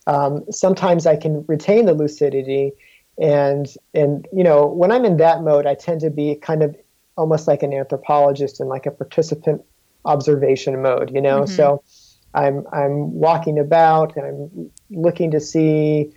Um, 0.06 0.44
sometimes 0.50 1.06
I 1.06 1.16
can 1.16 1.44
retain 1.48 1.86
the 1.86 1.94
lucidity, 1.94 2.72
and 3.18 3.72
and 3.94 4.26
you 4.32 4.44
know, 4.44 4.66
when 4.66 4.92
I'm 4.92 5.04
in 5.04 5.16
that 5.18 5.42
mode, 5.42 5.66
I 5.66 5.74
tend 5.74 6.00
to 6.02 6.10
be 6.10 6.34
kind 6.34 6.62
of 6.62 6.76
almost 7.16 7.46
like 7.46 7.62
an 7.62 7.72
anthropologist 7.72 8.60
in 8.60 8.68
like 8.68 8.86
a 8.86 8.90
participant 8.90 9.62
observation 10.04 10.82
mode, 10.82 11.10
you 11.14 11.20
know. 11.20 11.42
Mm-hmm. 11.42 11.54
So 11.54 11.82
I'm 12.34 12.66
I'm 12.72 13.12
walking 13.12 13.58
about 13.58 14.16
and 14.16 14.26
I'm 14.26 14.70
looking 14.90 15.30
to 15.30 15.40
see 15.40 16.12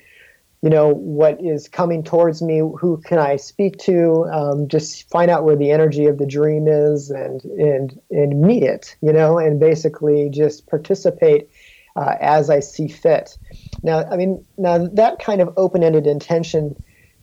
you 0.65 0.71
know 0.71 0.95
what 0.95 1.39
is 1.39 1.67
coming 1.67 2.03
towards 2.03 2.41
me 2.41 2.57
who 2.57 2.99
can 3.05 3.19
i 3.19 3.35
speak 3.35 3.77
to 3.77 4.25
um, 4.33 4.67
just 4.67 5.07
find 5.09 5.29
out 5.29 5.43
where 5.45 5.55
the 5.55 5.69
energy 5.69 6.07
of 6.07 6.17
the 6.17 6.25
dream 6.25 6.67
is 6.67 7.11
and 7.11 7.43
and 7.43 8.01
and 8.09 8.41
meet 8.41 8.63
it 8.63 8.95
you 9.01 9.13
know 9.13 9.37
and 9.37 9.59
basically 9.59 10.27
just 10.27 10.65
participate 10.67 11.49
uh, 11.95 12.15
as 12.19 12.49
i 12.49 12.59
see 12.59 12.87
fit. 12.87 13.37
Now 13.83 14.05
i 14.11 14.17
mean 14.17 14.43
now 14.57 14.87
that 14.87 15.19
kind 15.19 15.39
of 15.39 15.53
open-ended 15.55 16.07
intention 16.07 16.75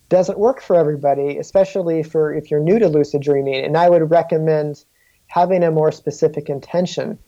doesn't 0.09 0.39
work 0.39 0.63
for 0.63 0.77
everybody 0.77 1.37
especially 1.37 2.05
for 2.05 2.33
if 2.33 2.49
you're 2.49 2.61
new 2.61 2.79
to 2.79 2.89
lucid 2.89 3.23
dreaming. 3.23 3.65
And 3.65 3.77
i 3.77 3.91
would 3.91 4.09
recommend 4.09 4.85
having 5.27 5.65
a 5.65 5.73
more 5.73 5.91
specific 5.91 6.49
intention 6.49 7.19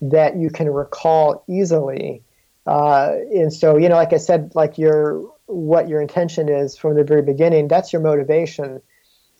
that 0.00 0.36
you 0.36 0.50
can 0.50 0.70
recall 0.70 1.42
easily 1.48 2.22
uh, 2.66 3.14
and 3.34 3.50
so, 3.50 3.78
you 3.78 3.88
know, 3.88 3.94
like 3.94 4.12
I 4.12 4.18
said, 4.18 4.52
like 4.54 4.76
your 4.76 5.24
what 5.48 5.88
your 5.88 6.00
intention 6.00 6.48
is 6.48 6.76
from 6.76 6.94
the 6.94 7.04
very 7.04 7.22
beginning, 7.22 7.68
that's 7.68 7.92
your 7.92 8.02
motivation. 8.02 8.80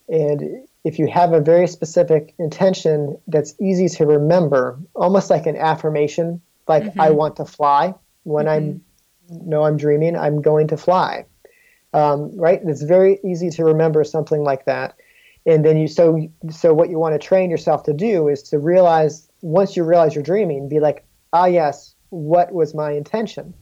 And 0.08 0.66
if 0.84 0.98
you 0.98 1.06
have 1.06 1.32
a 1.32 1.40
very 1.40 1.68
specific 1.68 2.34
intention 2.38 3.18
that's 3.26 3.54
easy 3.60 3.88
to 3.96 4.06
remember, 4.06 4.78
almost 4.94 5.28
like 5.28 5.46
an 5.46 5.56
affirmation, 5.56 6.40
like 6.66 6.82
mm-hmm. 6.82 7.00
I 7.00 7.10
want 7.10 7.36
to 7.36 7.44
fly. 7.44 7.94
When 8.24 8.46
mm-hmm. 8.46 8.54
I'm 8.54 8.84
know 9.30 9.64
I'm 9.64 9.76
dreaming, 9.76 10.16
I'm 10.16 10.40
going 10.40 10.68
to 10.68 10.76
fly. 10.76 11.26
Um, 11.92 12.36
right? 12.36 12.60
It's 12.64 12.82
very 12.82 13.18
easy 13.24 13.50
to 13.50 13.64
remember 13.64 14.04
something 14.04 14.42
like 14.42 14.64
that. 14.64 14.96
And 15.46 15.64
then 15.64 15.76
you 15.76 15.88
so 15.88 16.28
so 16.50 16.72
what 16.72 16.88
you 16.88 16.98
want 16.98 17.20
to 17.20 17.26
train 17.26 17.50
yourself 17.50 17.82
to 17.84 17.92
do 17.92 18.28
is 18.28 18.42
to 18.44 18.58
realize 18.58 19.28
once 19.42 19.76
you 19.76 19.84
realize 19.84 20.14
you're 20.14 20.24
dreaming, 20.24 20.68
be 20.68 20.80
like, 20.80 21.04
ah 21.32 21.46
yes, 21.46 21.94
what 22.10 22.52
was 22.52 22.74
my 22.74 22.92
intention? 22.92 23.54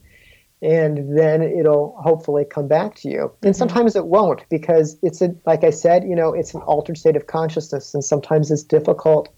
And 0.61 1.17
then 1.17 1.43
it'll 1.43 1.95
hopefully 2.01 2.43
come 2.43 2.67
back 2.67 2.95
to 2.95 3.09
you. 3.09 3.21
And 3.21 3.29
mm-hmm. 3.29 3.51
sometimes 3.51 3.95
it 3.95 4.07
won't 4.07 4.43
because 4.49 4.97
it's 5.03 5.21
a, 5.21 5.35
like 5.45 5.63
I 5.63 5.69
said, 5.69 6.03
you 6.03 6.15
know, 6.15 6.33
it's 6.33 6.53
an 6.55 6.61
altered 6.61 6.97
state 6.97 7.15
of 7.15 7.27
consciousness, 7.27 7.93
and 7.93 8.03
sometimes 8.03 8.49
it's 8.49 8.63
difficult 8.63 9.29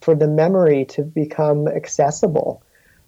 for 0.00 0.14
the 0.14 0.26
memory 0.26 0.84
to 0.86 1.02
become 1.02 1.68
accessible. 1.68 2.64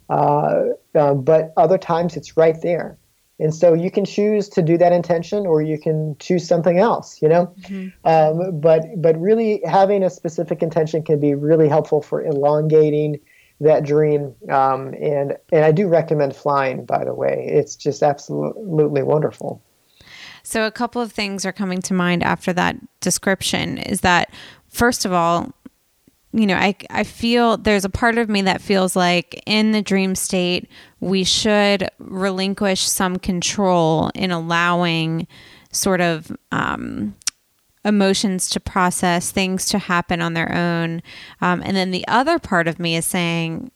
Uh, 0.09 0.65
um, 0.95 1.23
but 1.25 1.53
other 1.57 1.79
times 1.79 2.17
it's 2.17 2.37
right 2.37 2.61
there. 2.63 2.99
And 3.41 3.53
so 3.53 3.75
you 3.75 3.91
can 3.91 4.05
choose 4.05 4.49
to 4.51 4.63
do 4.63 4.79
that 4.79 4.93
intention 4.93 5.47
or 5.47 5.63
you 5.63 5.79
can 5.79 6.17
choose 6.21 6.47
something 6.47 6.79
else, 6.79 7.21
you 7.21 7.29
know? 7.29 7.53
Mm-hmm. 7.63 7.89
Um, 8.05 8.61
but, 8.61 8.85
but 8.97 9.19
really 9.21 9.63
having 9.65 10.05
a 10.05 10.11
specific 10.11 10.63
intention 10.63 11.03
can 11.03 11.19
be 11.19 11.35
really 11.35 11.69
helpful 11.69 12.03
for 12.03 12.23
elongating 12.23 13.19
that 13.63 13.85
dream. 13.85 14.35
Um, 14.51 14.95
and 14.95 15.37
and 15.53 15.65
I 15.65 15.73
do 15.73 15.89
recommend 15.89 16.37
flying. 16.37 16.85
By 16.85 17.05
the 17.05 17.15
way, 17.15 17.49
it's 17.51 17.77
just 17.77 18.03
absolutely 18.03 19.03
wonderful. 19.03 19.63
So 20.43 20.67
a 20.67 20.71
couple 20.71 21.01
of 21.01 21.13
things 21.13 21.47
are 21.47 21.53
coming 21.53 21.81
to 21.83 21.95
mind 21.95 22.23
after 22.23 22.53
that 22.53 22.77
description. 23.01 23.79
Is 23.79 24.01
that 24.01 24.33
first 24.69 25.05
of 25.05 25.13
all, 25.13 25.53
you 26.33 26.47
know, 26.47 26.57
I 26.57 26.75
I 26.91 27.05
feel 27.05 27.57
there's 27.57 27.85
a 27.85 27.91
part 27.91 28.19
of 28.19 28.29
me 28.29 28.43
that 28.43 28.61
feels 28.61 28.97
like 28.97 29.41
in 29.47 29.73
the 29.73 29.83
dream 29.83 30.15
state 30.15 30.69
we 31.01 31.25
should 31.25 31.89
relinquish 31.99 32.89
some 32.89 33.19
control 33.19 34.11
in 34.15 34.31
allowing 34.31 35.27
sort 35.71 36.01
of 36.01 36.31
um, 36.51 37.15
emotions 37.85 38.49
to 38.51 38.61
process, 38.61 39.31
things 39.31 39.67
to 39.67 39.79
happen 39.79 40.21
on 40.21 40.35
their 40.35 40.53
own. 40.55 41.03
Um, 41.41 41.63
and 41.65 41.77
then 41.77 41.91
the 41.91 42.07
other 42.07 42.39
part 42.39 42.69
of 42.69 42.79
me 42.79 42.97
is 42.97 43.05
saying 43.05 43.71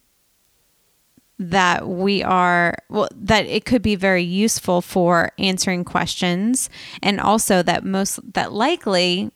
that 1.39 1.87
we 1.87 2.23
are, 2.23 2.77
well, 2.89 3.09
that 3.15 3.47
it 3.47 3.65
could 3.65 3.83
be 3.83 3.95
very 3.95 4.23
useful 4.23 4.81
for 4.81 5.33
answering 5.39 5.85
questions. 5.85 6.71
And 7.03 7.21
also 7.21 7.63
that 7.63 7.85
most, 7.85 8.21
that 8.33 8.53
likely 8.53 9.31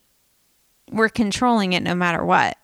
we're 0.91 1.09
controlling 1.09 1.73
it 1.73 1.83
no 1.83 1.95
matter 1.95 2.25
what. 2.25 2.57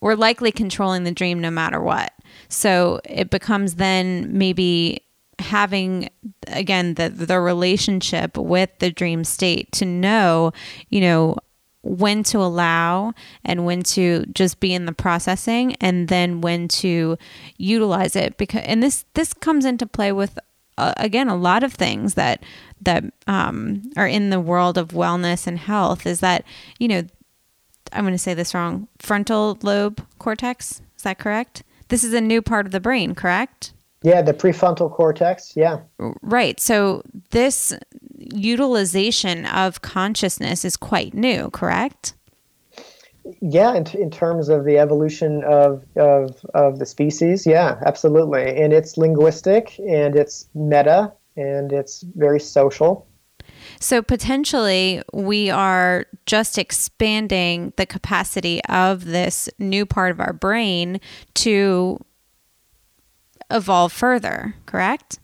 We're 0.00 0.14
likely 0.14 0.52
controlling 0.52 1.04
the 1.04 1.12
dream 1.12 1.40
no 1.40 1.50
matter 1.50 1.80
what. 1.80 2.12
So 2.48 3.00
it 3.04 3.30
becomes 3.30 3.76
then 3.76 4.36
maybe 4.36 5.04
having 5.42 6.08
again 6.46 6.94
the 6.94 7.08
the 7.08 7.40
relationship 7.40 8.36
with 8.36 8.70
the 8.78 8.90
dream 8.90 9.24
state 9.24 9.70
to 9.72 9.84
know 9.84 10.52
you 10.88 11.00
know 11.00 11.36
when 11.82 12.22
to 12.22 12.38
allow 12.38 13.12
and 13.44 13.66
when 13.66 13.82
to 13.82 14.24
just 14.26 14.60
be 14.60 14.72
in 14.72 14.86
the 14.86 14.92
processing 14.92 15.74
and 15.80 16.08
then 16.08 16.40
when 16.40 16.68
to 16.68 17.18
utilize 17.56 18.14
it 18.14 18.36
because 18.36 18.62
and 18.64 18.82
this 18.82 19.04
this 19.14 19.34
comes 19.34 19.64
into 19.64 19.86
play 19.86 20.12
with 20.12 20.38
uh, 20.78 20.94
again 20.96 21.28
a 21.28 21.36
lot 21.36 21.62
of 21.62 21.74
things 21.74 22.14
that 22.14 22.42
that 22.80 23.04
um, 23.26 23.82
are 23.96 24.06
in 24.06 24.30
the 24.30 24.40
world 24.40 24.78
of 24.78 24.88
wellness 24.88 25.46
and 25.46 25.58
health 25.58 26.06
is 26.06 26.20
that 26.20 26.44
you 26.78 26.86
know 26.86 27.02
i'm 27.92 28.04
going 28.04 28.14
to 28.14 28.18
say 28.18 28.32
this 28.32 28.54
wrong 28.54 28.86
frontal 28.98 29.58
lobe 29.62 30.04
cortex 30.18 30.80
is 31.02 31.04
that 31.04 31.18
correct? 31.18 31.64
This 31.88 32.04
is 32.04 32.14
a 32.14 32.20
new 32.20 32.40
part 32.40 32.64
of 32.64 32.70
the 32.70 32.78
brain 32.78 33.16
correct 33.16 33.72
yeah, 34.02 34.22
the 34.22 34.34
prefrontal 34.34 34.90
cortex. 34.90 35.52
Yeah. 35.56 35.80
Right. 36.22 36.58
So 36.60 37.02
this 37.30 37.72
utilization 38.18 39.46
of 39.46 39.82
consciousness 39.82 40.64
is 40.64 40.76
quite 40.76 41.14
new, 41.14 41.50
correct? 41.50 42.14
Yeah, 43.40 43.74
in, 43.74 43.86
in 43.94 44.10
terms 44.10 44.48
of 44.48 44.64
the 44.64 44.78
evolution 44.78 45.44
of, 45.44 45.84
of, 45.96 46.44
of 46.54 46.78
the 46.80 46.86
species, 46.86 47.46
yeah, 47.46 47.80
absolutely. 47.86 48.60
And 48.60 48.72
it's 48.72 48.96
linguistic 48.96 49.78
and 49.78 50.16
it's 50.16 50.48
meta 50.54 51.12
and 51.36 51.72
it's 51.72 52.02
very 52.16 52.40
social. 52.40 53.06
So 53.80 54.02
potentially, 54.02 55.02
we 55.12 55.50
are 55.50 56.06
just 56.26 56.58
expanding 56.58 57.72
the 57.76 57.86
capacity 57.86 58.64
of 58.64 59.04
this 59.04 59.48
new 59.58 59.86
part 59.86 60.10
of 60.10 60.20
our 60.20 60.32
brain 60.32 61.00
to 61.34 61.98
evolve 63.52 63.92
further, 63.92 64.54
correct? 64.66 65.18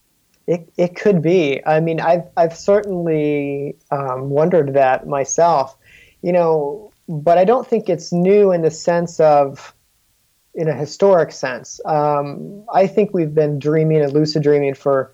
It, 0.47 0.73
it 0.77 0.97
could 0.97 1.21
be. 1.21 1.61
I 1.67 1.81
mean, 1.81 2.01
I've, 2.01 2.25
I've 2.37 2.57
certainly 2.57 3.77
um, 3.91 4.31
wondered 4.31 4.75
that 4.75 5.07
myself, 5.07 5.77
you 6.23 6.33
know, 6.33 6.93
but 7.09 7.39
I 7.39 7.45
don't 7.45 7.67
think 7.67 7.89
it's 7.89 8.13
new 8.13 8.53
in 8.53 8.63
the 8.63 8.71
sense 8.71 9.21
of, 9.21 9.75
in 10.55 10.69
a 10.69 10.75
historic 10.75 11.33
sense. 11.33 11.81
Um, 11.85 12.65
I 12.73 12.87
think 12.87 13.13
we've 13.13 13.35
been 13.35 13.59
dreaming 13.59 14.03
and 14.03 14.13
lucid 14.13 14.43
dreaming 14.43 14.75
for 14.75 15.13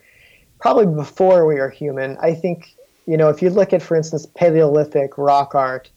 probably 0.60 0.86
before 0.86 1.46
we 1.46 1.58
are 1.58 1.68
human. 1.68 2.16
I 2.20 2.34
think, 2.34 2.74
you 3.06 3.16
know, 3.16 3.28
if 3.28 3.42
you 3.42 3.50
look 3.50 3.72
at, 3.72 3.82
for 3.82 3.96
instance, 3.96 4.26
Paleolithic 4.26 5.18
rock 5.18 5.54
art, 5.54 5.90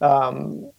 um, 0.00 0.70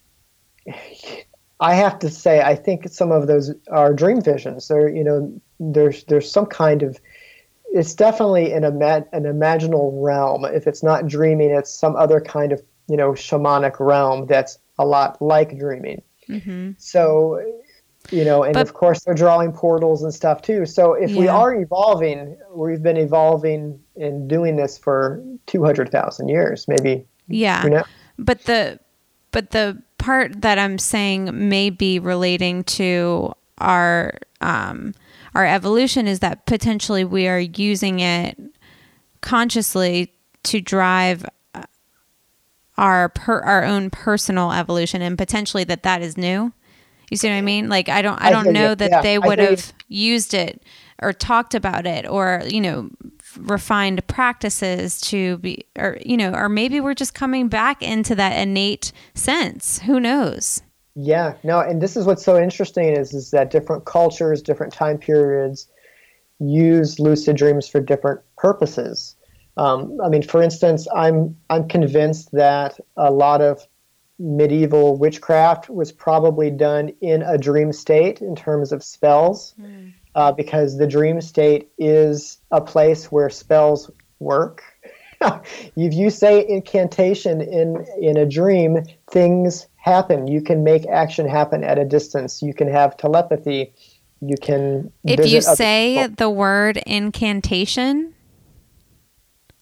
I 1.60 1.74
have 1.74 1.98
to 1.98 2.10
say, 2.10 2.40
I 2.40 2.54
think 2.54 2.88
some 2.88 3.10
of 3.10 3.26
those 3.26 3.52
are 3.70 3.92
dream 3.92 4.22
visions. 4.22 4.70
Or, 4.70 4.88
you 4.88 5.04
know, 5.04 5.40
there's 5.60 6.04
there's 6.04 6.30
some 6.30 6.46
kind 6.46 6.82
of 6.82 7.00
it's 7.70 7.94
definitely 7.94 8.52
an, 8.52 8.64
ima- 8.64 9.04
an 9.12 9.24
imaginal 9.24 9.90
realm. 10.02 10.44
If 10.44 10.66
it's 10.66 10.82
not 10.82 11.06
dreaming, 11.06 11.50
it's 11.50 11.72
some 11.72 11.96
other 11.96 12.20
kind 12.20 12.52
of 12.52 12.62
you 12.88 12.96
know 12.96 13.12
shamanic 13.12 13.78
realm 13.78 14.26
that's 14.26 14.58
a 14.78 14.86
lot 14.86 15.20
like 15.20 15.58
dreaming. 15.58 16.02
Mm-hmm. 16.28 16.72
So, 16.78 17.40
you 18.10 18.24
know, 18.24 18.42
and 18.42 18.54
but, 18.54 18.62
of 18.62 18.74
course 18.74 19.04
they're 19.04 19.14
drawing 19.14 19.52
portals 19.52 20.02
and 20.02 20.12
stuff 20.12 20.42
too. 20.42 20.66
So 20.66 20.94
if 20.94 21.10
yeah. 21.10 21.18
we 21.18 21.28
are 21.28 21.54
evolving, 21.54 22.36
we've 22.54 22.82
been 22.82 22.96
evolving 22.96 23.80
and 23.96 24.28
doing 24.28 24.56
this 24.56 24.78
for 24.78 25.22
two 25.46 25.64
hundred 25.64 25.90
thousand 25.90 26.28
years, 26.28 26.66
maybe. 26.68 27.06
Yeah, 27.26 27.64
you 27.64 27.70
know? 27.70 27.84
but 28.18 28.42
the 28.44 28.78
but 29.30 29.50
the 29.50 29.82
part 29.98 30.40
that 30.42 30.58
I'm 30.58 30.78
saying 30.78 31.48
may 31.48 31.70
be 31.70 31.98
relating 31.98 32.64
to 32.64 33.34
our 33.58 34.14
um, 34.40 34.94
our 35.38 35.46
evolution 35.46 36.08
is 36.08 36.18
that 36.18 36.46
potentially 36.46 37.04
we 37.04 37.28
are 37.28 37.38
using 37.38 38.00
it 38.00 38.36
consciously 39.20 40.12
to 40.42 40.60
drive 40.60 41.24
our 42.76 43.08
per, 43.10 43.38
our 43.42 43.62
own 43.62 43.88
personal 43.88 44.50
evolution 44.50 45.00
and 45.00 45.16
potentially 45.16 45.62
that 45.62 45.84
that 45.84 46.02
is 46.02 46.18
new. 46.18 46.52
You 47.08 47.16
see 47.16 47.28
what 47.28 47.36
i 47.36 47.40
mean? 47.40 47.68
Like 47.68 47.88
i 47.88 48.02
don't 48.02 48.20
i 48.20 48.30
don't 48.30 48.52
know 48.52 48.74
that 48.74 48.90
yeah, 48.90 49.00
they 49.00 49.16
would 49.20 49.38
have 49.38 49.72
used 49.86 50.34
it 50.34 50.60
or 51.00 51.12
talked 51.12 51.54
about 51.54 51.86
it 51.86 52.04
or 52.04 52.42
you 52.44 52.60
know 52.60 52.90
refined 53.36 54.04
practices 54.08 55.00
to 55.02 55.38
be 55.38 55.64
or 55.78 55.98
you 56.04 56.16
know 56.16 56.32
or 56.32 56.48
maybe 56.48 56.80
we're 56.80 56.94
just 56.94 57.14
coming 57.14 57.46
back 57.46 57.80
into 57.80 58.16
that 58.16 58.36
innate 58.36 58.90
sense. 59.14 59.78
Who 59.80 60.00
knows 60.00 60.62
yeah, 61.00 61.34
no, 61.44 61.60
and 61.60 61.80
this 61.80 61.96
is 61.96 62.06
what's 62.06 62.24
so 62.24 62.36
interesting 62.36 62.88
is 62.88 63.14
is 63.14 63.30
that 63.30 63.52
different 63.52 63.84
cultures, 63.84 64.42
different 64.42 64.72
time 64.72 64.98
periods 64.98 65.68
use 66.40 66.98
lucid 66.98 67.36
dreams 67.36 67.68
for 67.68 67.80
different 67.80 68.20
purposes. 68.36 69.14
Um, 69.56 69.96
I 70.04 70.08
mean, 70.08 70.22
for 70.22 70.42
instance, 70.42 70.88
I'm 70.92 71.36
I'm 71.50 71.68
convinced 71.68 72.32
that 72.32 72.80
a 72.96 73.12
lot 73.12 73.40
of 73.40 73.64
medieval 74.18 74.98
witchcraft 74.98 75.70
was 75.70 75.92
probably 75.92 76.50
done 76.50 76.90
in 77.00 77.22
a 77.22 77.38
dream 77.38 77.72
state 77.72 78.20
in 78.20 78.34
terms 78.34 78.72
of 78.72 78.82
spells, 78.82 79.54
mm. 79.60 79.92
uh, 80.16 80.32
because 80.32 80.78
the 80.78 80.86
dream 80.88 81.20
state 81.20 81.70
is 81.78 82.38
a 82.50 82.60
place 82.60 83.12
where 83.12 83.30
spells 83.30 83.88
work. 84.18 84.64
if 85.76 85.94
you 85.94 86.10
say 86.10 86.44
incantation 86.48 87.40
in 87.40 87.86
in 88.00 88.16
a 88.16 88.26
dream, 88.26 88.82
things 89.12 89.68
happen. 89.88 90.28
You 90.28 90.40
can 90.40 90.62
make 90.62 90.86
action 90.86 91.28
happen 91.28 91.64
at 91.64 91.78
a 91.78 91.84
distance. 91.84 92.42
You 92.42 92.54
can 92.54 92.68
have 92.68 92.96
telepathy. 92.96 93.72
You 94.20 94.36
can. 94.40 94.92
If 95.04 95.28
you 95.28 95.40
say 95.40 95.96
people. 95.98 96.14
the 96.16 96.30
word 96.30 96.76
incantation, 96.86 98.14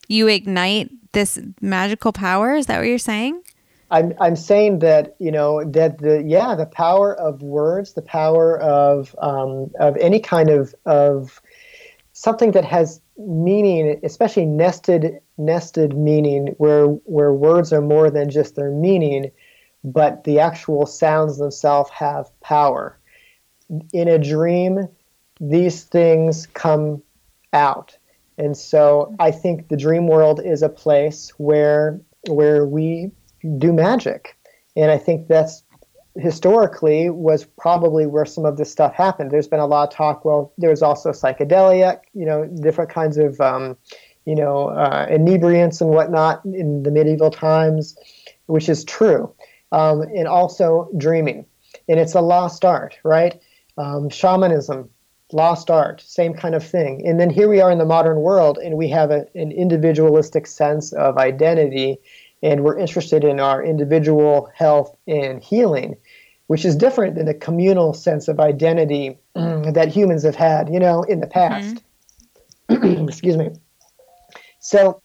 you 0.09 0.29
ignite 0.29 0.91
this 1.13 1.39
magical 1.61 2.13
power. 2.13 2.55
Is 2.55 2.67
that 2.67 2.79
what 2.79 2.87
you're 2.87 2.99
saying? 2.99 3.43
I'm 3.91 4.15
I'm 4.21 4.37
saying 4.37 4.81
that 4.81 5.15
you 5.19 5.31
know 5.31 5.65
that 5.65 5.99
the 5.99 6.23
yeah 6.23 6.55
the 6.55 6.67
power 6.67 7.15
of 7.15 7.43
words, 7.43 7.95
the 7.95 8.03
power 8.03 8.59
of 8.61 9.15
um, 9.19 9.71
of 9.79 9.97
any 9.99 10.21
kind 10.21 10.51
of 10.51 10.75
of 10.85 11.41
something 12.13 12.51
that 12.53 12.65
has 12.65 13.01
meaning, 13.17 14.01
especially 14.03 14.47
nested 14.47 15.21
nested 15.39 15.97
meaning, 15.97 16.55
where 16.59 16.87
where 16.87 17.33
words 17.33 17.73
are 17.73 17.81
more 17.81 18.11
than 18.11 18.29
just 18.29 18.57
their 18.57 18.71
meaning 18.71 19.31
but 19.87 20.25
the 20.25 20.41
actual 20.41 20.85
sounds 20.85 21.39
themselves 21.39 21.91
have 21.91 22.29
power. 22.41 22.99
In 23.93 24.09
a 24.09 24.19
dream, 24.19 24.89
these 25.41 25.85
things 25.85 26.47
come 26.47 27.03
out. 27.53 27.97
And 28.37 28.57
so 28.57 29.15
I 29.21 29.31
think 29.31 29.69
the 29.69 29.77
dream 29.77 30.09
world 30.09 30.41
is 30.45 30.63
a 30.63 30.69
place 30.69 31.31
where 31.39 32.01
where 32.29 32.67
we 32.67 33.13
do 33.59 33.73
magic. 33.73 34.37
And 34.75 34.91
I 34.91 34.99
think 34.99 35.29
that's 35.29 35.63
historically 36.17 37.09
was 37.09 37.45
probably 37.45 38.07
where 38.07 38.25
some 38.25 38.45
of 38.45 38.57
this 38.57 38.73
stuff 38.73 38.93
happened. 38.93 39.31
There's 39.31 39.47
been 39.49 39.61
a 39.61 39.67
lot 39.67 39.89
of 39.89 39.95
talk. 39.95 40.25
Well, 40.25 40.53
there's 40.59 40.83
also 40.83 41.13
psychedelia, 41.13 42.01
you 42.13 42.27
know, 42.27 42.47
different 42.47 42.91
kinds 42.91 43.19
of, 43.19 43.41
um, 43.41 43.77
you 44.25 44.35
know, 44.35 44.69
uh, 44.69 45.07
inebriants 45.07 45.81
and 45.81 45.91
whatnot 45.91 46.45
in 46.45 46.83
the 46.83 46.91
medieval 46.91 47.31
times, 47.31 47.97
which 48.47 48.69
is 48.69 48.85
true 48.85 49.33
um, 49.73 50.03
and 50.03 50.27
also 50.27 50.89
dreaming. 50.97 51.47
And 51.89 52.01
it's 52.01 52.15
a 52.15 52.21
lost 52.21 52.65
art, 52.65 52.99
right? 53.05 53.41
Um, 53.77 54.09
shamanism, 54.09 54.91
lost 55.33 55.71
art, 55.71 56.01
same 56.01 56.35
kind 56.35 56.55
of 56.55 56.65
thing. 56.65 57.07
And 57.07 57.21
then 57.21 57.31
here 57.31 57.49
we 57.49 57.61
are 57.61 57.71
in 57.71 57.79
the 57.79 57.85
modern 57.85 58.21
world, 58.21 58.59
and 58.59 58.77
we 58.77 58.89
have 58.89 59.11
a, 59.11 59.27
an 59.35 59.53
individualistic 59.53 60.47
sense 60.47 60.93
of 60.93 61.19
identity, 61.19 61.99
and 62.43 62.65
we're 62.65 62.79
interested 62.79 63.25
in 63.25 63.41
our 63.41 63.63
individual 63.63 64.51
health 64.55 64.97
and 65.07 65.43
healing, 65.43 65.97
which 66.47 66.65
is 66.65 66.77
different 66.77 67.17
than 67.17 67.27
the 67.27 67.35
communal 67.35 67.93
sense 67.93 68.29
of 68.29 68.41
identity 68.41 69.19
that 69.73 69.89
humans 69.89 70.23
have 70.23 70.37
had, 70.37 70.73
you 70.73 70.81
know, 70.81 71.03
in 71.03 71.21
the 71.21 71.27
past. 71.27 71.83
Mm-hmm. 72.71 73.05
Excuse 73.09 73.37
me. 73.37 73.51
So, 74.61 75.03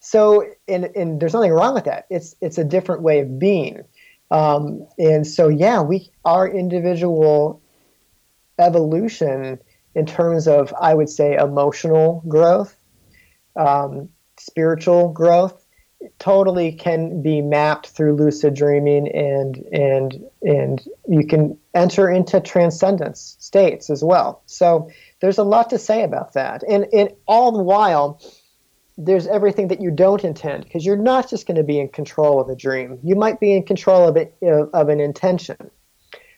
so, 0.00 0.44
and, 0.68 0.84
and 0.96 1.20
there's 1.20 1.32
nothing 1.32 1.52
wrong 1.52 1.74
with 1.74 1.84
that. 1.84 2.06
It's 2.10 2.36
it's 2.40 2.58
a 2.58 2.64
different 2.64 3.02
way 3.02 3.20
of 3.20 3.38
being. 3.38 3.82
Um, 4.30 4.86
and 4.98 5.26
so, 5.26 5.48
yeah, 5.48 5.82
we 5.82 6.10
our 6.24 6.48
individual 6.48 7.60
evolution 8.58 9.58
in 9.94 10.06
terms 10.06 10.46
of, 10.46 10.72
I 10.80 10.94
would 10.94 11.08
say, 11.08 11.34
emotional 11.34 12.22
growth, 12.28 12.76
um, 13.56 14.10
spiritual 14.38 15.08
growth, 15.12 15.66
totally 16.18 16.72
can 16.72 17.22
be 17.22 17.42
mapped 17.42 17.88
through 17.88 18.16
lucid 18.16 18.54
dreaming, 18.54 19.08
and 19.08 19.56
and 19.72 20.24
and 20.42 20.88
you 21.08 21.26
can 21.26 21.58
enter 21.74 22.08
into 22.08 22.40
transcendence 22.40 23.36
states 23.38 23.90
as 23.90 24.02
well. 24.02 24.42
So 24.46 24.90
there's 25.20 25.38
a 25.38 25.44
lot 25.44 25.70
to 25.70 25.78
say 25.78 26.02
about 26.02 26.34
that, 26.34 26.62
and 26.62 26.86
and 26.92 27.10
all 27.26 27.52
the 27.52 27.62
while 27.62 28.20
there's 29.04 29.26
everything 29.26 29.68
that 29.68 29.80
you 29.80 29.90
don't 29.90 30.24
intend 30.24 30.64
because 30.64 30.84
you're 30.84 30.96
not 30.96 31.30
just 31.30 31.46
going 31.46 31.56
to 31.56 31.64
be 31.64 31.78
in 31.78 31.88
control 31.88 32.40
of 32.40 32.48
a 32.48 32.54
dream. 32.54 32.98
You 33.02 33.16
might 33.16 33.40
be 33.40 33.54
in 33.54 33.64
control 33.64 34.06
of 34.06 34.16
it 34.16 34.36
of 34.42 34.88
an 34.88 35.00
intention, 35.00 35.70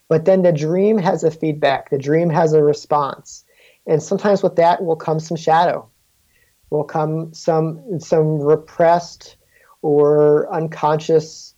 but 0.09 0.25
then 0.25 0.43
the 0.43 0.53
dream 0.53 0.99
has 0.99 1.25
a 1.25 1.31
feedback. 1.31 1.91
The 1.91 1.99
dream 1.99 2.31
has 2.31 2.53
a 2.53 2.63
response, 2.63 3.45
and 3.87 4.03
sometimes 4.03 4.43
with 4.43 4.57
that 4.57 4.85
will 4.85 4.97
come 4.97 5.19
some 5.19 5.37
shadow, 5.37 5.89
will 6.71 6.85
come 6.85 7.35
some 7.35 7.99
some 7.99 8.39
repressed 8.39 9.37
or 9.83 10.53
unconscious 10.55 11.55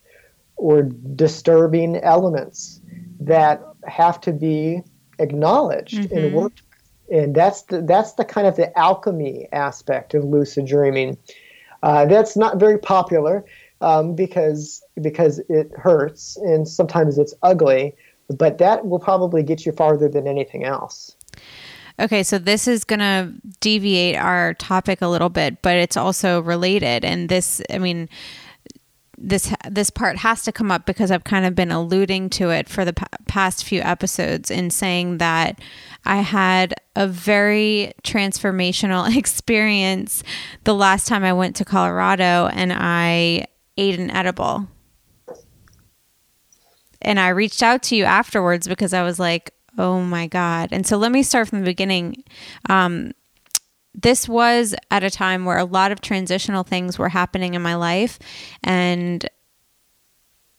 or 0.57 0.83
disturbing 0.83 1.97
elements 1.97 2.81
that 3.19 3.61
have 3.85 4.19
to 4.21 4.33
be 4.33 4.81
acknowledged 5.19 5.95
mm-hmm. 5.95 6.17
and 6.17 6.33
worked 6.33 6.64
and 7.09 7.35
that's 7.35 7.63
the, 7.63 7.81
that's 7.81 8.13
the 8.13 8.25
kind 8.25 8.47
of 8.47 8.55
the 8.55 8.77
alchemy 8.77 9.47
aspect 9.51 10.13
of 10.13 10.23
lucid 10.23 10.65
dreaming. 10.65 11.17
Uh, 11.83 12.05
that's 12.05 12.35
not 12.35 12.59
very 12.59 12.77
popular 12.79 13.45
um, 13.81 14.15
because 14.15 14.83
because 15.01 15.39
it 15.49 15.71
hurts 15.77 16.37
and 16.37 16.67
sometimes 16.67 17.17
it's 17.17 17.33
ugly, 17.43 17.95
but 18.29 18.57
that 18.57 18.87
will 18.87 18.99
probably 18.99 19.43
get 19.43 19.65
you 19.65 19.71
farther 19.71 20.09
than 20.09 20.27
anything 20.27 20.63
else. 20.63 21.15
Okay, 21.97 22.23
so 22.23 22.37
this 22.37 22.67
is 22.67 22.83
going 22.83 22.99
to 22.99 23.31
deviate 23.61 24.17
our 24.17 24.53
topic 24.55 25.01
a 25.01 25.07
little 25.07 25.29
bit, 25.29 25.61
but 25.61 25.77
it's 25.77 25.95
also 25.95 26.41
related. 26.41 27.05
And 27.05 27.29
this, 27.29 27.61
I 27.69 27.77
mean, 27.77 28.09
this 29.17 29.53
this 29.69 29.89
part 29.89 30.17
has 30.17 30.43
to 30.43 30.51
come 30.51 30.71
up 30.71 30.85
because 30.85 31.11
I've 31.11 31.23
kind 31.23 31.45
of 31.45 31.55
been 31.55 31.71
alluding 31.71 32.29
to 32.31 32.49
it 32.49 32.67
for 32.67 32.83
the 32.83 32.93
p- 32.93 33.05
past 33.27 33.63
few 33.63 33.81
episodes 33.81 34.51
in 34.51 34.69
saying 34.69 35.19
that 35.19 35.59
I 36.05 36.17
had 36.17 36.73
a 36.95 37.07
very 37.07 37.93
transformational 38.03 39.15
experience 39.17 40.23
the 40.63 40.75
last 40.75 41.07
time 41.07 41.23
I 41.23 41.33
went 41.33 41.55
to 41.57 41.65
Colorado 41.65 42.49
and 42.51 42.73
I 42.73 43.47
ate 43.77 43.99
an 43.99 44.11
edible. 44.11 44.67
And 47.01 47.19
I 47.19 47.29
reached 47.29 47.61
out 47.61 47.83
to 47.83 47.95
you 47.95 48.03
afterwards 48.03 48.67
because 48.67 48.93
I 48.93 49.03
was 49.03 49.19
like, 49.19 49.53
oh 49.77 50.01
my 50.01 50.27
God. 50.27 50.69
And 50.71 50.87
so 50.87 50.97
let 50.97 51.11
me 51.11 51.23
start 51.23 51.49
from 51.49 51.59
the 51.59 51.65
beginning. 51.65 52.23
Um, 52.69 53.11
this 53.95 54.27
was 54.27 54.75
at 54.91 55.03
a 55.03 55.09
time 55.09 55.45
where 55.45 55.57
a 55.57 55.65
lot 55.65 55.91
of 55.91 56.01
transitional 56.01 56.63
things 56.63 56.99
were 56.99 57.09
happening 57.09 57.53
in 57.53 57.61
my 57.61 57.75
life. 57.75 58.19
And 58.63 59.27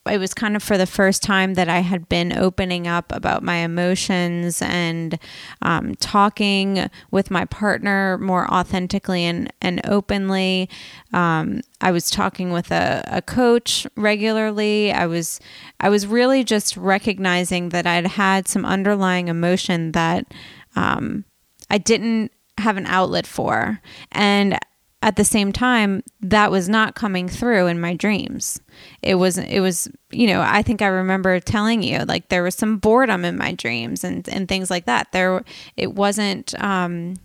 it 0.09 0.19
was 0.19 0.35
kind 0.35 0.57
of 0.57 0.63
for 0.63 0.79
the 0.79 0.87
first 0.87 1.23
time 1.23 1.55
that 1.55 1.69
I 1.69 1.81
had 1.81 2.09
been 2.09 2.37
opening 2.37 2.87
up 2.87 3.13
about 3.13 3.43
my 3.43 3.57
emotions 3.57 4.63
and 4.63 5.19
um, 5.63 5.95
talking 5.97 6.89
with 7.11 7.31
my 7.31 7.45
partner 7.47 8.19
more 8.19 8.49
authentically 8.53 9.25
and, 9.25 9.53
and 9.61 9.81
openly. 9.87 10.69
Um, 11.13 11.61
I 11.81 11.91
was 11.91 12.11
talking 12.11 12.53
with 12.53 12.71
a, 12.71 13.03
a 13.07 13.23
coach 13.23 13.87
regularly. 13.97 14.93
I 14.93 15.07
was 15.07 15.41
I 15.81 15.89
was 15.89 16.07
really 16.07 16.45
just 16.45 16.77
recognizing 16.77 17.71
that 17.71 17.87
I'd 17.87 18.07
had 18.07 18.49
some 18.49 18.65
underlying 18.65 19.29
emotion 19.29 19.93
that 19.93 20.33
um, 20.75 21.25
I 21.69 21.79
didn't 21.79 22.33
have 22.59 22.77
an 22.77 22.87
outlet 22.87 23.27
for. 23.27 23.81
And 24.13 24.59
at 25.03 25.17
the 25.17 25.25
same 25.25 25.53
time, 25.53 26.03
that 26.21 26.51
was 26.51 26.69
not 26.69 26.95
coming 26.95 27.29
through 27.29 27.67
in 27.67 27.81
my 27.81 27.95
dreams. 27.95 28.61
It 29.03 29.17
was, 29.17 29.39
it 29.39 29.61
was, 29.61 29.89
you 30.11 30.27
know, 30.27 30.41
I 30.41 30.63
think 30.63 30.83
I 30.83 30.89
remember 30.89 31.39
telling 31.39 31.83
you 31.83 32.01
like 32.01 32.29
there 32.29 32.43
was 32.43 32.55
some 32.55 32.79
boredom 32.79 33.25
in 33.25 33.37
my 33.37 33.53
dreams 33.53 34.05
and, 34.05 34.29
and 34.29 34.49
things 34.49 34.71
like 34.71 34.87
that. 34.87 35.13
There, 35.13 35.45
it 35.77 35.95
wasn't, 35.95 36.61
um, 36.63 37.17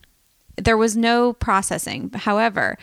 there 0.58 0.78
was 0.78 0.98
no 0.98 1.34
processing. 1.34 2.12
However, 2.14 2.78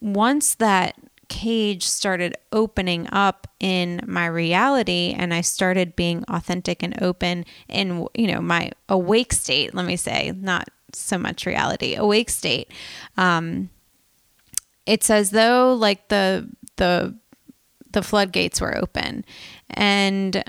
once 0.00 0.54
that 0.56 0.96
cage 1.28 1.84
started 1.86 2.36
opening 2.52 3.08
up 3.12 3.46
in 3.60 4.00
my 4.06 4.26
reality 4.26 5.14
and 5.16 5.32
I 5.32 5.40
started 5.40 5.96
being 5.96 6.24
authentic 6.28 6.82
and 6.82 7.00
open 7.02 7.44
in 7.68 8.06
you 8.14 8.26
know 8.26 8.40
my 8.40 8.70
awake 8.88 9.32
state 9.32 9.74
let 9.74 9.86
me 9.86 9.96
say 9.96 10.32
not 10.36 10.68
so 10.98 11.18
much 11.18 11.46
reality. 11.46 11.94
Awake 11.94 12.30
state. 12.30 12.70
Um, 13.16 13.70
it's 14.86 15.10
as 15.10 15.30
though 15.30 15.74
like 15.74 16.08
the 16.08 16.48
the 16.76 17.14
the 17.92 18.02
floodgates 18.02 18.60
were 18.60 18.76
open. 18.76 19.24
And 19.70 20.44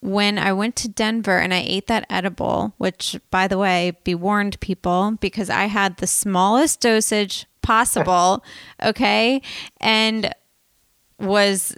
when 0.00 0.38
I 0.38 0.52
went 0.52 0.76
to 0.76 0.88
Denver 0.88 1.38
and 1.38 1.54
I 1.54 1.64
ate 1.66 1.86
that 1.86 2.04
edible, 2.10 2.74
which 2.76 3.18
by 3.30 3.48
the 3.48 3.56
way, 3.56 3.96
be 4.04 4.14
warned 4.14 4.60
people, 4.60 5.16
because 5.20 5.48
I 5.48 5.64
had 5.64 5.96
the 5.96 6.06
smallest 6.06 6.80
dosage 6.80 7.46
possible, 7.62 8.44
okay, 8.82 9.40
and 9.80 10.34
was 11.18 11.74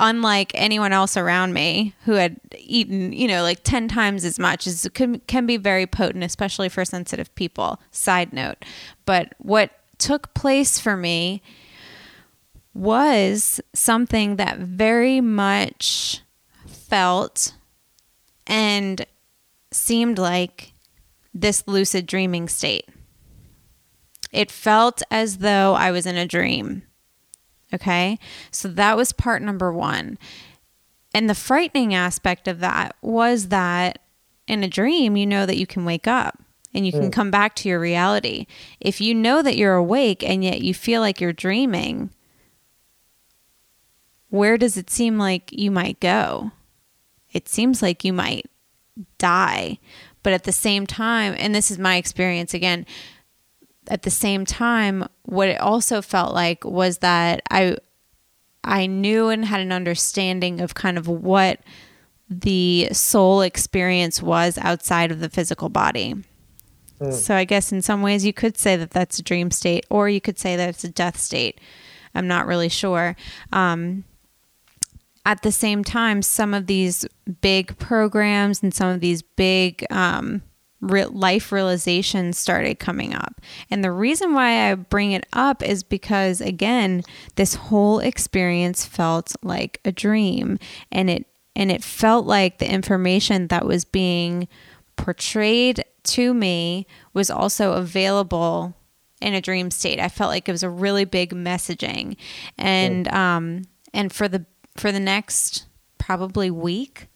unlike 0.00 0.50
anyone 0.54 0.92
else 0.92 1.16
around 1.16 1.52
me 1.52 1.94
who 2.04 2.12
had 2.12 2.40
eaten, 2.56 3.12
you 3.12 3.28
know, 3.28 3.42
like 3.42 3.62
10 3.62 3.86
times 3.86 4.24
as 4.24 4.38
much 4.38 4.66
as 4.66 4.88
can, 4.94 5.20
can 5.20 5.46
be 5.46 5.56
very 5.56 5.86
potent, 5.86 6.24
especially 6.24 6.68
for 6.68 6.84
sensitive 6.84 7.32
people. 7.36 7.80
Side 7.92 8.32
note. 8.32 8.64
But 9.04 9.34
what 9.38 9.70
took 9.98 10.34
place 10.34 10.80
for 10.80 10.96
me 10.96 11.42
was 12.74 13.60
something 13.74 14.36
that 14.36 14.58
very 14.58 15.20
much 15.20 16.22
felt 16.66 17.54
and 18.46 19.04
seemed 19.70 20.18
like 20.18 20.72
this 21.34 21.62
lucid 21.66 22.06
dreaming 22.06 22.48
state. 22.48 22.88
It 24.32 24.50
felt 24.50 25.02
as 25.10 25.38
though 25.38 25.74
I 25.74 25.90
was 25.90 26.06
in 26.06 26.16
a 26.16 26.26
dream. 26.26 26.84
Okay. 27.72 28.18
So 28.50 28.68
that 28.68 28.96
was 28.96 29.12
part 29.12 29.42
number 29.42 29.72
one. 29.72 30.18
And 31.14 31.28
the 31.28 31.34
frightening 31.34 31.94
aspect 31.94 32.46
of 32.48 32.60
that 32.60 32.96
was 33.00 33.48
that 33.48 34.00
in 34.46 34.62
a 34.62 34.68
dream, 34.68 35.16
you 35.16 35.26
know 35.26 35.46
that 35.46 35.56
you 35.56 35.66
can 35.66 35.84
wake 35.84 36.06
up 36.06 36.42
and 36.72 36.86
you 36.86 36.92
can 36.92 37.10
mm. 37.10 37.12
come 37.12 37.30
back 37.30 37.54
to 37.56 37.68
your 37.68 37.80
reality. 37.80 38.46
If 38.80 39.00
you 39.00 39.14
know 39.14 39.42
that 39.42 39.56
you're 39.56 39.74
awake 39.74 40.22
and 40.22 40.44
yet 40.44 40.62
you 40.62 40.74
feel 40.74 41.00
like 41.00 41.20
you're 41.20 41.32
dreaming, 41.32 42.10
where 44.28 44.56
does 44.56 44.76
it 44.76 44.90
seem 44.90 45.18
like 45.18 45.50
you 45.52 45.70
might 45.70 46.00
go? 46.00 46.52
It 47.32 47.48
seems 47.48 47.82
like 47.82 48.04
you 48.04 48.12
might 48.12 48.46
die. 49.18 49.78
But 50.22 50.32
at 50.32 50.44
the 50.44 50.52
same 50.52 50.86
time, 50.86 51.34
and 51.38 51.54
this 51.54 51.70
is 51.70 51.78
my 51.78 51.96
experience 51.96 52.54
again, 52.54 52.86
at 53.90 54.02
the 54.02 54.10
same 54.10 54.46
time, 54.46 55.04
what 55.22 55.48
it 55.48 55.60
also 55.60 56.00
felt 56.00 56.32
like 56.32 56.64
was 56.64 56.98
that 56.98 57.42
I 57.50 57.76
I 58.62 58.86
knew 58.86 59.28
and 59.28 59.44
had 59.44 59.60
an 59.60 59.72
understanding 59.72 60.60
of 60.60 60.74
kind 60.74 60.96
of 60.96 61.08
what 61.08 61.60
the 62.28 62.88
soul 62.92 63.40
experience 63.40 64.22
was 64.22 64.58
outside 64.58 65.10
of 65.10 65.20
the 65.20 65.28
physical 65.28 65.68
body. 65.68 66.14
Mm. 67.00 67.12
So 67.12 67.34
I 67.34 67.44
guess 67.44 67.72
in 67.72 67.82
some 67.82 68.02
ways 68.02 68.24
you 68.24 68.32
could 68.32 68.56
say 68.56 68.76
that 68.76 68.90
that's 68.90 69.18
a 69.18 69.22
dream 69.22 69.50
state, 69.50 69.86
or 69.90 70.08
you 70.08 70.20
could 70.20 70.38
say 70.38 70.56
that 70.56 70.68
it's 70.68 70.84
a 70.84 70.90
death 70.90 71.18
state. 71.18 71.60
I'm 72.14 72.28
not 72.28 72.46
really 72.46 72.68
sure. 72.68 73.16
Um, 73.52 74.04
at 75.26 75.42
the 75.42 75.52
same 75.52 75.82
time, 75.84 76.22
some 76.22 76.54
of 76.54 76.66
these 76.66 77.06
big 77.40 77.78
programs 77.78 78.62
and 78.62 78.72
some 78.72 78.88
of 78.88 79.00
these 79.00 79.22
big 79.22 79.84
um, 79.90 80.42
life 80.80 81.52
realizations 81.52 82.38
started 82.38 82.78
coming 82.78 83.14
up. 83.14 83.40
And 83.70 83.84
the 83.84 83.92
reason 83.92 84.34
why 84.34 84.70
I 84.70 84.74
bring 84.74 85.12
it 85.12 85.26
up 85.32 85.62
is 85.62 85.82
because, 85.82 86.40
again, 86.40 87.02
this 87.36 87.54
whole 87.54 87.98
experience 87.98 88.84
felt 88.86 89.34
like 89.42 89.80
a 89.84 89.92
dream, 89.92 90.58
and 90.90 91.10
it 91.10 91.26
and 91.56 91.70
it 91.70 91.84
felt 91.84 92.26
like 92.26 92.58
the 92.58 92.70
information 92.70 93.48
that 93.48 93.66
was 93.66 93.84
being 93.84 94.48
portrayed 94.96 95.84
to 96.02 96.32
me 96.32 96.86
was 97.12 97.30
also 97.30 97.72
available 97.72 98.74
in 99.20 99.34
a 99.34 99.40
dream 99.40 99.70
state. 99.70 100.00
I 100.00 100.08
felt 100.08 100.30
like 100.30 100.48
it 100.48 100.52
was 100.52 100.62
a 100.62 100.70
really 100.70 101.04
big 101.04 101.34
messaging, 101.34 102.16
and 102.56 103.06
um, 103.08 103.64
and 103.92 104.12
for 104.12 104.28
the 104.28 104.46
for 104.76 104.92
the 104.92 105.00
next 105.00 105.66
probably 105.98 106.50
week, 106.50 107.08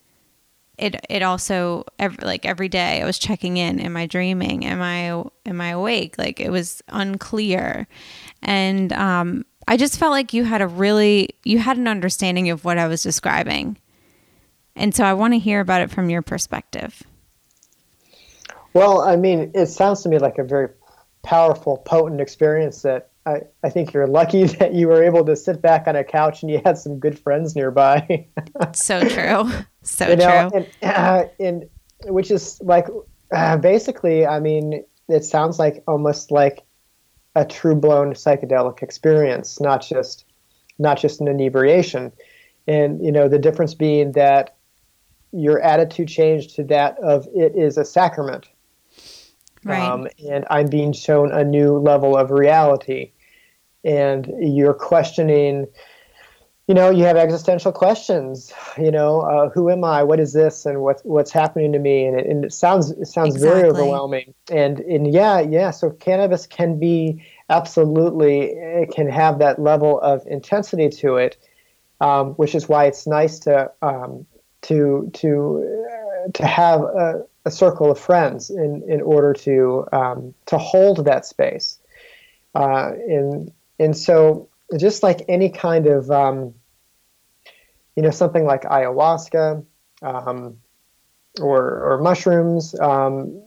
it 0.79 1.05
it 1.09 1.23
also 1.23 1.85
every, 1.99 2.25
like 2.25 2.45
every 2.45 2.69
day 2.69 3.03
I 3.03 3.05
was 3.05 3.19
checking 3.19 3.57
in. 3.57 3.81
Am 3.81 3.97
I 3.97 4.07
dreaming? 4.07 4.65
Am 4.65 4.83
I 4.83 5.25
am 5.47 5.61
I 5.61 5.69
awake? 5.71 6.19
Like 6.19 6.41
it 6.41 6.51
was 6.51 6.83
unclear, 6.89 7.87
and 8.43 8.93
um, 8.93 9.45
I 9.69 9.77
just 9.77 9.99
felt 9.99 10.13
like 10.13 10.33
you 10.33 10.45
had 10.45 10.63
a 10.63 10.67
really 10.67 11.31
you 11.45 11.59
had 11.59 11.77
an 11.77 11.89
understanding 11.89 12.51
of 12.51 12.65
what 12.65 12.79
I 12.79 12.89
was 12.89 13.03
describing, 13.03 13.79
and 14.75 14.95
so 14.95 15.05
I 15.05 15.15
want 15.15 15.35
to 15.35 15.39
hear 15.39 15.61
about 15.61 15.81
it 15.81 15.91
from 15.91 16.11
your 16.11 16.23
perspective. 16.23 17.03
Well, 18.73 19.03
I 19.03 19.15
mean, 19.15 19.53
it 19.55 19.67
sounds 19.67 20.03
to 20.03 20.09
me 20.09 20.19
like 20.19 20.39
a 20.39 20.45
very 20.45 20.69
powerful, 21.23 21.79
potent 21.79 22.21
experience 22.21 22.83
that 22.83 23.11
I, 23.27 23.43
I 23.63 23.71
think 23.71 23.93
you're 23.93 24.07
lucky 24.07 24.45
that 24.59 24.75
you 24.75 24.89
were 24.89 25.03
able 25.03 25.25
to 25.25 25.37
sit 25.37 25.63
back 25.63 25.87
on 25.87 25.97
a 25.97 26.05
couch 26.05 26.43
and 26.43 26.51
you 26.51 26.61
had 26.65 26.79
some 26.79 26.99
good 26.99 27.19
friends 27.19 27.57
nearby. 27.57 28.27
so 28.75 29.01
true. 29.09 29.51
So 29.85 30.09
you 30.09 30.17
know, 30.17 30.51
true. 30.51 30.67
And, 30.83 30.95
uh, 30.95 31.25
and 31.39 31.69
which 32.07 32.31
is 32.31 32.61
like 32.63 32.87
uh, 33.33 33.57
basically, 33.59 34.27
I 34.27 34.41
mean, 34.41 34.85
it 35.09 35.25
sounds 35.25 35.59
like 35.59 35.83
almost 35.87 36.31
like 36.31 36.65
a 37.37 37.45
true 37.45 37.75
blown 37.75 38.15
psychedelic 38.15 38.83
experience, 38.83 39.61
not 39.61 39.87
just 39.87 40.25
not 40.79 40.99
just 40.99 41.21
an 41.21 41.29
inebriation. 41.29 42.13
And 42.67 43.05
you 43.05 43.13
know, 43.13 43.29
the 43.29 43.39
difference 43.39 43.75
being 43.75 44.13
that 44.13 44.57
your 45.33 45.61
attitude 45.61 46.09
changed 46.09 46.55
to 46.57 46.65
that 46.65 46.99
of 47.01 47.27
it 47.35 47.55
is 47.55 47.77
a 47.77 47.85
sacrament. 47.85 48.49
Right. 49.65 49.81
Um, 49.81 50.09
and 50.29 50.45
I'm 50.51 50.69
being 50.69 50.93
shown 50.93 51.33
a 51.33 51.43
new 51.43 51.79
level 51.79 52.17
of 52.17 52.31
reality 52.31 53.13
and 53.85 54.31
you're 54.41 54.75
questioning 54.75 55.67
you 56.67 56.75
know 56.75 56.91
you 56.91 57.05
have 57.05 57.17
existential 57.17 57.73
questions 57.73 58.53
you 58.79 58.91
know 58.91 59.21
uh, 59.21 59.49
who 59.51 59.71
am 59.71 59.85
i 59.85 60.03
what 60.03 60.19
is 60.19 60.33
this 60.33 60.67
and 60.67 60.81
what, 60.81 61.01
what's 61.05 61.31
happening 61.31 61.73
to 61.73 61.79
me 61.79 62.07
and 62.07 62.19
it, 62.19 62.27
and 62.27 62.45
it 62.45 62.53
sounds 62.53 62.91
it 62.91 63.07
sounds 63.07 63.35
exactly. 63.35 63.61
very 63.61 63.71
overwhelming 63.71 64.35
and 64.51 64.81
and 64.81 65.13
yeah 65.13 65.41
yeah 65.41 65.71
so 65.71 65.91
cannabis 65.91 66.47
can 66.47 66.79
be 66.79 67.23
absolutely 67.51 68.43
it 68.43 68.91
can 68.91 69.09
have 69.09 69.39
that 69.39 69.59
level 69.59 70.01
of 70.01 70.27
intensity 70.27 70.89
to 70.89 71.17
it 71.17 71.37
um, 72.01 72.33
which 72.33 72.55
is 72.55 72.69
why 72.69 72.85
it's 72.87 73.07
nice 73.07 73.39
to 73.41 73.71
um, 73.83 74.27
to 74.63 75.11
to 75.15 75.87
uh, 75.91 76.31
to 76.33 76.47
have 76.47 76.81
a, 76.81 77.25
a 77.45 77.51
circle 77.51 77.91
of 77.91 77.99
friends 77.99 78.51
in, 78.51 78.83
in 78.89 79.01
order 79.01 79.33
to 79.33 79.87
um, 79.93 80.35
to 80.47 80.59
hold 80.59 81.05
that 81.05 81.27
space. 81.27 81.79
Uh, 82.55 82.93
and 83.09 83.53
and 83.79 83.97
so 83.97 84.49
just 84.79 85.03
like 85.03 85.25
any 85.29 85.51
kind 85.51 85.87
of 85.87 86.11
um, 86.11 86.55
you 87.97 88.03
know 88.03 88.11
something 88.11 88.45
like 88.45 88.63
ayahuasca 88.63 89.65
um, 90.03 90.59
or 91.41 91.93
or 91.93 91.99
mushrooms 92.03 92.79
um, 92.81 93.43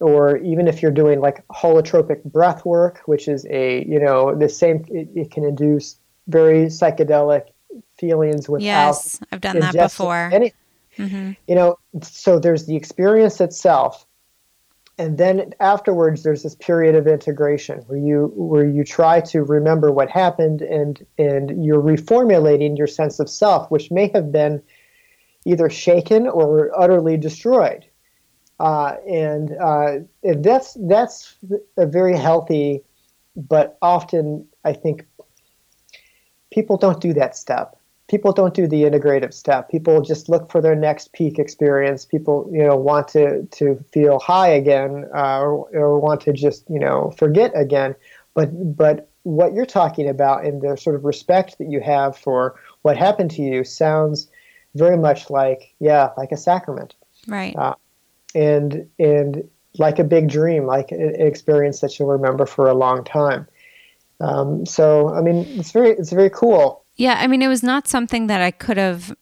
or 0.00 0.36
even 0.38 0.66
if 0.66 0.82
you're 0.82 0.90
doing 0.90 1.20
like 1.20 1.46
holotropic 1.48 2.24
breath 2.24 2.64
work, 2.64 3.00
which 3.06 3.28
is 3.28 3.46
a 3.48 3.84
you 3.84 4.00
know 4.00 4.34
the 4.34 4.48
same 4.48 4.84
it, 4.88 5.08
it 5.14 5.30
can 5.30 5.44
induce 5.44 5.98
very 6.26 6.66
psychedelic 6.66 7.46
feelings 7.98 8.48
without 8.48 8.64
yes 8.64 9.20
i've 9.32 9.40
done 9.40 9.58
that 9.58 9.72
before 9.74 10.30
any, 10.32 10.52
mm-hmm. 10.98 11.32
you 11.46 11.54
know 11.54 11.78
so 12.02 12.38
there's 12.38 12.66
the 12.66 12.76
experience 12.76 13.40
itself 13.40 14.06
and 14.98 15.18
then 15.18 15.52
afterwards 15.60 16.22
there's 16.22 16.42
this 16.42 16.54
period 16.54 16.94
of 16.94 17.06
integration 17.06 17.80
where 17.86 17.98
you 17.98 18.32
where 18.34 18.66
you 18.66 18.84
try 18.84 19.20
to 19.20 19.42
remember 19.42 19.90
what 19.90 20.10
happened 20.10 20.62
and 20.62 21.04
and 21.18 21.64
you're 21.64 21.82
reformulating 21.82 22.76
your 22.76 22.86
sense 22.86 23.18
of 23.18 23.28
self 23.28 23.70
which 23.70 23.90
may 23.90 24.10
have 24.14 24.30
been 24.30 24.62
either 25.44 25.68
shaken 25.68 26.28
or 26.28 26.70
utterly 26.80 27.16
destroyed. 27.16 27.84
Uh, 28.60 28.96
and 29.08 29.56
uh, 29.60 29.98
that's 30.22 30.76
that's 30.82 31.34
a 31.76 31.86
very 31.86 32.16
healthy 32.16 32.82
but 33.34 33.78
often 33.80 34.46
i 34.64 34.72
think 34.72 35.06
people 36.52 36.76
don't 36.76 37.00
do 37.00 37.14
that 37.14 37.36
step 37.36 37.78
people 38.12 38.30
don't 38.30 38.52
do 38.52 38.66
the 38.66 38.82
integrative 38.82 39.32
step 39.32 39.70
people 39.70 40.02
just 40.02 40.28
look 40.28 40.50
for 40.50 40.60
their 40.60 40.74
next 40.74 41.14
peak 41.14 41.38
experience. 41.38 42.04
People 42.04 42.46
you 42.52 42.62
know 42.62 42.76
want 42.76 43.08
to 43.08 43.44
to 43.52 43.82
feel 43.90 44.18
high 44.18 44.48
again 44.48 45.06
uh, 45.16 45.40
or, 45.40 45.66
or 45.74 45.98
want 45.98 46.20
to 46.20 46.32
just 46.34 46.68
you 46.68 46.78
know 46.78 47.14
forget 47.16 47.50
again. 47.54 47.94
But 48.34 48.50
but 48.76 49.08
what 49.22 49.54
you're 49.54 49.64
talking 49.64 50.08
about 50.10 50.44
and 50.44 50.60
the 50.60 50.76
sort 50.76 50.94
of 50.94 51.06
respect 51.06 51.56
that 51.56 51.70
you 51.70 51.80
have 51.80 52.14
for 52.14 52.60
what 52.82 52.98
happened 52.98 53.30
to 53.30 53.42
you 53.42 53.64
sounds 53.64 54.28
very 54.74 54.98
much 54.98 55.30
like 55.30 55.74
yeah 55.80 56.10
like 56.18 56.32
a 56.32 56.36
sacrament. 56.36 56.94
Right. 57.26 57.56
Uh, 57.56 57.76
and 58.34 58.90
and 58.98 59.48
like 59.78 59.98
a 59.98 60.04
big 60.04 60.28
dream 60.28 60.66
like 60.66 60.92
an 60.92 61.14
experience 61.18 61.80
that 61.80 61.98
you'll 61.98 62.08
remember 62.08 62.44
for 62.44 62.68
a 62.68 62.74
long 62.74 63.04
time. 63.04 63.48
Um, 64.20 64.66
so 64.66 65.08
I 65.14 65.22
mean, 65.22 65.46
it's 65.58 65.72
very 65.72 65.92
it's 65.92 66.12
very 66.12 66.30
cool. 66.30 66.81
Yeah, 66.94 67.16
I 67.18 67.26
mean, 67.26 67.42
it 67.42 67.48
was 67.48 67.62
not 67.62 67.88
something 67.88 68.26
that 68.26 68.42
I 68.42 68.50
could 68.50 68.76
have 68.76 69.14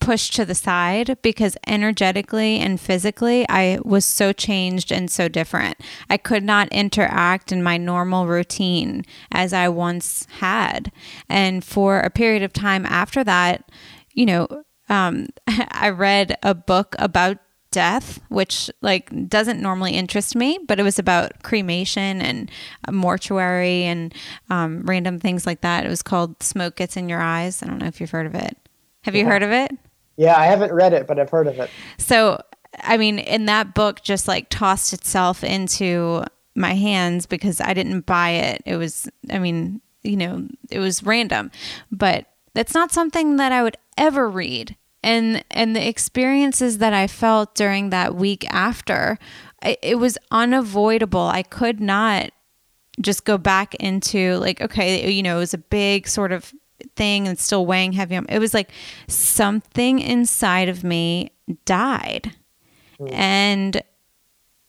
pushed 0.00 0.34
to 0.34 0.44
the 0.44 0.54
side 0.54 1.18
because 1.22 1.56
energetically 1.66 2.58
and 2.58 2.80
physically 2.80 3.46
I 3.48 3.78
was 3.84 4.04
so 4.04 4.32
changed 4.32 4.90
and 4.90 5.10
so 5.10 5.28
different. 5.28 5.76
I 6.10 6.16
could 6.16 6.42
not 6.42 6.68
interact 6.72 7.52
in 7.52 7.62
my 7.62 7.76
normal 7.76 8.26
routine 8.26 9.04
as 9.30 9.52
I 9.52 9.68
once 9.68 10.26
had. 10.40 10.90
And 11.28 11.64
for 11.64 12.00
a 12.00 12.10
period 12.10 12.42
of 12.42 12.52
time 12.52 12.84
after 12.86 13.22
that, 13.24 13.70
you 14.12 14.26
know, 14.26 14.48
um, 14.88 15.28
I 15.46 15.90
read 15.90 16.36
a 16.42 16.54
book 16.54 16.96
about 16.98 17.38
death, 17.70 18.20
which 18.28 18.70
like 18.80 19.28
doesn't 19.28 19.60
normally 19.60 19.92
interest 19.92 20.34
me, 20.34 20.58
but 20.66 20.80
it 20.80 20.82
was 20.82 20.98
about 20.98 21.42
cremation 21.42 22.20
and 22.20 22.50
mortuary 22.90 23.84
and 23.84 24.14
um, 24.50 24.82
random 24.84 25.18
things 25.18 25.46
like 25.46 25.60
that. 25.60 25.84
It 25.84 25.88
was 25.88 26.02
called 26.02 26.42
Smoke 26.42 26.76
Gets 26.76 26.96
in 26.96 27.08
Your 27.08 27.20
Eyes. 27.20 27.62
I 27.62 27.66
don't 27.66 27.78
know 27.78 27.86
if 27.86 28.00
you've 28.00 28.10
heard 28.10 28.26
of 28.26 28.34
it. 28.34 28.56
Have 29.02 29.14
you 29.14 29.24
yeah. 29.24 29.30
heard 29.30 29.42
of 29.42 29.50
it? 29.50 29.70
Yeah, 30.16 30.36
I 30.36 30.46
haven't 30.46 30.72
read 30.72 30.92
it, 30.92 31.06
but 31.06 31.18
I've 31.18 31.30
heard 31.30 31.46
of 31.46 31.58
it. 31.58 31.70
So, 31.96 32.42
I 32.80 32.96
mean, 32.96 33.18
in 33.18 33.46
that 33.46 33.74
book, 33.74 34.02
just 34.02 34.26
like 34.26 34.48
tossed 34.48 34.92
itself 34.92 35.44
into 35.44 36.24
my 36.54 36.74
hands 36.74 37.26
because 37.26 37.60
I 37.60 37.72
didn't 37.72 38.00
buy 38.06 38.30
it. 38.30 38.62
It 38.66 38.76
was, 38.76 39.08
I 39.30 39.38
mean, 39.38 39.80
you 40.02 40.16
know, 40.16 40.48
it 40.70 40.80
was 40.80 41.02
random, 41.02 41.50
but 41.92 42.26
that's 42.54 42.74
not 42.74 42.90
something 42.90 43.36
that 43.36 43.52
I 43.52 43.62
would 43.62 43.76
ever 43.96 44.28
read 44.28 44.76
and 45.02 45.44
and 45.50 45.74
the 45.74 45.86
experiences 45.86 46.78
that 46.78 46.92
I 46.92 47.06
felt 47.06 47.54
during 47.54 47.90
that 47.90 48.14
week 48.14 48.46
after 48.52 49.18
it, 49.62 49.78
it 49.82 49.94
was 49.96 50.18
unavoidable 50.30 51.20
I 51.20 51.42
could 51.42 51.80
not 51.80 52.30
just 53.00 53.24
go 53.24 53.38
back 53.38 53.74
into 53.76 54.36
like 54.38 54.60
okay 54.60 55.10
you 55.10 55.22
know 55.22 55.36
it 55.36 55.40
was 55.40 55.54
a 55.54 55.58
big 55.58 56.08
sort 56.08 56.32
of 56.32 56.52
thing 56.96 57.26
and 57.26 57.38
still 57.38 57.66
weighing 57.66 57.92
heavy 57.92 58.16
on 58.16 58.26
it 58.28 58.38
was 58.38 58.54
like 58.54 58.70
something 59.08 59.98
inside 59.98 60.68
of 60.68 60.84
me 60.84 61.30
died 61.64 62.34
mm. 63.00 63.12
and 63.12 63.82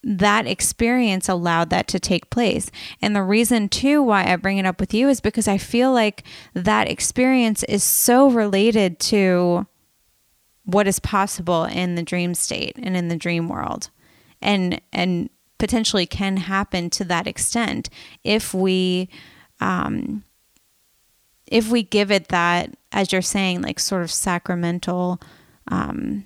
that 0.04 0.48
experience 0.48 1.28
allowed 1.28 1.70
that 1.72 1.88
to 1.90 2.00
take 2.00 2.30
place. 2.30 2.72
And 3.02 3.16
the 3.16 3.24
reason, 3.24 3.68
too, 3.68 4.02
why 4.02 4.32
I 4.32 4.36
bring 4.38 4.58
it 4.58 4.66
up 4.66 4.80
with 4.80 4.94
you 4.94 5.10
is 5.10 5.20
because 5.20 5.48
I 5.48 5.58
feel 5.58 5.92
like 5.92 6.24
that 6.54 6.90
experience 6.90 7.64
is 7.64 7.84
so 7.84 8.30
related 8.30 9.00
to 9.02 9.68
what 10.72 10.88
is 10.88 11.00
possible 11.00 11.66
in 11.66 11.96
the 11.96 12.04
dream 12.04 12.34
state 12.34 12.76
and 12.78 12.96
in 12.96 13.08
the 13.08 13.16
dream 13.16 13.50
world. 13.50 13.90
And 14.42 14.80
and 14.94 15.30
potentially 15.58 16.06
can 16.06 16.38
happen 16.38 16.90
to 16.90 17.04
that 17.04 17.28
extent 17.28 17.90
if 18.24 18.54
we 18.54 19.10
um, 19.60 20.24
if 21.46 21.70
we 21.70 21.84
give 21.84 22.12
it 22.12 22.30
that 22.30 22.76
as 22.92 23.12
you're 23.12 23.22
saying 23.22 23.62
like 23.62 23.80
sort 23.80 24.02
of 24.02 24.12
sacramental 24.12 25.20
um, 25.68 26.26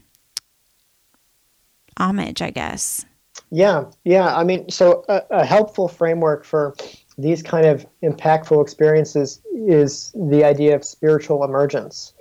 homage 1.97 2.41
i 2.41 2.49
guess. 2.49 3.05
Yeah 3.49 3.85
yeah. 4.03 4.35
I 4.35 4.43
mean 4.43 4.69
so 4.69 5.03
a, 5.09 5.21
a 5.31 5.45
helpful 5.45 5.87
framework 5.87 6.45
for 6.45 6.75
these 7.17 7.43
kind 7.43 7.65
of 7.65 7.85
impactful 8.03 8.61
experiences 8.61 9.41
is 9.67 10.11
the 10.15 10.43
idea 10.43 10.75
of 10.75 10.83
spiritual 10.83 11.43
emergence 11.43 12.12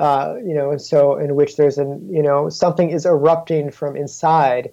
uh, 0.00 0.36
you 0.42 0.54
know, 0.54 0.70
and 0.70 0.80
so 0.80 1.18
in 1.18 1.36
which 1.36 1.56
there's 1.56 1.76
an, 1.76 2.08
you 2.10 2.22
know, 2.22 2.48
something 2.48 2.88
is 2.88 3.04
erupting 3.04 3.70
from 3.70 3.96
inside 3.96 4.72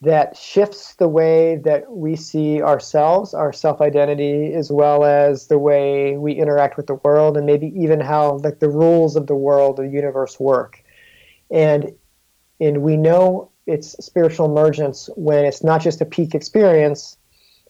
that 0.00 0.36
shifts 0.36 0.96
the 0.96 1.06
way 1.06 1.56
that 1.58 1.92
we 1.92 2.16
see 2.16 2.60
ourselves, 2.60 3.34
our 3.34 3.52
self 3.52 3.80
identity, 3.80 4.52
as 4.52 4.72
well 4.72 5.04
as 5.04 5.46
the 5.46 5.60
way 5.60 6.16
we 6.16 6.32
interact 6.32 6.76
with 6.76 6.88
the 6.88 6.96
world, 6.96 7.36
and 7.36 7.46
maybe 7.46 7.68
even 7.68 8.00
how 8.00 8.38
like 8.38 8.58
the 8.58 8.68
rules 8.68 9.14
of 9.14 9.28
the 9.28 9.36
world, 9.36 9.76
the 9.76 9.86
universe 9.86 10.40
work. 10.40 10.82
And 11.52 11.92
and 12.60 12.82
we 12.82 12.96
know 12.96 13.52
it's 13.68 13.92
spiritual 14.04 14.46
emergence 14.46 15.08
when 15.14 15.44
it's 15.44 15.62
not 15.62 15.82
just 15.82 16.00
a 16.00 16.04
peak 16.04 16.34
experience, 16.34 17.16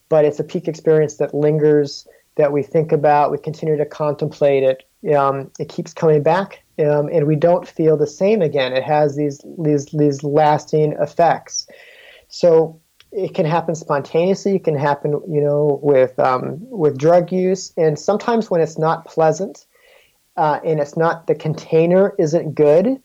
but 0.09 0.25
it's 0.25 0.41
a 0.41 0.45
peak 0.45 0.69
experience 0.69 1.17
that 1.17 1.35
lingers, 1.35 2.09
that 2.37 2.51
we 2.51 2.63
think 2.63 2.93
about, 2.93 3.31
we 3.31 3.37
continue 3.37 3.77
to 3.77 3.85
contemplate 3.85 4.63
it. 4.63 5.15
Um, 5.15 5.51
it 5.59 5.69
keeps 5.69 5.93
coming 5.93 6.23
back 6.23 6.64
um, 6.79 7.09
and 7.13 7.27
we 7.27 7.37
don't 7.37 7.67
feel 7.67 7.97
the 7.97 8.07
same 8.07 8.43
again. 8.43 8.73
It 8.73 8.85
has 8.85 9.17
these 9.17 9.41
these 9.59 9.87
these 9.87 10.23
lasting 10.23 10.93
effects. 11.01 11.67
So 12.29 12.81
it 13.13 13.35
can 13.35 13.47
happen 13.47 13.75
spontaneously. 13.75 14.57
It 14.57 14.65
can 14.65 14.77
happen, 14.77 15.13
you 15.29 15.41
know, 15.41 15.79
with 15.83 16.19
um, 16.19 16.59
with 16.61 16.99
drug 16.99 17.31
use, 17.31 17.73
and 17.77 17.99
sometimes 17.99 18.51
when 18.51 18.61
it's 18.61 18.77
not 18.79 19.07
pleasant, 19.07 19.67
uh, 20.37 20.59
and 20.65 20.81
it's 20.81 20.97
not 20.97 21.27
the 21.27 21.35
container 21.35 22.15
isn't 22.19 22.55
good. 22.55 23.01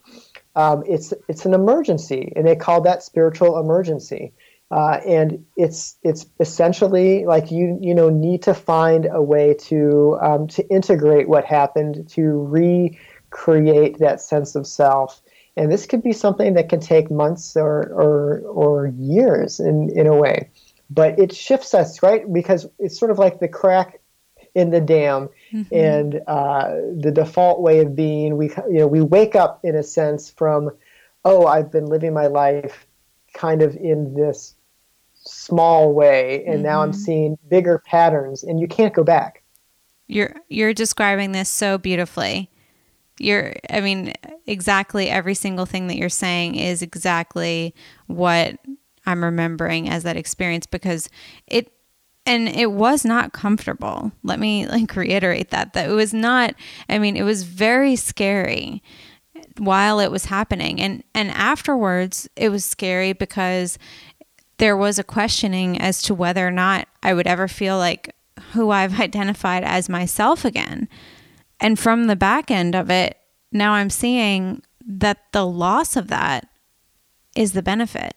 Um, 0.56 0.84
it's 0.88 1.14
it's 1.28 1.46
an 1.46 1.54
emergency, 1.54 2.34
and 2.36 2.48
they 2.48 2.56
call 2.56 2.82
that 2.82 3.04
spiritual 3.04 3.60
emergency. 3.60 4.34
Uh, 4.72 5.00
and 5.06 5.44
it's 5.58 5.98
it's 6.04 6.28
essentially 6.40 7.26
like 7.26 7.50
you 7.50 7.78
you 7.82 7.94
know 7.94 8.10
need 8.10 8.44
to 8.44 8.54
find 8.54 9.08
a 9.12 9.22
way 9.22 9.54
to 9.56 10.18
um, 10.22 10.48
to 10.48 10.68
integrate 10.70 11.28
what 11.28 11.44
happened 11.44 12.08
to 12.10 12.24
re 12.24 12.98
create 13.30 13.98
that 14.00 14.22
sense 14.22 14.56
of 14.56 14.66
self. 14.68 15.22
And 15.58 15.72
this 15.72 15.86
could 15.86 16.04
be 16.04 16.14
something 16.14 16.54
that 16.54 16.70
can 16.70 16.80
take 16.80 17.12
months 17.12 17.56
or, 17.58 17.92
or, 17.94 18.40
or 18.42 18.88
years 18.88 19.60
in, 19.60 19.90
in 19.98 20.08
a 20.08 20.16
way. 20.16 20.50
But 20.90 21.20
it 21.20 21.34
shifts 21.34 21.74
us, 21.74 22.02
right? 22.02 22.32
Because 22.32 22.68
it's 22.80 22.98
sort 22.98 23.12
of 23.12 23.20
like 23.20 23.40
the 23.40 23.48
crack 23.48 24.00
in 24.56 24.72
the 24.72 24.82
dam 24.82 25.30
mm-hmm. 25.52 25.76
and 25.76 26.22
uh, 26.28 26.72
the 26.98 27.12
default 27.14 27.62
way 27.62 27.80
of 27.80 27.96
being. 27.96 28.38
We, 28.38 28.50
you 28.70 28.80
know, 28.80 28.88
we 28.88 29.02
wake 29.02 29.36
up 29.36 29.60
in 29.64 29.76
a 29.76 29.84
sense 29.84 30.32
from, 30.32 30.72
oh, 31.26 31.46
I've 31.46 31.72
been 31.72 31.86
living 31.86 32.14
my 32.14 32.28
life 32.28 32.88
kind 33.34 33.62
of 33.62 33.76
in 33.76 34.14
this 34.14 34.56
small 35.14 35.94
way 35.94 36.44
and 36.46 36.56
mm-hmm. 36.56 36.64
now 36.64 36.82
I'm 36.82 36.92
mm-hmm. 36.92 37.00
seeing 37.00 37.38
bigger 37.50 37.80
patterns 37.80 38.44
and 38.44 38.60
you 38.60 38.68
can't 38.68 38.94
go 38.94 39.04
back. 39.04 39.44
You're 40.08 40.36
you're 40.48 40.74
describing 40.74 41.34
this 41.34 41.50
so 41.50 41.78
beautifully 41.78 42.50
you're 43.20 43.56
i 43.70 43.80
mean 43.80 44.14
exactly 44.46 45.10
every 45.10 45.34
single 45.34 45.66
thing 45.66 45.88
that 45.88 45.98
you're 45.98 46.10
saying 46.10 46.56
is 46.56 46.82
exactly 46.82 47.74
what 48.08 48.58
i'm 49.06 49.24
remembering 49.24 49.90
as 49.90 50.04
that 50.04 50.18
experience 50.18 50.66
because 50.66 51.10
it 51.48 51.72
and 52.26 52.48
it 52.50 52.72
was 52.72 53.06
not 53.06 53.34
comfortable 53.34 54.12
let 54.24 54.40
me 54.40 54.68
like 54.68 54.96
reiterate 54.96 55.52
that 55.52 55.74
that 55.74 55.90
it 55.90 55.94
was 55.94 56.14
not 56.14 56.54
i 56.90 57.00
mean 57.00 57.16
it 57.16 57.24
was 57.24 57.44
very 57.44 57.96
scary 57.96 58.82
while 59.58 60.00
it 60.00 60.12
was 60.12 60.26
happening 60.26 60.80
and 60.82 61.04
and 61.14 61.32
afterwards 61.32 62.30
it 62.36 62.50
was 62.50 62.64
scary 62.64 63.14
because 63.14 63.78
there 64.60 64.78
was 64.78 65.00
a 65.00 65.04
questioning 65.04 65.80
as 65.82 66.02
to 66.04 66.14
whether 66.14 66.46
or 66.46 66.52
not 66.52 66.88
I 67.02 67.14
would 67.14 67.28
ever 67.28 67.48
feel 67.48 67.78
like 67.78 68.14
who 68.52 68.70
I've 68.70 69.00
identified 69.02 69.64
as 69.64 69.90
myself 69.90 70.46
again. 70.46 70.88
And 71.60 71.78
from 71.78 72.08
the 72.08 72.16
back 72.16 72.50
end 72.52 72.76
of 72.76 72.90
it, 72.90 73.18
now 73.52 73.74
I'm 73.74 73.90
seeing 73.90 74.62
that 74.86 75.32
the 75.32 75.46
loss 75.46 75.96
of 75.96 76.08
that 76.08 76.48
is 77.36 77.54
the 77.54 77.62
benefit, 77.62 78.16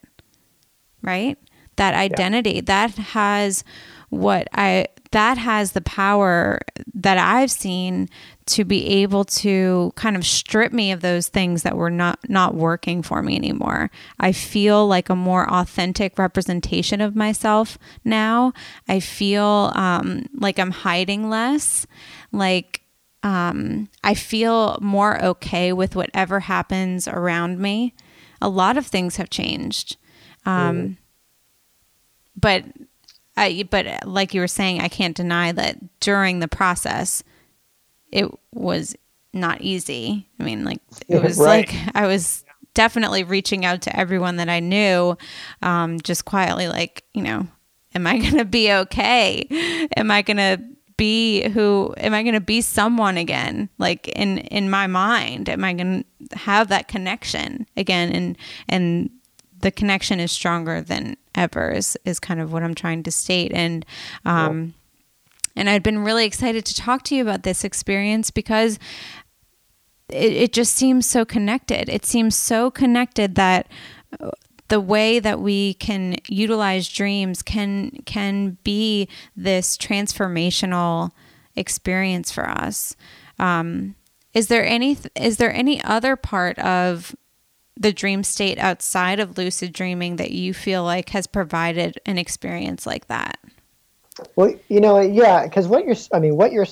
right? 1.03 1.39
That 1.77 1.95
identity 1.95 2.53
yeah. 2.57 2.61
that 2.67 2.91
has 2.97 3.65
what 4.11 4.49
I 4.53 4.87
that 5.13 5.39
has 5.39 5.73
the 5.73 5.81
power 5.81 6.61
that 6.95 7.19
I've 7.19 7.51
seen 7.51 8.09
to 8.47 8.65
be 8.65 8.87
able 9.03 9.25
to 9.25 9.93
kind 9.95 10.17
of 10.17 10.27
strip 10.27 10.73
me 10.73 10.91
of 10.93 11.01
those 11.01 11.29
things 11.29 11.63
that 11.63 11.77
were 11.77 11.91
not 11.91 12.19
not 12.29 12.55
working 12.55 13.03
for 13.03 13.23
me 13.23 13.37
anymore. 13.37 13.91
I 14.19 14.33
feel 14.33 14.87
like 14.87 15.09
a 15.09 15.17
more 15.17 15.51
authentic 15.51 16.19
representation 16.19 17.01
of 17.01 17.17
myself 17.17 17.79
now. 18.05 18.53
I 18.89 19.01
feel 19.01 19.73
um, 19.75 20.27
like 20.35 20.59
I'm 20.59 20.73
hiding 20.73 21.31
less. 21.31 21.87
Like 22.33 22.82
um, 23.23 23.89
I 24.03 24.15
feel 24.15 24.79
more 24.81 25.23
okay 25.25 25.73
with 25.73 25.95
whatever 25.95 26.41
happens 26.41 27.07
around 27.07 27.59
me. 27.59 27.95
A 28.41 28.49
lot 28.49 28.77
of 28.77 28.87
things 28.87 29.17
have 29.17 29.31
changed. 29.31 29.97
Um, 30.45 30.77
mm. 30.77 30.97
But 32.37 32.65
I, 33.37 33.67
but 33.71 34.07
like 34.07 34.35
you 34.35 34.41
were 34.41 34.49
saying, 34.49 34.81
I 34.81 34.89
can't 34.89 35.17
deny 35.17 35.53
that 35.53 36.01
during 36.01 36.41
the 36.41 36.49
process, 36.49 37.23
it 38.11 38.27
was 38.53 38.97
not 39.33 39.61
easy. 39.61 40.29
I 40.39 40.43
mean, 40.43 40.65
like 40.65 40.81
it 41.09 41.23
was 41.23 41.39
right. 41.39 41.69
like 41.69 41.95
I 41.95 42.07
was 42.07 42.45
definitely 42.75 43.25
reaching 43.25 43.65
out 43.65 43.83
to 43.83 43.97
everyone 43.97 44.37
that 44.37 44.49
I 44.49 44.61
knew, 44.61 45.17
um, 45.63 46.01
just 46.01 46.25
quietly, 46.25 46.69
like 46.69 47.05
you 47.15 47.23
know, 47.23 47.47
am 47.95 48.07
I 48.07 48.19
gonna 48.19 48.45
be 48.45 48.73
okay? 48.73 49.89
Am 49.97 50.11
I 50.11 50.23
gonna 50.23 50.59
be 50.97 51.49
who 51.51 51.95
am 51.97 52.15
I 52.15 52.23
going 52.23 52.35
to 52.35 52.41
be 52.41 52.61
someone 52.61 53.17
again? 53.17 53.69
Like 53.79 54.09
in 54.09 54.39
in 54.39 54.71
my 54.71 54.87
mind 54.87 55.49
am 55.49 55.65
I 55.65 55.73
going 55.73 56.05
to 56.31 56.39
have 56.39 56.69
that 56.69 56.89
connection 56.89 57.67
again? 57.77 58.11
And 58.13 58.39
and 58.69 59.11
the 59.61 59.71
connection 59.71 60.21
is 60.21 60.33
stronger 60.33 60.81
than 60.81 61.17
ever 61.35 61.71
is, 61.71 61.97
is 62.05 62.19
kind 62.19 62.41
of 62.41 62.53
what 62.53 62.63
I'm 62.63 62.75
trying 62.75 63.03
to 63.05 63.11
state. 63.11 63.53
And 63.55 63.85
um 64.25 64.75
and 65.55 65.69
I'd 65.69 65.83
been 65.83 65.99
really 65.99 66.25
excited 66.25 66.65
to 66.67 66.75
talk 66.75 67.03
to 67.05 67.15
you 67.15 67.23
about 67.23 67.43
this 67.43 67.63
experience 67.65 68.31
because 68.31 68.79
it, 70.09 70.33
it 70.33 70.53
just 70.53 70.75
seems 70.75 71.07
so 71.07 71.25
connected. 71.25 71.89
It 71.89 72.07
seems 72.07 72.37
so 72.37 72.71
connected 72.71 73.35
that 73.35 73.69
the 74.73 74.81
way 74.81 75.19
that 75.19 75.39
we 75.39 75.75
can 75.75 76.17
utilize 76.29 76.89
dreams 76.89 77.43
can 77.43 77.91
can 78.07 78.57
be 78.65 79.07
this 79.37 79.77
transformational 79.77 81.11
experience 81.55 82.33
for 82.33 82.49
us. 82.49 82.97
Um, 83.39 83.97
is 84.33 84.47
there 84.47 84.65
any 84.65 84.97
is 85.15 85.37
there 85.37 85.53
any 85.53 85.85
other 85.85 86.17
part 86.17 86.59
of 86.59 87.15
the 87.77 87.93
dream 87.93 88.25
state 88.25 88.59
outside 88.59 89.21
of 89.21 89.37
lucid 89.37 89.75
dreaming 89.75 90.17
that 90.17 90.31
you 90.31 90.55
feel 90.55 90.85
like 90.85 91.11
has 91.11 91.27
provided 91.27 92.01
an 92.07 92.17
experience 92.17 92.87
like 92.87 93.09
that? 93.09 93.39
Well, 94.37 94.55
you 94.69 94.81
know, 94.81 95.01
yeah, 95.01 95.45
because 95.45 95.69
what 95.69 95.85
you're, 95.85 95.97
I 96.15 96.19
mean, 96.19 96.37
what 96.37 96.51
you're 96.51 96.67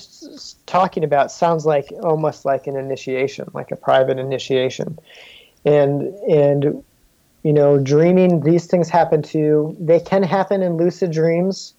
talking 0.65 1.03
about 1.03 1.31
sounds 1.31 1.67
like 1.67 1.91
almost 2.01 2.45
like 2.45 2.65
an 2.65 2.77
initiation, 2.77 3.47
like 3.53 3.69
a 3.69 3.75
private 3.75 4.17
initiation, 4.17 4.97
and 5.65 6.01
and 6.27 6.83
you 7.43 7.53
know, 7.53 7.79
dreaming, 7.79 8.41
these 8.41 8.67
things 8.67 8.89
happen 8.89 9.21
too. 9.21 9.75
They 9.79 9.99
can 9.99 10.23
happen 10.23 10.61
in 10.61 10.77
lucid 10.77 11.11
dreams, 11.11 11.73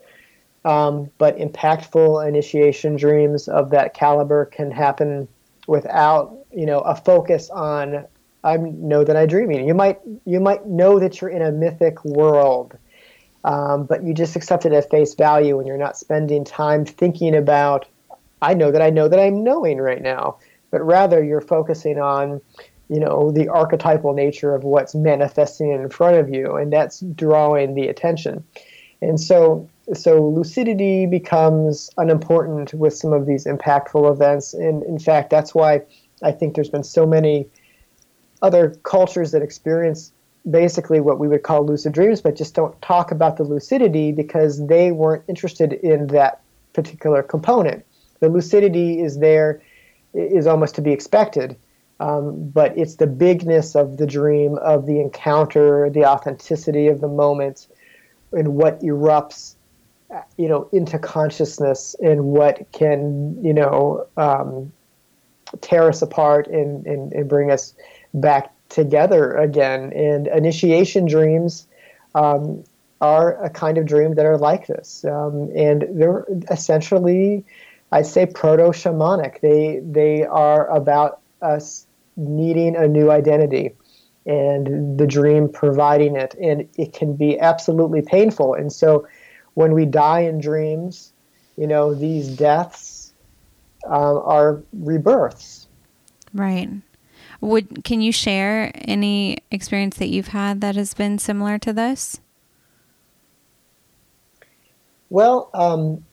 um, 0.64 1.10
but 1.18 1.38
impactful 1.38 2.26
initiation 2.26 2.96
dreams 2.96 3.48
of 3.48 3.70
that 3.70 3.94
caliber 3.94 4.46
can 4.46 4.70
happen 4.70 5.28
without, 5.66 6.36
you 6.50 6.66
know, 6.66 6.80
a 6.80 6.96
focus 6.96 7.48
on 7.50 8.06
I 8.44 8.56
know 8.56 9.04
that 9.04 9.16
I'm 9.16 9.28
dreaming. 9.28 9.66
You 9.66 9.74
might 9.74 10.00
you 10.24 10.40
might 10.40 10.66
know 10.66 10.98
that 10.98 11.20
you're 11.20 11.30
in 11.30 11.42
a 11.42 11.52
mythic 11.52 12.04
world, 12.04 12.76
um, 13.44 13.84
but 13.84 14.02
you 14.02 14.14
just 14.14 14.34
accept 14.34 14.66
it 14.66 14.72
at 14.72 14.90
face 14.90 15.14
value, 15.14 15.58
and 15.58 15.66
you're 15.66 15.78
not 15.78 15.96
spending 15.96 16.44
time 16.44 16.84
thinking 16.84 17.36
about. 17.36 17.86
I 18.40 18.54
know 18.54 18.72
that 18.72 18.82
I 18.82 18.90
know 18.90 19.06
that 19.06 19.20
I'm 19.20 19.44
knowing 19.44 19.78
right 19.78 20.02
now, 20.02 20.38
but 20.72 20.82
rather 20.82 21.22
you're 21.22 21.40
focusing 21.40 22.00
on 22.00 22.40
you 22.92 23.00
know 23.00 23.30
the 23.30 23.48
archetypal 23.48 24.12
nature 24.12 24.54
of 24.54 24.64
what's 24.64 24.94
manifesting 24.94 25.72
in 25.72 25.88
front 25.88 26.16
of 26.16 26.28
you 26.28 26.56
and 26.56 26.72
that's 26.72 27.00
drawing 27.14 27.74
the 27.74 27.88
attention. 27.88 28.44
And 29.00 29.18
so 29.18 29.68
so 29.94 30.22
lucidity 30.22 31.06
becomes 31.06 31.90
unimportant 31.96 32.74
with 32.74 32.94
some 32.94 33.12
of 33.12 33.26
these 33.26 33.46
impactful 33.46 34.10
events. 34.12 34.52
And 34.52 34.82
in 34.84 34.98
fact 34.98 35.30
that's 35.30 35.54
why 35.54 35.82
i 36.22 36.30
think 36.30 36.54
there's 36.54 36.68
been 36.68 36.84
so 36.84 37.06
many 37.06 37.46
other 38.42 38.70
cultures 38.82 39.32
that 39.32 39.42
experience 39.42 40.12
basically 40.50 41.00
what 41.00 41.18
we 41.18 41.28
would 41.28 41.44
call 41.44 41.64
lucid 41.64 41.92
dreams 41.92 42.20
but 42.20 42.36
just 42.36 42.54
don't 42.54 42.80
talk 42.82 43.10
about 43.12 43.36
the 43.36 43.44
lucidity 43.44 44.12
because 44.12 44.66
they 44.66 44.90
weren't 44.92 45.24
interested 45.28 45.72
in 45.72 46.08
that 46.08 46.42
particular 46.72 47.22
component. 47.22 47.84
The 48.20 48.28
lucidity 48.28 49.00
is 49.00 49.18
there 49.18 49.62
is 50.14 50.46
almost 50.46 50.74
to 50.74 50.82
be 50.82 50.92
expected 50.92 51.56
um, 52.02 52.50
but 52.50 52.76
it's 52.76 52.96
the 52.96 53.06
bigness 53.06 53.76
of 53.76 53.96
the 53.96 54.06
dream, 54.06 54.58
of 54.58 54.86
the 54.86 55.00
encounter, 55.00 55.88
the 55.88 56.04
authenticity 56.04 56.88
of 56.88 57.00
the 57.00 57.06
moment, 57.06 57.68
and 58.32 58.56
what 58.56 58.80
erupts, 58.80 59.54
you 60.36 60.48
know, 60.48 60.68
into 60.72 60.98
consciousness, 60.98 61.94
and 62.02 62.24
what 62.24 62.66
can, 62.72 63.38
you 63.40 63.54
know, 63.54 64.04
um, 64.16 64.72
tear 65.60 65.88
us 65.88 66.02
apart 66.02 66.48
and, 66.48 66.84
and, 66.88 67.12
and 67.12 67.28
bring 67.28 67.52
us 67.52 67.72
back 68.14 68.52
together 68.68 69.34
again. 69.36 69.92
And 69.92 70.26
initiation 70.26 71.06
dreams 71.06 71.68
um, 72.16 72.64
are 73.00 73.40
a 73.44 73.48
kind 73.48 73.78
of 73.78 73.86
dream 73.86 74.14
that 74.14 74.26
are 74.26 74.38
like 74.38 74.66
this, 74.66 75.04
um, 75.04 75.52
and 75.54 75.86
they're 75.92 76.26
essentially, 76.50 77.44
I'd 77.92 78.06
say, 78.06 78.26
proto 78.26 78.72
shamanic. 78.72 79.40
They 79.40 79.80
they 79.84 80.24
are 80.24 80.68
about 80.68 81.20
us 81.40 81.86
needing 82.16 82.76
a 82.76 82.86
new 82.86 83.10
identity 83.10 83.72
and 84.26 84.98
the 84.98 85.06
dream 85.06 85.48
providing 85.48 86.16
it. 86.16 86.34
And 86.40 86.68
it 86.76 86.92
can 86.92 87.16
be 87.16 87.38
absolutely 87.38 88.02
painful. 88.02 88.54
And 88.54 88.72
so 88.72 89.06
when 89.54 89.72
we 89.72 89.84
die 89.84 90.20
in 90.20 90.40
dreams, 90.40 91.12
you 91.56 91.66
know, 91.66 91.94
these 91.94 92.28
deaths 92.28 93.12
um, 93.86 94.22
are 94.24 94.62
rebirths. 94.72 95.68
Right. 96.32 96.68
Would 97.40 97.82
can 97.84 98.00
you 98.00 98.12
share 98.12 98.70
any 98.74 99.38
experience 99.50 99.96
that 99.98 100.08
you've 100.08 100.28
had 100.28 100.60
that 100.60 100.76
has 100.76 100.94
been 100.94 101.18
similar 101.18 101.58
to 101.58 101.72
this? 101.72 102.20
Well, 105.10 105.50
um, 105.52 106.04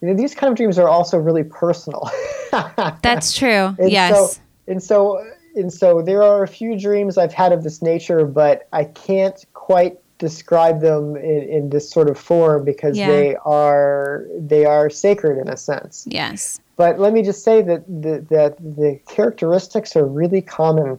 you 0.00 0.08
know, 0.08 0.14
these 0.14 0.34
kind 0.34 0.50
of 0.50 0.56
dreams 0.56 0.78
are 0.78 0.88
also 0.88 1.18
really 1.18 1.44
personal. 1.44 2.10
That's 3.02 3.36
true. 3.36 3.76
yes. 3.78 4.36
So, 4.36 4.42
and 4.66 4.82
so 4.82 5.24
and 5.54 5.72
so 5.72 6.02
there 6.02 6.22
are 6.22 6.42
a 6.42 6.48
few 6.48 6.78
dreams 6.78 7.16
I've 7.16 7.32
had 7.32 7.52
of 7.52 7.62
this 7.62 7.80
nature, 7.82 8.24
but 8.24 8.68
I 8.72 8.84
can't 8.84 9.44
quite 9.54 9.98
describe 10.18 10.80
them 10.80 11.16
in, 11.16 11.42
in 11.42 11.70
this 11.70 11.90
sort 11.90 12.08
of 12.08 12.18
form 12.18 12.64
because 12.64 12.96
yeah. 12.96 13.08
they 13.08 13.36
are 13.44 14.26
they 14.38 14.64
are 14.64 14.90
sacred 14.90 15.38
in 15.38 15.48
a 15.48 15.56
sense. 15.56 16.06
Yes. 16.08 16.60
But 16.76 16.98
let 16.98 17.12
me 17.12 17.22
just 17.22 17.44
say 17.44 17.62
that 17.62 17.86
the, 17.86 18.24
that 18.30 18.56
the 18.58 19.00
characteristics 19.06 19.94
are 19.96 20.06
really 20.06 20.42
common. 20.42 20.98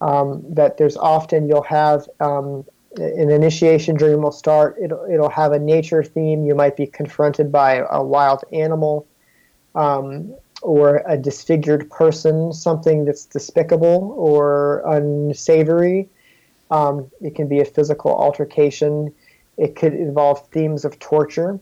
Um, 0.00 0.42
that 0.48 0.78
there's 0.78 0.96
often 0.96 1.48
you'll 1.48 1.62
have 1.62 2.08
um, 2.18 2.64
an 2.96 3.30
initiation 3.30 3.94
dream 3.94 4.22
will 4.22 4.32
start. 4.32 4.76
It'll 4.82 5.04
it'll 5.08 5.30
have 5.30 5.52
a 5.52 5.58
nature 5.58 6.02
theme. 6.02 6.44
You 6.44 6.54
might 6.54 6.76
be 6.76 6.86
confronted 6.86 7.52
by 7.52 7.84
a 7.88 8.02
wild 8.02 8.42
animal. 8.52 9.06
Um, 9.74 10.34
or 10.62 11.02
a 11.06 11.16
disfigured 11.16 11.90
person, 11.90 12.52
something 12.52 13.04
that's 13.04 13.26
despicable 13.26 14.14
or 14.16 14.82
unsavory. 14.86 16.08
Um, 16.70 17.10
it 17.20 17.34
can 17.34 17.48
be 17.48 17.60
a 17.60 17.64
physical 17.64 18.12
altercation. 18.12 19.12
It 19.58 19.76
could 19.76 19.92
involve 19.92 20.46
themes 20.48 20.84
of 20.84 20.98
torture, 20.98 21.60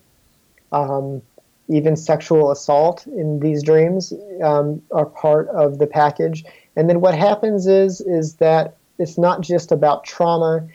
um, 0.70 1.22
even 1.68 1.96
sexual 1.96 2.50
assault 2.50 3.06
in 3.06 3.40
these 3.40 3.62
dreams 3.62 4.12
um, 4.42 4.82
are 4.92 5.06
part 5.06 5.48
of 5.48 5.78
the 5.78 5.86
package. 5.86 6.44
And 6.76 6.88
then 6.88 7.00
what 7.00 7.14
happens 7.14 7.66
is 7.66 8.00
is 8.00 8.34
that 8.36 8.76
it's 8.98 9.18
not 9.18 9.40
just 9.40 9.72
about 9.72 10.04
trauma. 10.04 10.66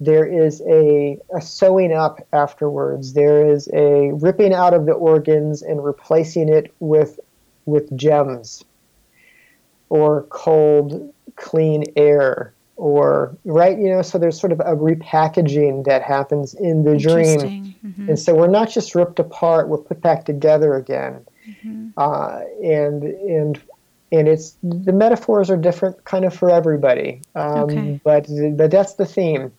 There 0.00 0.24
is 0.24 0.62
a, 0.62 1.18
a 1.34 1.40
sewing 1.40 1.92
up 1.92 2.26
afterwards. 2.32 3.14
There 3.14 3.50
is 3.50 3.68
a 3.72 4.12
ripping 4.12 4.54
out 4.54 4.74
of 4.74 4.86
the 4.86 4.92
organs 4.92 5.62
and 5.62 5.84
replacing 5.84 6.48
it 6.48 6.72
with 6.80 7.18
with 7.70 7.94
gems. 7.96 8.64
or 9.88 10.22
cold, 10.30 11.12
clean 11.36 11.84
air 11.96 12.54
or 12.80 13.36
right 13.44 13.78
you 13.78 13.88
know 13.88 14.00
so 14.00 14.16
there's 14.16 14.40
sort 14.40 14.52
of 14.52 14.60
a 14.60 14.74
repackaging 14.74 15.84
that 15.84 16.02
happens 16.02 16.54
in 16.54 16.82
the 16.82 16.96
dream 16.96 17.74
mm-hmm. 17.84 18.08
and 18.08 18.18
so 18.18 18.34
we're 18.34 18.46
not 18.46 18.70
just 18.70 18.94
ripped 18.94 19.18
apart 19.18 19.68
we're 19.68 19.76
put 19.76 20.00
back 20.00 20.24
together 20.24 20.74
again 20.74 21.24
mm-hmm. 21.46 21.88
uh, 21.98 22.40
and 22.62 23.04
and 23.04 23.60
and 24.12 24.28
it's 24.28 24.56
the 24.62 24.92
metaphors 24.92 25.50
are 25.50 25.58
different 25.58 26.02
kind 26.04 26.24
of 26.24 26.34
for 26.34 26.50
everybody 26.50 27.20
um, 27.34 27.64
okay. 27.64 28.00
but 28.02 28.26
but 28.56 28.70
that's 28.70 28.94
the 28.94 29.04
theme 29.04 29.52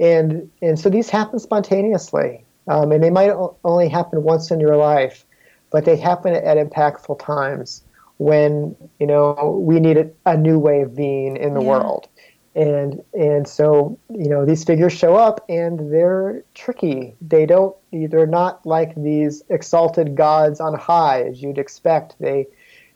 and 0.00 0.50
and 0.60 0.78
so 0.78 0.90
these 0.90 1.08
happen 1.08 1.38
spontaneously 1.38 2.44
um, 2.66 2.90
and 2.90 3.02
they 3.02 3.10
might 3.10 3.30
only 3.64 3.88
happen 3.88 4.24
once 4.24 4.50
in 4.50 4.58
your 4.58 4.76
life 4.76 5.24
but 5.70 5.84
they 5.84 5.96
happen 5.96 6.34
at 6.34 6.56
impactful 6.56 7.18
times 7.18 7.82
when 8.20 8.76
you 8.98 9.06
know 9.06 9.58
we 9.64 9.80
need 9.80 10.12
a, 10.26 10.36
new 10.36 10.58
way 10.58 10.82
of 10.82 10.94
being 10.94 11.36
in 11.38 11.54
the 11.54 11.62
yeah. 11.62 11.68
world. 11.68 12.06
And 12.54 13.02
and 13.14 13.48
so 13.48 13.98
you 14.10 14.28
know 14.28 14.44
these 14.44 14.62
figures 14.62 14.92
show 14.92 15.16
up 15.16 15.44
and 15.48 15.92
they're 15.92 16.44
tricky. 16.54 17.14
They 17.22 17.46
don't 17.46 17.74
they're 17.92 18.26
not 18.26 18.66
like 18.66 18.94
these 18.94 19.42
exalted 19.48 20.16
gods 20.16 20.60
on 20.60 20.74
high 20.74 21.22
as 21.22 21.40
you'd 21.40 21.58
expect. 21.58 22.16
They 22.18 22.46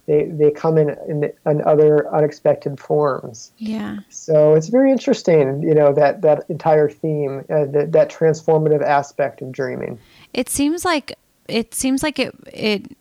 they 0.07 0.25
they 0.25 0.51
come 0.51 0.77
in 0.77 0.91
in, 1.09 1.33
in 1.47 1.63
other 1.63 2.13
unexpected 2.13 2.79
forms. 2.79 3.53
Yeah. 3.57 4.01
So 4.11 4.55
it's 4.55 4.69
very 4.69 4.91
interesting 4.91 5.63
you 5.63 5.75
know 5.75 5.95
that 5.95 6.21
that 6.21 6.45
entire 6.51 6.91
theme 6.91 7.45
uh, 7.49 7.65
that, 7.67 7.93
that 7.93 8.11
transformative 8.11 8.83
aspect 8.83 9.41
of 9.41 9.53
dreaming. 9.53 9.99
It 10.35 10.51
seems 10.51 10.85
like 10.85 11.17
it 11.49 11.75
seems 11.75 12.03
like 12.03 12.19
it 12.19 12.35
it 12.53 12.97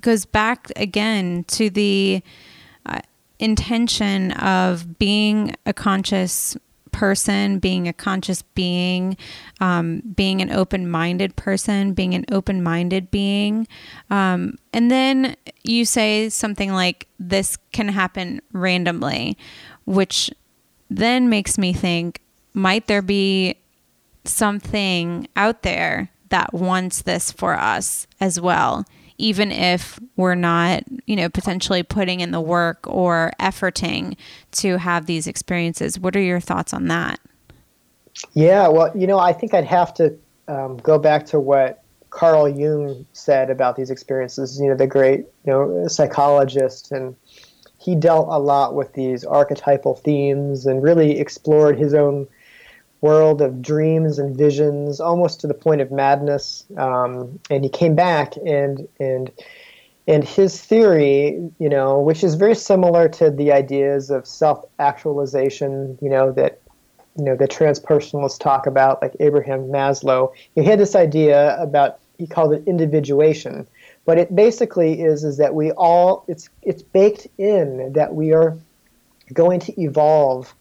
goes 0.00 0.24
back 0.24 0.70
again 0.76 1.44
to 1.44 1.70
the 1.70 2.22
uh, 2.86 3.00
intention 3.38 4.32
of 4.32 4.98
being 4.98 5.54
a 5.64 5.72
conscious 5.72 6.56
person, 6.92 7.58
being 7.58 7.88
a 7.88 7.92
conscious 7.92 8.42
being, 8.42 9.16
um, 9.60 10.02
being 10.14 10.42
an 10.42 10.50
open 10.50 10.88
minded 10.88 11.34
person, 11.36 11.94
being 11.94 12.14
an 12.14 12.24
open 12.30 12.62
minded 12.62 13.10
being. 13.10 13.66
Um, 14.10 14.58
and 14.72 14.90
then 14.90 15.36
you 15.64 15.84
say 15.84 16.28
something 16.28 16.72
like, 16.72 17.08
this 17.18 17.56
can 17.72 17.88
happen 17.88 18.42
randomly, 18.52 19.38
which 19.86 20.30
then 20.90 21.28
makes 21.28 21.56
me 21.56 21.72
think, 21.72 22.20
might 22.52 22.86
there 22.86 23.02
be 23.02 23.56
something 24.24 25.26
out 25.34 25.62
there 25.62 26.10
that 26.32 26.52
wants 26.52 27.02
this 27.02 27.30
for 27.30 27.54
us 27.54 28.08
as 28.20 28.40
well? 28.40 28.84
even 29.18 29.52
if 29.52 30.00
we're 30.16 30.34
not, 30.34 30.82
you 31.06 31.14
know, 31.14 31.28
potentially 31.28 31.84
putting 31.84 32.18
in 32.18 32.32
the 32.32 32.40
work 32.40 32.78
or 32.88 33.30
efforting 33.38 34.16
to 34.50 34.78
have 34.78 35.06
these 35.06 35.28
experiences. 35.28 35.96
What 35.96 36.16
are 36.16 36.20
your 36.20 36.40
thoughts 36.40 36.74
on 36.74 36.88
that? 36.88 37.20
Yeah, 38.34 38.66
well, 38.66 38.90
you 38.96 39.06
know, 39.06 39.20
I 39.20 39.32
think 39.32 39.54
I'd 39.54 39.64
have 39.64 39.94
to 39.94 40.18
um, 40.48 40.76
go 40.78 40.98
back 40.98 41.24
to 41.26 41.38
what 41.38 41.84
Carl 42.10 42.48
Jung 42.48 43.06
said 43.12 43.48
about 43.48 43.76
these 43.76 43.90
experiences. 43.90 44.58
You 44.60 44.70
know, 44.70 44.76
the 44.76 44.88
great, 44.88 45.20
you 45.44 45.52
know, 45.52 45.86
psychologist, 45.86 46.90
and 46.90 47.14
he 47.78 47.94
dealt 47.94 48.26
a 48.28 48.38
lot 48.38 48.74
with 48.74 48.92
these 48.94 49.24
archetypal 49.24 49.94
themes 49.94 50.66
and 50.66 50.82
really 50.82 51.20
explored 51.20 51.78
his 51.78 51.94
own 51.94 52.26
world 53.02 53.42
of 53.42 53.60
dreams 53.60 54.18
and 54.18 54.34
visions, 54.34 55.00
almost 55.00 55.40
to 55.40 55.46
the 55.46 55.54
point 55.54 55.80
of 55.82 55.90
madness. 55.90 56.64
Um, 56.78 57.38
and 57.50 57.62
he 57.62 57.68
came 57.68 57.94
back 57.94 58.36
and 58.46 58.88
and 58.98 59.30
and 60.08 60.24
his 60.24 60.60
theory, 60.60 61.50
you 61.58 61.68
know, 61.68 62.00
which 62.00 62.24
is 62.24 62.34
very 62.34 62.56
similar 62.56 63.08
to 63.08 63.30
the 63.30 63.52
ideas 63.52 64.10
of 64.10 64.26
self-actualization, 64.26 65.96
you 66.02 66.08
know, 66.08 66.32
that 66.32 66.60
you 67.16 67.24
know 67.24 67.36
the 67.36 67.46
transpersonalists 67.46 68.38
talk 68.38 68.66
about, 68.66 69.02
like 69.02 69.14
Abraham 69.20 69.68
Maslow. 69.68 70.32
He 70.54 70.64
had 70.64 70.80
this 70.80 70.96
idea 70.96 71.60
about 71.60 71.98
he 72.18 72.26
called 72.26 72.54
it 72.54 72.62
individuation, 72.66 73.66
but 74.04 74.16
it 74.16 74.34
basically 74.34 75.02
is 75.02 75.24
is 75.24 75.36
that 75.38 75.54
we 75.54 75.72
all 75.72 76.24
it's 76.28 76.48
it's 76.62 76.82
baked 76.82 77.26
in 77.36 77.92
that 77.92 78.14
we 78.14 78.32
are 78.32 78.56
going 79.32 79.60
to 79.60 79.80
evolve 79.80 80.54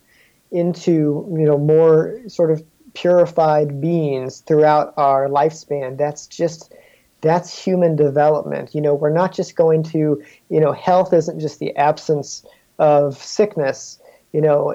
into 0.52 1.26
you 1.38 1.46
know 1.46 1.58
more 1.58 2.20
sort 2.28 2.52
of 2.52 2.64
purified 2.94 3.80
beings 3.80 4.42
throughout 4.42 4.94
our 4.98 5.28
lifespan. 5.28 5.98
That's 5.98 6.28
just 6.28 6.74
that's 7.22 7.58
human 7.58 7.96
development. 7.96 8.76
You 8.76 8.82
know, 8.82 8.94
we're 8.96 9.14
not 9.14 9.34
just 9.34 9.56
going 9.56 9.84
to 9.84 10.22
you 10.50 10.60
know 10.60 10.72
health 10.72 11.14
isn't 11.14 11.40
just 11.40 11.60
the 11.60 11.76
absence 11.76 12.46
of 12.80 13.18
sickness. 13.18 14.00
You 14.34 14.42
know, 14.42 14.74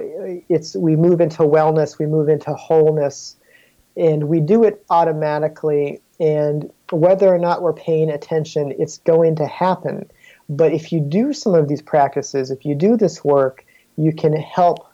it's 0.48 0.74
we 0.76 0.96
move 0.96 1.20
into 1.20 1.42
wellness, 1.42 1.98
we 1.98 2.06
move 2.06 2.28
into 2.28 2.52
wholeness, 2.54 3.36
and 3.96 4.24
we 4.24 4.40
do 4.40 4.64
it 4.64 4.84
automatically. 4.90 6.00
And 6.18 6.70
whether 6.90 7.28
or 7.28 7.38
not 7.38 7.60
we're 7.60 7.74
paying 7.74 8.10
attention, 8.10 8.74
it's 8.78 8.98
going 8.98 9.36
to 9.36 9.46
happen. 9.46 10.10
But 10.48 10.72
if 10.72 10.92
you 10.92 11.00
do 11.00 11.32
some 11.32 11.54
of 11.54 11.68
these 11.68 11.82
practices, 11.82 12.50
if 12.50 12.64
you 12.64 12.74
do 12.74 12.96
this 12.96 13.24
work, 13.24 13.64
you 13.96 14.12
can 14.12 14.32
help 14.34 14.86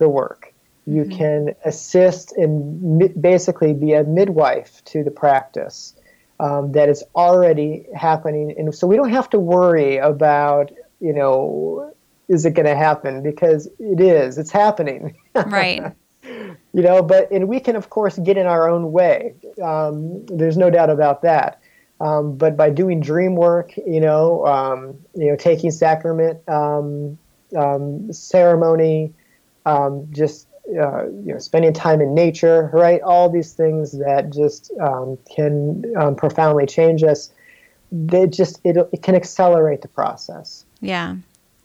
the 0.00 0.08
work. 0.08 0.52
You 0.86 1.04
mm-hmm. 1.04 1.16
can 1.16 1.54
assist 1.64 2.32
and 2.32 3.12
basically 3.22 3.72
be 3.72 3.92
a 3.92 4.02
midwife 4.02 4.82
to 4.86 5.04
the 5.04 5.12
practice 5.12 5.94
um, 6.40 6.72
that 6.72 6.88
is 6.88 7.04
already 7.14 7.86
happening. 7.94 8.54
And 8.58 8.74
so 8.74 8.88
we 8.88 8.96
don't 8.96 9.10
have 9.10 9.30
to 9.30 9.38
worry 9.38 9.98
about, 9.98 10.72
you 11.00 11.12
know, 11.12 11.94
is 12.28 12.44
it 12.44 12.54
going 12.54 12.66
to 12.66 12.76
happen? 12.76 13.22
Because 13.22 13.68
it 13.78 14.00
is, 14.00 14.38
it's 14.38 14.50
happening. 14.50 15.16
Right. 15.34 15.92
you 16.22 16.82
know, 16.82 17.02
but, 17.02 17.30
and 17.30 17.46
we 17.46 17.60
can, 17.60 17.76
of 17.76 17.90
course, 17.90 18.18
get 18.18 18.36
in 18.36 18.46
our 18.46 18.68
own 18.68 18.90
way. 18.90 19.34
Um, 19.62 20.24
there's 20.26 20.56
no 20.56 20.70
doubt 20.70 20.90
about 20.90 21.22
that. 21.22 21.60
Um, 22.00 22.36
but 22.36 22.56
by 22.56 22.70
doing 22.70 23.00
dream 23.00 23.36
work, 23.36 23.76
you 23.76 24.00
know, 24.00 24.46
um, 24.46 24.96
you 25.14 25.30
know, 25.30 25.36
taking 25.36 25.70
sacrament 25.70 26.40
um, 26.48 27.18
um, 27.56 28.10
ceremony, 28.12 29.12
um, 29.70 30.06
just 30.10 30.46
uh, 30.68 31.04
you 31.06 31.32
know, 31.32 31.38
spending 31.38 31.72
time 31.72 32.00
in 32.00 32.14
nature, 32.14 32.70
right? 32.72 33.00
All 33.02 33.28
these 33.28 33.52
things 33.52 33.92
that 33.98 34.30
just 34.30 34.70
um, 34.80 35.18
can 35.34 35.84
um, 35.96 36.14
profoundly 36.14 36.66
change 36.66 37.02
us. 37.02 37.32
They 37.90 38.26
just 38.26 38.60
it, 38.64 38.76
it 38.92 39.02
can 39.02 39.14
accelerate 39.14 39.82
the 39.82 39.88
process. 39.88 40.64
Yeah. 40.80 41.16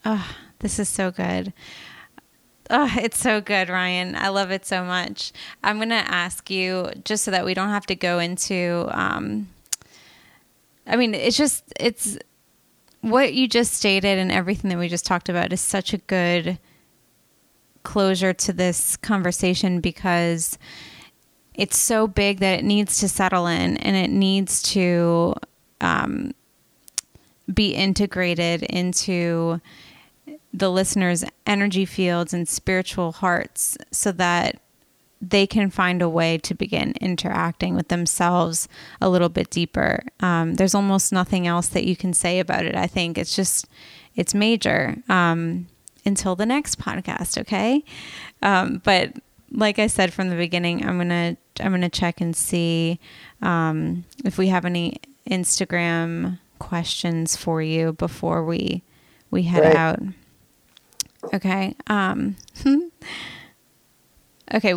Oh, 0.05 0.35
this 0.59 0.79
is 0.79 0.89
so 0.89 1.11
good. 1.11 1.53
Oh, 2.69 2.91
it's 2.97 3.19
so 3.19 3.41
good, 3.41 3.69
Ryan. 3.69 4.15
I 4.15 4.29
love 4.29 4.49
it 4.49 4.65
so 4.65 4.83
much. 4.83 5.31
I'm 5.63 5.77
going 5.77 5.89
to 5.89 5.95
ask 5.95 6.49
you 6.49 6.91
just 7.03 7.23
so 7.23 7.31
that 7.31 7.45
we 7.45 7.53
don't 7.53 7.69
have 7.69 7.85
to 7.87 7.95
go 7.95 8.17
into. 8.17 8.89
Um, 8.91 9.49
I 10.87 10.95
mean, 10.95 11.13
it's 11.13 11.37
just 11.37 11.63
it's 11.79 12.17
what 13.01 13.35
you 13.35 13.47
just 13.47 13.73
stated 13.73 14.17
and 14.17 14.31
everything 14.31 14.69
that 14.69 14.79
we 14.79 14.87
just 14.87 15.05
talked 15.05 15.29
about 15.29 15.53
is 15.53 15.61
such 15.61 15.93
a 15.93 15.99
good 15.99 16.57
closure 17.85 18.33
to 18.33 18.51
this 18.51 18.97
conversation 18.97 19.79
because 19.79 20.57
it's 21.53 21.77
so 21.77 22.07
big 22.07 22.39
that 22.39 22.59
it 22.59 22.65
needs 22.65 22.99
to 22.99 23.07
settle 23.07 23.47
in 23.47 23.77
and 23.77 23.95
it 23.95 24.09
needs 24.09 24.61
to 24.61 25.33
um, 25.79 26.33
be 27.53 27.73
integrated 27.73 28.63
into 28.63 29.61
the 30.53 30.69
listeners' 30.69 31.23
energy 31.45 31.85
fields 31.85 32.33
and 32.33 32.47
spiritual 32.47 33.13
hearts 33.13 33.77
so 33.91 34.11
that 34.11 34.59
they 35.21 35.47
can 35.47 35.69
find 35.69 36.01
a 36.01 36.09
way 36.09 36.37
to 36.37 36.53
begin 36.53 36.93
interacting 37.01 37.75
with 37.75 37.87
themselves 37.87 38.67
a 39.01 39.09
little 39.09 39.29
bit 39.29 39.49
deeper. 39.49 40.03
Um, 40.19 40.55
there's 40.55 40.75
almost 40.75 41.11
nothing 41.11 41.47
else 41.47 41.67
that 41.69 41.85
you 41.85 41.95
can 41.95 42.13
say 42.13 42.39
about 42.39 42.65
it. 42.65 42.75
I 42.75 42.87
think 42.87 43.17
it's 43.17 43.35
just, 43.35 43.67
it's 44.15 44.33
major. 44.33 44.97
Um, 45.07 45.67
until 46.05 46.35
the 46.35 46.45
next 46.45 46.79
podcast, 46.79 47.37
okay? 47.39 47.83
Um, 48.41 48.81
but 48.83 49.13
like 49.51 49.79
I 49.79 49.87
said 49.87 50.13
from 50.13 50.29
the 50.29 50.35
beginning, 50.35 50.85
I'm 50.85 50.97
gonna 50.97 51.37
I'm 51.59 51.71
gonna 51.71 51.89
check 51.89 52.21
and 52.21 52.35
see 52.35 52.99
um, 53.41 54.05
if 54.23 54.37
we 54.37 54.47
have 54.47 54.65
any 54.65 54.97
Instagram 55.29 56.39
questions 56.59 57.35
for 57.35 57.61
you 57.61 57.93
before 57.93 58.43
we 58.43 58.83
we 59.31 59.43
head 59.43 59.63
right. 59.63 59.75
out. 59.75 59.99
Okay. 61.33 61.75
Um, 61.87 62.35
okay. 64.53 64.73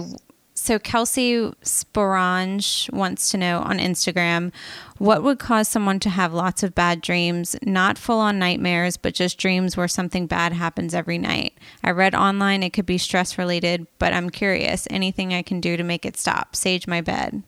So 0.69 0.79
Kelsey 0.79 1.51
Sporange 1.63 2.93
wants 2.93 3.31
to 3.31 3.39
know 3.39 3.61
on 3.61 3.79
Instagram 3.79 4.53
what 4.99 5.23
would 5.23 5.39
cause 5.39 5.67
someone 5.67 5.99
to 6.01 6.11
have 6.11 6.35
lots 6.35 6.63
of 6.63 6.75
bad 6.75 7.01
dreams, 7.01 7.57
not 7.63 7.97
full 7.97 8.19
on 8.19 8.39
nightmares, 8.39 8.99
but 8.99 9.15
just 9.15 9.39
dreams 9.39 9.79
where 9.79 9.89
something 9.89 10.27
bad 10.27 10.53
happens 10.53 10.93
every 10.93 11.17
night. 11.17 11.55
I 11.83 11.93
read 11.93 12.15
online 12.15 12.63
it 12.63 12.75
could 12.75 12.85
be 12.85 12.99
stress 12.99 13.39
related, 13.39 13.87
but 13.99 14.13
I'm 14.13 14.29
curious. 14.29 14.87
Anything 14.91 15.33
I 15.33 15.41
can 15.41 15.59
do 15.63 15.75
to 15.79 15.83
make 15.83 16.05
it 16.05 16.19
stop? 16.19 16.55
Sage 16.55 16.87
my 16.87 17.01
bed. 17.01 17.43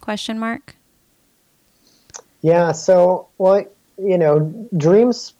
Question 0.00 0.40
mark. 0.40 0.74
Yeah, 2.42 2.72
so 2.72 3.28
well, 3.38 3.64
you 3.98 4.18
know, 4.18 4.68
dreams 4.76 5.34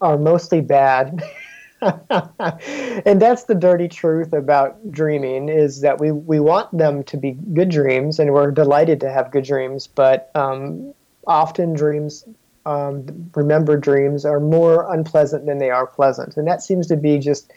are 0.00 0.18
mostly 0.18 0.62
bad. 0.62 1.22
and 1.82 3.20
that's 3.20 3.44
the 3.44 3.54
dirty 3.54 3.88
truth 3.88 4.32
about 4.32 4.90
dreaming 4.90 5.48
is 5.48 5.82
that 5.82 6.00
we, 6.00 6.10
we 6.10 6.40
want 6.40 6.76
them 6.76 7.04
to 7.04 7.16
be 7.16 7.32
good 7.52 7.68
dreams 7.68 8.18
and 8.18 8.32
we're 8.32 8.50
delighted 8.50 9.00
to 9.00 9.10
have 9.10 9.30
good 9.30 9.44
dreams 9.44 9.86
but 9.86 10.30
um, 10.34 10.94
often 11.26 11.74
dreams 11.74 12.24
um, 12.66 13.30
remembered 13.34 13.80
dreams 13.80 14.24
are 14.24 14.40
more 14.40 14.92
unpleasant 14.92 15.46
than 15.46 15.58
they 15.58 15.70
are 15.70 15.86
pleasant. 15.86 16.36
And 16.36 16.46
that 16.48 16.62
seems 16.62 16.86
to 16.88 16.96
be 16.96 17.18
just 17.18 17.52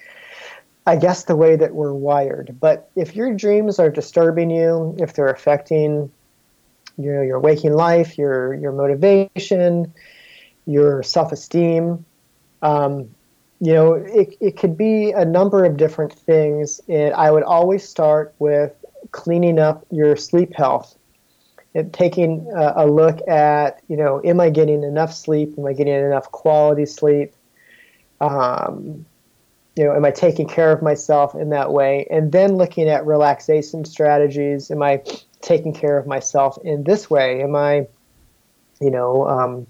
i 0.86 0.96
guess 0.96 1.24
the 1.24 1.36
way 1.36 1.56
that 1.56 1.74
we're 1.76 1.94
wired. 1.94 2.58
But 2.60 2.90
if 2.96 3.16
your 3.16 3.34
dreams 3.36 3.80
are 3.80 3.90
disturbing 3.90 4.50
you 4.50 4.96
if 5.00 5.14
they're 5.14 5.30
affecting 5.30 6.12
you 6.98 7.12
know, 7.14 7.22
your 7.22 7.40
waking 7.40 7.74
life 7.74 8.18
your 8.18 8.54
your 8.56 8.72
motivation 8.72 9.94
your 10.66 11.02
self-esteem 11.04 12.06
um, 12.62 13.10
you 13.60 13.74
know, 13.74 13.94
it, 13.94 14.36
it 14.40 14.58
could 14.58 14.78
be 14.78 15.12
a 15.12 15.26
number 15.26 15.66
of 15.66 15.78
different 15.78 16.14
things. 16.14 16.80
And 16.88 17.14
I 17.14 17.30
would 17.32 17.44
always 17.44 17.88
start 17.88 18.34
with 18.40 18.74
cleaning 19.12 19.60
up 19.60 19.86
your 19.92 20.16
sleep 20.16 20.54
health 20.56 20.98
and 21.76 21.94
taking 21.94 22.50
a, 22.56 22.74
a 22.78 22.88
look 22.88 23.26
at, 23.28 23.82
you 23.88 23.98
know, 23.98 24.22
am 24.24 24.40
I 24.40 24.50
getting 24.50 24.84
enough 24.84 25.14
sleep? 25.14 25.56
Am 25.58 25.66
I 25.66 25.74
getting 25.74 25.94
enough 25.94 26.32
quality 26.32 26.86
sleep? 26.86 27.34
Um, 28.22 29.06
you 29.76 29.86
know, 29.86 29.94
am 29.94 30.04
I 30.04 30.12
taking 30.12 30.48
care 30.48 30.72
of 30.72 30.82
myself 30.82 31.36
in 31.36 31.50
that 31.50 31.72
way? 31.72 32.08
And 32.10 32.32
then 32.32 32.56
looking 32.56 32.90
at 32.90 33.06
relaxation 33.06 33.86
strategies. 33.86 34.72
Am 34.72 34.82
I 34.82 35.04
taking 35.42 35.74
care 35.74 35.98
of 35.98 36.08
myself 36.08 36.58
in 36.64 36.84
this 36.84 37.10
way? 37.10 37.42
Am 37.44 37.56
I, 37.56 37.88
you 38.82 38.92
know, 38.92 39.28
um, 39.28 39.68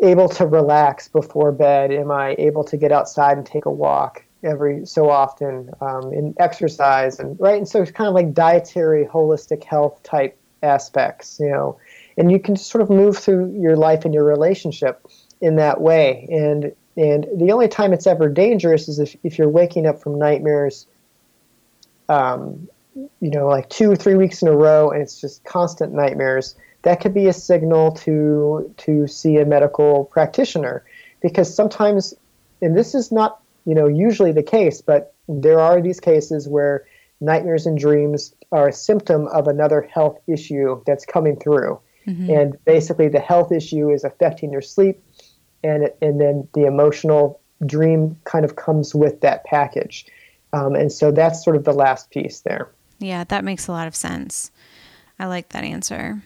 able 0.00 0.28
to 0.28 0.46
relax 0.46 1.08
before 1.08 1.52
bed? 1.52 1.92
Am 1.92 2.10
I 2.10 2.34
able 2.38 2.64
to 2.64 2.76
get 2.76 2.92
outside 2.92 3.36
and 3.36 3.46
take 3.46 3.66
a 3.66 3.70
walk 3.70 4.24
every 4.42 4.86
so 4.86 5.10
often 5.10 5.70
um, 5.80 6.12
and 6.12 6.34
exercise 6.38 7.18
and 7.18 7.38
right? 7.40 7.58
And 7.58 7.68
so 7.68 7.82
it's 7.82 7.90
kind 7.90 8.08
of 8.08 8.14
like 8.14 8.32
dietary, 8.32 9.06
holistic 9.06 9.64
health 9.64 10.02
type 10.02 10.36
aspects, 10.62 11.38
you 11.40 11.50
know. 11.50 11.78
And 12.16 12.30
you 12.30 12.38
can 12.38 12.56
sort 12.56 12.82
of 12.82 12.90
move 12.90 13.16
through 13.16 13.58
your 13.58 13.76
life 13.76 14.04
and 14.04 14.12
your 14.12 14.24
relationship 14.24 15.06
in 15.40 15.56
that 15.56 15.80
way. 15.80 16.26
And 16.30 16.72
and 16.96 17.26
the 17.36 17.52
only 17.52 17.68
time 17.68 17.92
it's 17.92 18.06
ever 18.06 18.28
dangerous 18.28 18.88
is 18.88 18.98
if, 18.98 19.16
if 19.22 19.38
you're 19.38 19.48
waking 19.48 19.86
up 19.86 20.02
from 20.02 20.18
nightmares, 20.18 20.86
um, 22.08 22.68
you 22.94 23.30
know, 23.30 23.46
like 23.46 23.68
two 23.70 23.90
or 23.90 23.96
three 23.96 24.16
weeks 24.16 24.42
in 24.42 24.48
a 24.48 24.56
row, 24.56 24.90
and 24.90 25.00
it's 25.00 25.20
just 25.20 25.44
constant 25.44 25.92
nightmares 25.92 26.56
that 26.82 27.00
could 27.00 27.14
be 27.14 27.26
a 27.26 27.32
signal 27.32 27.92
to 27.92 28.72
to 28.78 29.06
see 29.06 29.36
a 29.36 29.44
medical 29.44 30.04
practitioner. 30.04 30.84
Because 31.20 31.54
sometimes 31.54 32.14
and 32.62 32.76
this 32.76 32.94
is 32.94 33.12
not 33.12 33.40
you 33.64 33.74
know 33.74 33.86
usually 33.86 34.32
the 34.32 34.42
case 34.42 34.80
but 34.80 35.14
there 35.28 35.60
are 35.60 35.80
these 35.80 36.00
cases 36.00 36.48
where 36.48 36.86
nightmares 37.20 37.66
and 37.66 37.78
dreams 37.78 38.34
are 38.52 38.68
a 38.68 38.72
symptom 38.72 39.28
of 39.28 39.46
another 39.46 39.82
health 39.82 40.18
issue 40.26 40.82
that's 40.86 41.04
coming 41.04 41.36
through. 41.36 41.78
Mm-hmm. 42.06 42.30
and 42.30 42.64
basically 42.64 43.08
the 43.08 43.20
health 43.20 43.52
issue 43.52 43.90
is 43.90 44.04
affecting 44.04 44.50
your 44.50 44.62
sleep 44.62 45.04
and 45.62 45.90
and 46.00 46.18
then 46.18 46.48
the 46.54 46.64
emotional 46.64 47.42
dream 47.66 48.16
kind 48.24 48.46
of 48.46 48.56
comes 48.56 48.94
with 48.94 49.20
that 49.20 49.44
package. 49.44 50.06
Um, 50.54 50.74
and 50.74 50.90
so 50.90 51.12
that's 51.12 51.44
sort 51.44 51.56
of 51.56 51.64
the 51.64 51.74
last 51.74 52.10
piece 52.10 52.40
there. 52.40 52.70
Yeah 53.00 53.24
that 53.24 53.44
makes 53.44 53.68
a 53.68 53.72
lot 53.72 53.86
of 53.86 53.94
sense. 53.94 54.50
I 55.18 55.26
like 55.26 55.50
that 55.50 55.62
answer 55.62 56.22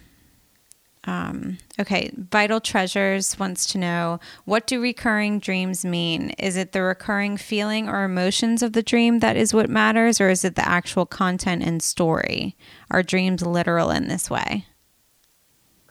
um, 1.07 1.59
okay, 1.79 2.11
Vital 2.17 2.61
Treasures 2.61 3.39
wants 3.39 3.67
to 3.73 3.79
know 3.79 4.21
what 4.45 4.67
do 4.67 4.81
recurring 4.81 5.39
dreams 5.39 5.85
mean? 5.85 6.31
Is 6.31 6.57
it 6.57 6.73
the 6.73 6.83
recurring 6.83 7.37
feeling 7.37 7.89
or 7.89 8.05
emotions 8.05 8.63
of 8.63 8.73
the 8.73 8.83
dream 8.83 9.21
that 9.21 9.37
is 9.37 9.53
what 9.53 9.69
matters, 9.69 10.21
or 10.21 10.31
is 10.31 10.45
it 10.45 10.55
the 10.55 10.67
actual 10.67 11.05
content 11.05 11.63
and 11.63 11.83
story? 11.83 12.57
Are 12.91 13.03
dreams 13.03 13.43
literal 13.43 13.91
in 13.91 14.09
this 14.09 14.31
way? 14.31 14.67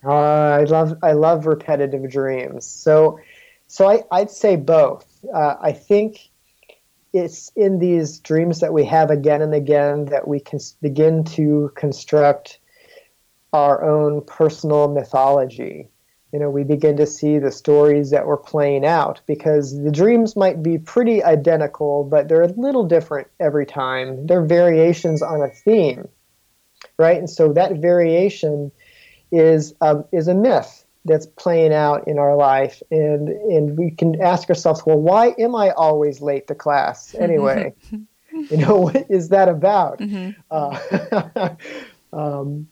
Uh, 0.05 0.09
I 0.11 0.63
love 0.63 0.97
I 1.03 1.13
love 1.13 1.45
repetitive 1.45 2.09
dreams. 2.09 2.65
So, 2.65 3.19
so 3.67 3.89
I, 3.89 4.03
I'd 4.11 4.31
say 4.31 4.55
both. 4.55 5.05
Uh, 5.33 5.55
I 5.61 5.71
think 5.71 6.29
it's 7.13 7.51
in 7.55 7.77
these 7.77 8.19
dreams 8.19 8.59
that 8.59 8.73
we 8.73 8.83
have 8.85 9.11
again 9.11 9.41
and 9.41 9.53
again 9.53 10.05
that 10.05 10.27
we 10.27 10.39
can 10.39 10.59
begin 10.81 11.23
to 11.23 11.71
construct 11.75 12.59
our 13.53 13.83
own 13.83 14.21
personal 14.25 14.87
mythology. 14.89 15.87
You 16.33 16.39
know, 16.39 16.49
we 16.49 16.63
begin 16.63 16.97
to 16.97 17.05
see 17.05 17.37
the 17.37 17.51
stories 17.51 18.09
that 18.09 18.25
we're 18.25 18.37
playing 18.37 18.83
out 18.85 19.21
because 19.27 19.79
the 19.83 19.91
dreams 19.91 20.35
might 20.35 20.63
be 20.63 20.79
pretty 20.79 21.23
identical, 21.23 22.03
but 22.03 22.27
they're 22.27 22.41
a 22.41 22.47
little 22.47 22.85
different 22.85 23.27
every 23.39 23.67
time. 23.67 24.25
They're 24.25 24.43
variations 24.43 25.21
on 25.21 25.43
a 25.43 25.49
theme, 25.49 26.07
right? 26.97 27.19
And 27.19 27.29
so 27.29 27.53
that 27.53 27.77
variation 27.77 28.71
is 29.31 29.75
um, 29.81 30.05
is 30.11 30.27
a 30.27 30.33
myth 30.33 30.85
that's 31.05 31.27
playing 31.27 31.73
out 31.73 32.07
in 32.07 32.17
our 32.17 32.35
life, 32.35 32.81
and 32.89 33.29
and 33.29 33.77
we 33.77 33.91
can 33.91 34.19
ask 34.19 34.49
ourselves, 34.49 34.83
well, 34.85 34.99
why 34.99 35.35
am 35.37 35.53
I 35.53 35.69
always 35.71 36.19
late 36.19 36.47
to 36.47 36.55
class 36.55 37.13
anyway? 37.19 37.75
you 37.91 38.57
know, 38.57 38.75
what 38.81 39.05
is 39.11 39.29
that 39.29 39.49
about? 39.49 39.99
Mm-hmm. 39.99 40.31
Uh, 40.49 41.49
um, 42.13 42.67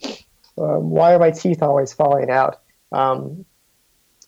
um, 0.57 0.89
why 0.89 1.13
are 1.13 1.19
my 1.19 1.31
teeth 1.31 1.61
always 1.61 1.93
falling 1.93 2.29
out? 2.29 2.61
Um, 2.91 3.45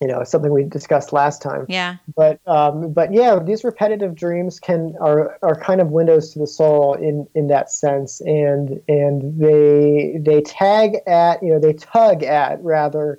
you 0.00 0.08
know, 0.08 0.24
something 0.24 0.52
we 0.52 0.64
discussed 0.64 1.12
last 1.12 1.40
time. 1.40 1.66
Yeah. 1.68 1.96
But 2.16 2.40
um, 2.46 2.92
but 2.92 3.12
yeah, 3.12 3.38
these 3.38 3.64
repetitive 3.64 4.14
dreams 4.14 4.58
can 4.58 4.94
are 5.00 5.38
are 5.42 5.54
kind 5.54 5.80
of 5.80 5.90
windows 5.90 6.32
to 6.32 6.40
the 6.40 6.46
soul 6.46 6.94
in 6.94 7.26
in 7.34 7.46
that 7.48 7.70
sense, 7.70 8.20
and 8.20 8.82
and 8.88 9.40
they 9.40 10.18
they 10.20 10.42
tag 10.42 10.96
at 11.06 11.42
you 11.42 11.50
know 11.52 11.58
they 11.58 11.72
tug 11.74 12.22
at 12.22 12.62
rather. 12.62 13.18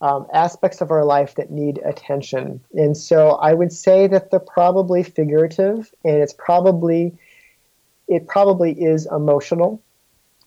Um, 0.00 0.26
aspects 0.34 0.80
of 0.80 0.90
our 0.90 1.04
life 1.04 1.36
that 1.36 1.52
need 1.52 1.78
attention. 1.84 2.60
And 2.74 2.96
so 2.96 3.36
I 3.36 3.52
would 3.52 3.72
say 3.72 4.08
that 4.08 4.32
they're 4.32 4.40
probably 4.40 5.04
figurative 5.04 5.94
and 6.02 6.16
it's 6.16 6.32
probably 6.32 7.16
it 8.08 8.26
probably 8.26 8.72
is 8.72 9.06
emotional. 9.06 9.80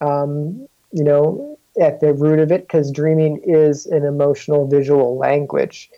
Um, 0.01 0.67
you 0.91 1.05
know, 1.05 1.55
at 1.80 1.99
the 1.99 2.13
root 2.13 2.39
of 2.39 2.51
it 2.51 2.61
because 2.61 2.91
dreaming 2.91 3.41
is 3.43 3.86
an 3.86 4.05
emotional 4.05 4.67
visual 4.67 5.17
language. 5.17 5.89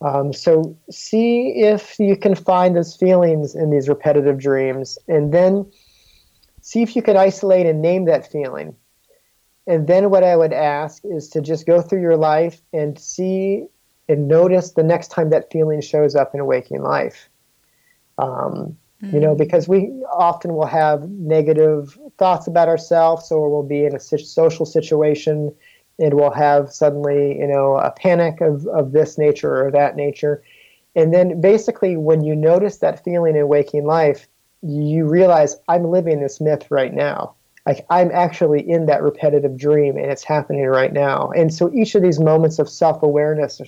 Um, 0.00 0.32
so 0.32 0.76
see 0.90 1.62
if 1.62 1.98
you 1.98 2.16
can 2.16 2.34
find 2.34 2.76
those 2.76 2.96
feelings 2.96 3.54
in 3.54 3.70
these 3.70 3.88
repetitive 3.88 4.38
dreams 4.38 4.98
and 5.08 5.32
then 5.32 5.70
see 6.60 6.82
if 6.82 6.94
you 6.94 7.02
can 7.02 7.16
isolate 7.16 7.66
and 7.66 7.80
name 7.80 8.04
that 8.06 8.30
feeling. 8.30 8.76
And 9.66 9.86
then 9.86 10.10
what 10.10 10.24
I 10.24 10.36
would 10.36 10.52
ask 10.52 11.02
is 11.04 11.28
to 11.30 11.40
just 11.40 11.66
go 11.66 11.80
through 11.80 12.02
your 12.02 12.16
life 12.16 12.60
and 12.72 12.98
see 12.98 13.66
and 14.08 14.28
notice 14.28 14.72
the 14.72 14.82
next 14.82 15.08
time 15.08 15.30
that 15.30 15.50
feeling 15.50 15.80
shows 15.80 16.14
up 16.14 16.34
in 16.34 16.40
a 16.40 16.44
waking 16.44 16.82
life. 16.82 17.30
Um, 18.18 18.76
you 19.00 19.20
know, 19.20 19.34
mm. 19.34 19.38
because 19.38 19.68
we 19.68 19.90
often 20.12 20.54
will 20.54 20.66
have 20.66 21.08
negative 21.10 21.98
thoughts 22.18 22.46
about 22.46 22.68
ourselves, 22.68 23.30
or 23.30 23.50
we'll 23.50 23.62
be 23.62 23.84
in 23.84 23.94
a 23.94 24.00
social 24.00 24.64
situation 24.64 25.54
and 25.98 26.14
we'll 26.14 26.30
have 26.30 26.72
suddenly, 26.72 27.38
you 27.38 27.46
know, 27.46 27.76
a 27.76 27.90
panic 27.90 28.40
of, 28.40 28.66
of 28.68 28.92
this 28.92 29.18
nature 29.18 29.64
or 29.64 29.70
that 29.70 29.96
nature. 29.96 30.42
And 30.96 31.12
then 31.12 31.40
basically, 31.40 31.96
when 31.96 32.24
you 32.24 32.34
notice 32.34 32.78
that 32.78 33.04
feeling 33.04 33.36
in 33.36 33.48
waking 33.48 33.84
life, 33.84 34.28
you 34.62 35.06
realize 35.06 35.56
I'm 35.68 35.90
living 35.90 36.20
this 36.20 36.40
myth 36.40 36.70
right 36.70 36.92
now. 36.92 37.34
Like 37.66 37.86
I'm 37.90 38.10
actually 38.12 38.68
in 38.68 38.86
that 38.86 39.02
repetitive 39.02 39.56
dream 39.56 39.96
and 39.96 40.10
it's 40.10 40.24
happening 40.24 40.66
right 40.66 40.92
now. 40.92 41.30
And 41.30 41.52
so 41.52 41.72
each 41.72 41.94
of 41.94 42.02
these 42.02 42.20
moments 42.20 42.58
of 42.58 42.68
self 42.68 43.02
awareness 43.02 43.60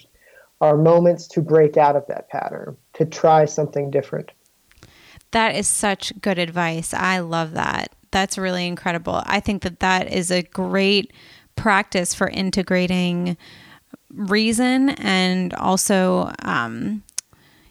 are 0.60 0.76
moments 0.76 1.26
to 1.28 1.42
break 1.42 1.76
out 1.76 1.96
of 1.96 2.06
that 2.08 2.28
pattern, 2.28 2.76
to 2.94 3.04
try 3.04 3.44
something 3.44 3.90
different. 3.90 4.32
That 5.36 5.54
is 5.54 5.68
such 5.68 6.14
good 6.22 6.38
advice. 6.38 6.94
I 6.94 7.18
love 7.18 7.52
that. 7.52 7.94
That's 8.10 8.38
really 8.38 8.66
incredible. 8.66 9.22
I 9.26 9.38
think 9.38 9.64
that 9.64 9.80
that 9.80 10.10
is 10.10 10.30
a 10.30 10.40
great 10.40 11.12
practice 11.56 12.14
for 12.14 12.26
integrating 12.26 13.36
reason 14.08 14.88
and 14.88 15.52
also 15.52 16.32
um, 16.38 17.02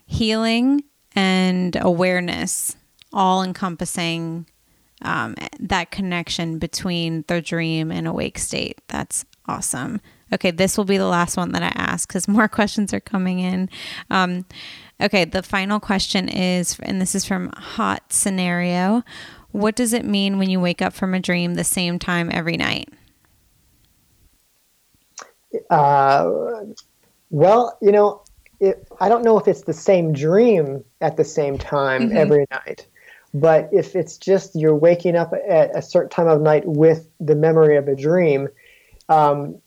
healing 0.05 0.83
and 1.15 1.75
awareness, 1.81 2.75
all 3.11 3.41
encompassing 3.41 4.45
um, 5.01 5.33
that 5.59 5.89
connection 5.89 6.59
between 6.59 7.25
the 7.27 7.41
dream 7.41 7.91
and 7.91 8.07
awake 8.07 8.37
state. 8.37 8.79
That's 8.89 9.25
awesome. 9.47 10.01
Okay, 10.31 10.51
this 10.51 10.77
will 10.77 10.85
be 10.85 10.99
the 10.99 11.07
last 11.07 11.35
one 11.35 11.51
that 11.53 11.63
I 11.63 11.71
ask 11.75 12.07
because 12.07 12.27
more 12.27 12.47
questions 12.59 12.93
are 12.93 12.99
coming 12.99 13.39
in. 13.39 13.69
Um, 14.11 14.45
Okay, 15.01 15.25
the 15.25 15.43
final 15.43 15.79
question 15.79 16.29
is, 16.29 16.79
and 16.81 17.01
this 17.01 17.15
is 17.15 17.25
from 17.25 17.49
Hot 17.55 18.03
Scenario. 18.13 19.03
What 19.51 19.75
does 19.75 19.93
it 19.93 20.05
mean 20.05 20.37
when 20.37 20.49
you 20.49 20.59
wake 20.59 20.81
up 20.81 20.93
from 20.93 21.13
a 21.13 21.19
dream 21.19 21.55
the 21.55 21.63
same 21.63 21.99
time 21.99 22.29
every 22.31 22.57
night? 22.57 22.89
Uh, 25.69 26.29
well, 27.29 27.77
you 27.81 27.91
know, 27.91 28.21
it, 28.59 28.87
I 28.99 29.09
don't 29.09 29.23
know 29.23 29.37
if 29.37 29.47
it's 29.47 29.63
the 29.63 29.73
same 29.73 30.13
dream 30.13 30.83
at 31.01 31.17
the 31.17 31.23
same 31.23 31.57
time 31.57 32.09
mm-hmm. 32.09 32.17
every 32.17 32.45
night, 32.51 32.87
but 33.33 33.69
if 33.71 33.95
it's 33.95 34.17
just 34.17 34.55
you're 34.55 34.75
waking 34.75 35.15
up 35.15 35.33
at 35.47 35.75
a 35.75 35.81
certain 35.81 36.09
time 36.09 36.27
of 36.27 36.41
night 36.41 36.63
with 36.65 37.07
the 37.19 37.35
memory 37.35 37.75
of 37.75 37.87
a 37.87 37.95
dream, 37.95 38.47
um, 39.09 39.61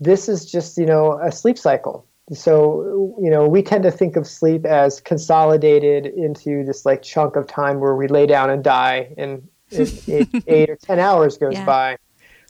this 0.00 0.28
is 0.28 0.50
just 0.50 0.78
you 0.78 0.86
know 0.86 1.18
a 1.20 1.30
sleep 1.30 1.58
cycle. 1.58 2.06
So 2.32 3.16
you 3.20 3.30
know 3.30 3.48
we 3.48 3.62
tend 3.62 3.82
to 3.84 3.90
think 3.90 4.16
of 4.16 4.26
sleep 4.26 4.64
as 4.64 5.00
consolidated 5.00 6.06
into 6.06 6.64
this 6.64 6.86
like 6.86 7.02
chunk 7.02 7.36
of 7.36 7.46
time 7.46 7.80
where 7.80 7.96
we 7.96 8.06
lay 8.06 8.26
down 8.26 8.50
and 8.50 8.62
die, 8.62 9.12
and 9.18 9.48
eight, 9.72 10.28
eight 10.46 10.70
or 10.70 10.76
ten 10.76 10.98
hours 10.98 11.38
goes 11.38 11.54
yeah. 11.54 11.64
by. 11.64 11.98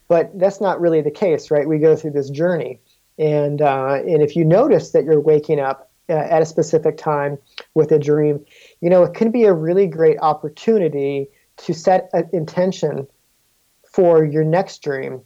But 0.09 0.39
that's 0.39 0.61
not 0.61 0.81
really 0.81 1.01
the 1.01 1.11
case, 1.11 1.51
right? 1.51 1.67
We 1.67 1.79
go 1.79 1.97
through 1.97 2.11
this 2.11 2.29
journey, 2.31 2.81
and 3.19 3.63
uh, 3.63 4.01
and 4.07 4.23
if 4.23 4.37
you 4.37 4.45
notice 4.45 4.91
that 4.91 5.05
you're 5.05 5.21
waking 5.21 5.61
up 5.61 5.91
uh, 6.09 6.15
at 6.15 6.43
a 6.43 6.47
specific 6.47 6.99
time 6.99 7.39
with 7.75 7.91
a 7.91 7.99
dream, 7.99 8.45
you 8.81 8.91
know 8.91 9.03
it 9.05 9.15
can 9.15 9.31
be 9.31 9.45
a 9.45 9.53
really 9.53 9.87
great 9.87 10.19
opportunity 10.21 11.29
to 11.59 11.73
set 11.73 12.11
an 12.13 12.29
intention 12.33 13.07
for 13.93 14.25
your 14.25 14.45
next 14.45 14.83
dream. 14.83 15.23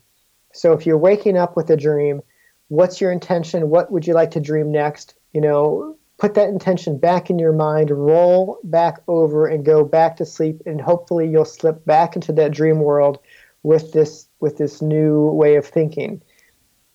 So 0.53 0.73
if 0.73 0.87
you're 0.87 0.99
waking 0.99 1.37
up 1.37 1.57
with 1.57 1.71
a 1.71 1.77
dream, 1.77 2.23
what's 2.69 3.01
your 3.01 3.13
intention? 3.13 3.71
What 3.71 3.91
would 3.93 4.07
you 4.07 4.15
like 4.15 4.33
to 4.33 4.41
dream 4.41 4.73
next? 4.73 5.15
You 5.33 5.41
know, 5.41 5.97
put 6.19 6.35
that 6.35 6.49
intention 6.49 6.99
back 6.99 7.31
in 7.31 7.39
your 7.39 7.53
mind, 7.53 7.91
roll 7.91 8.59
back 8.65 8.99
over 9.09 9.47
and 9.47 9.65
go 9.65 9.85
back 9.85 10.17
to 10.17 10.27
sleep 10.27 10.63
and 10.67 10.81
hopefully 10.81 11.29
you'll 11.29 11.45
slip 11.45 11.85
back 11.85 12.15
into 12.15 12.33
that 12.33 12.53
dream 12.53 12.81
world 12.81 13.19
with 13.63 13.93
this 13.93 14.29
with 14.41 14.59
this 14.59 14.81
new 14.81 15.31
way 15.31 15.57
of 15.57 15.67
thinking. 15.67 16.23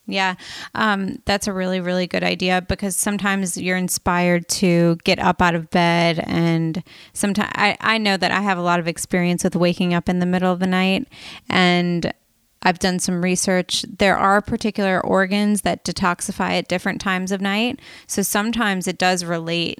Yeah, 0.10 0.36
um, 0.74 1.22
that's 1.26 1.48
a 1.48 1.54
really, 1.54 1.80
really 1.80 2.08
good 2.08 2.24
idea 2.24 2.64
because 2.68 2.98
sometimes 2.98 3.58
you're 3.58 3.78
inspired 3.78 4.48
to 4.50 4.98
get 5.04 5.20
up 5.20 5.40
out 5.40 5.54
of 5.54 5.70
bed. 5.70 6.24
And 6.26 6.84
sometimes 7.14 7.52
I, 7.54 7.78
I 7.80 8.00
know 8.00 8.18
that 8.18 8.32
I 8.32 8.42
have 8.42 8.58
a 8.58 8.64
lot 8.64 8.80
of 8.80 8.88
experience 8.88 9.44
with 9.44 9.56
waking 9.56 9.94
up 9.94 10.10
in 10.10 10.18
the 10.18 10.26
middle 10.26 10.52
of 10.52 10.60
the 10.60 10.68
night. 10.68 11.08
And 11.48 12.12
I've 12.62 12.80
done 12.80 13.00
some 13.00 13.22
research. 13.22 13.84
There 13.84 14.18
are 14.18 14.42
particular 14.42 15.00
organs 15.00 15.62
that 15.62 15.86
detoxify 15.86 16.58
at 16.58 16.68
different 16.68 17.00
times 17.00 17.32
of 17.32 17.42
night. 17.42 17.80
So 18.08 18.22
sometimes 18.22 18.88
it 18.88 18.98
does 18.98 19.24
relate 19.24 19.80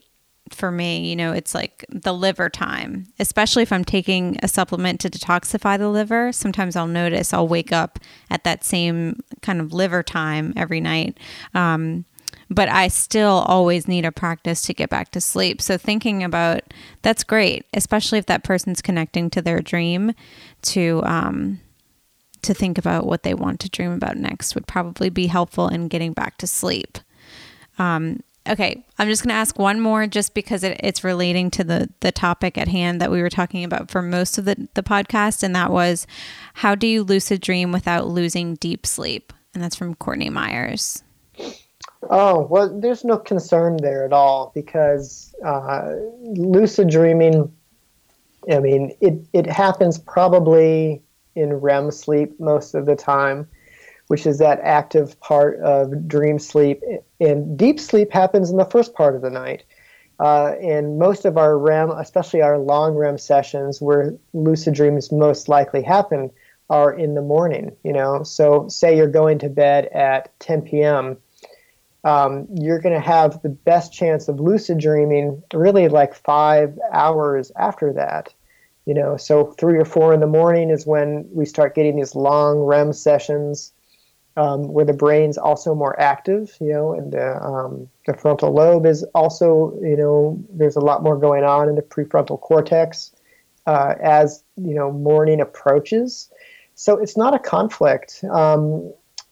for 0.50 0.72
me. 0.72 1.10
You 1.10 1.16
know, 1.16 1.34
it's 1.34 1.54
like 1.54 1.86
the 1.90 2.14
liver 2.14 2.50
time, 2.50 3.08
especially 3.20 3.64
if 3.64 3.72
I'm 3.72 3.86
taking 3.86 4.38
a 4.42 4.48
supplement 4.48 5.00
to 5.02 5.10
detoxify 5.10 5.78
the 5.78 5.90
liver. 5.90 6.32
Sometimes 6.32 6.76
I'll 6.76 6.88
notice 6.88 7.34
I'll 7.34 7.48
wake 7.48 7.72
up 7.72 8.00
at 8.30 8.44
that 8.44 8.64
same 8.64 9.20
kind 9.42 9.60
of 9.62 9.74
liver 9.74 10.04
time 10.04 10.54
every 10.56 10.80
night. 10.82 11.18
Um, 11.54 12.06
but 12.50 12.68
I 12.68 12.88
still 12.88 13.44
always 13.46 13.88
need 13.88 14.06
a 14.06 14.12
practice 14.12 14.62
to 14.64 14.74
get 14.74 14.90
back 14.90 15.12
to 15.12 15.22
sleep. 15.22 15.62
So 15.62 15.78
thinking 15.78 16.24
about 16.24 16.62
that's 17.04 17.24
great, 17.24 17.66
especially 17.74 18.18
if 18.18 18.26
that 18.26 18.44
person's 18.44 18.82
connecting 18.82 19.30
to 19.32 19.42
their 19.42 19.62
dream 19.62 20.14
to 20.64 21.02
um, 21.06 21.60
to 22.42 22.54
think 22.54 22.78
about 22.78 23.06
what 23.06 23.24
they 23.24 23.34
want 23.34 23.60
to 23.62 23.70
dream 23.70 23.92
about 23.92 24.18
next 24.18 24.56
would 24.56 24.68
probably 24.68 25.10
be 25.10 25.28
helpful 25.28 25.68
in 25.68 25.88
getting 25.88 26.14
back 26.14 26.38
to 26.38 26.48
sleep. 26.48 26.98
Um, 27.78 28.22
okay, 28.48 28.84
I'm 28.98 29.08
just 29.08 29.24
going 29.24 29.30
to 29.30 29.40
ask 29.40 29.58
one 29.58 29.80
more 29.80 30.08
just 30.08 30.34
because 30.34 30.64
it, 30.64 30.80
it's 30.84 31.04
relating 31.04 31.52
to 31.52 31.64
the, 31.64 31.90
the 32.00 32.12
topic 32.12 32.58
at 32.58 32.68
hand 32.68 33.00
that 33.02 33.12
we 33.12 33.22
were 33.22 33.30
talking 33.30 33.64
about 33.64 33.92
for 33.92 34.02
most 34.02 34.38
of 34.38 34.46
the, 34.46 34.68
the 34.74 34.84
podcast. 34.84 35.44
And 35.44 35.56
that 35.56 35.72
was 35.72 36.08
how 36.56 36.76
do 36.76 36.88
you 36.88 37.04
lucid 37.04 37.42
dream 37.42 37.72
without 37.72 38.08
losing 38.08 38.56
deep 38.56 38.86
sleep? 38.86 39.34
And 39.54 39.64
that's 39.64 39.76
from 39.76 39.96
Courtney 39.96 40.30
Myers. 40.30 41.04
Oh, 42.10 42.48
well, 42.50 42.80
there's 42.80 43.04
no 43.04 43.18
concern 43.18 43.78
there 43.78 44.06
at 44.06 44.14
all 44.14 44.52
because 44.56 45.34
uh, 45.46 45.96
lucid 46.22 46.90
dreaming, 46.90 47.52
I 48.52 48.60
mean, 48.60 48.96
it, 49.02 49.20
it 49.34 49.46
happens 49.46 49.98
probably 49.98 51.02
in 51.36 51.54
REM 51.54 51.92
sleep 51.92 52.40
most 52.40 52.76
of 52.76 52.86
the 52.86 52.96
time, 52.96 53.48
which 54.08 54.26
is 54.26 54.38
that 54.40 54.60
active 54.62 55.20
part 55.20 55.60
of 55.60 56.08
dream 56.08 56.40
sleep. 56.40 56.82
And 57.20 57.58
deep 57.58 57.80
sleep 57.80 58.12
happens 58.12 58.50
in 58.50 58.58
the 58.58 58.66
first 58.66 58.94
part 58.94 59.16
of 59.16 59.22
the 59.22 59.30
night. 59.30 59.64
Uh, 60.20 60.54
and 60.62 61.00
most 61.00 61.24
of 61.24 61.38
our 61.38 61.58
REM, 61.58 61.92
especially 61.92 62.42
our 62.42 62.58
long 62.58 62.96
REM 62.96 63.18
sessions 63.18 63.82
where 63.82 64.14
lucid 64.34 64.74
dreams 64.74 65.12
most 65.12 65.48
likely 65.48 65.82
happen, 65.82 66.30
are 66.70 66.94
in 66.94 67.16
the 67.16 67.22
morning. 67.22 67.76
You 67.84 67.94
know, 67.94 68.24
so 68.24 68.68
say 68.68 68.96
you're 68.96 69.08
going 69.08 69.40
to 69.40 69.50
bed 69.50 69.86
at 69.88 70.38
10 70.40 70.64
p.m. 70.64 71.18
Um, 72.04 72.48
you're 72.54 72.80
going 72.80 72.96
to 72.96 73.02
have 73.02 73.42
the 73.42 73.50
best 73.50 73.94
chance 73.94 74.28
of 74.28 74.40
lucid 74.40 74.80
dreaming 74.80 75.42
really 75.54 75.88
like 75.88 76.14
five 76.14 76.78
hours 76.92 77.52
after 77.58 77.94
that 77.94 78.34
you 78.90 78.96
know 78.96 79.16
so 79.18 79.46
three 79.60 79.78
or 79.78 79.86
four 79.86 80.14
in 80.16 80.20
the 80.20 80.34
morning 80.40 80.72
is 80.72 80.88
when 80.88 81.28
we 81.32 81.46
start 81.46 81.76
getting 81.76 81.96
these 81.96 82.16
long 82.16 82.58
rem 82.58 82.92
sessions 82.92 83.72
um, 84.36 84.68
where 84.68 84.86
the 84.86 84.94
brain's 84.94 85.38
also 85.38 85.76
more 85.76 86.00
active 86.00 86.58
you 86.60 86.74
know 86.74 86.94
and 86.94 87.14
the, 87.14 87.28
um, 87.44 87.88
the 88.08 88.14
frontal 88.16 88.52
lobe 88.52 88.88
is 88.88 89.04
also 89.14 89.78
you 89.82 89.96
know 89.96 90.44
there's 90.50 90.76
a 90.76 90.86
lot 90.90 91.04
more 91.04 91.18
going 91.18 91.44
on 91.44 91.70
in 91.70 91.76
the 91.76 91.84
prefrontal 91.84 92.42
cortex 92.42 93.12
uh, 93.70 93.94
as 94.02 94.44
you 94.56 94.74
know 94.74 94.92
morning 94.92 95.40
approaches. 95.40 96.30
So 96.74 96.98
it's 96.98 97.16
not 97.16 97.36
a 97.36 97.40
conflict. 97.40 98.24
Um, 98.24 98.92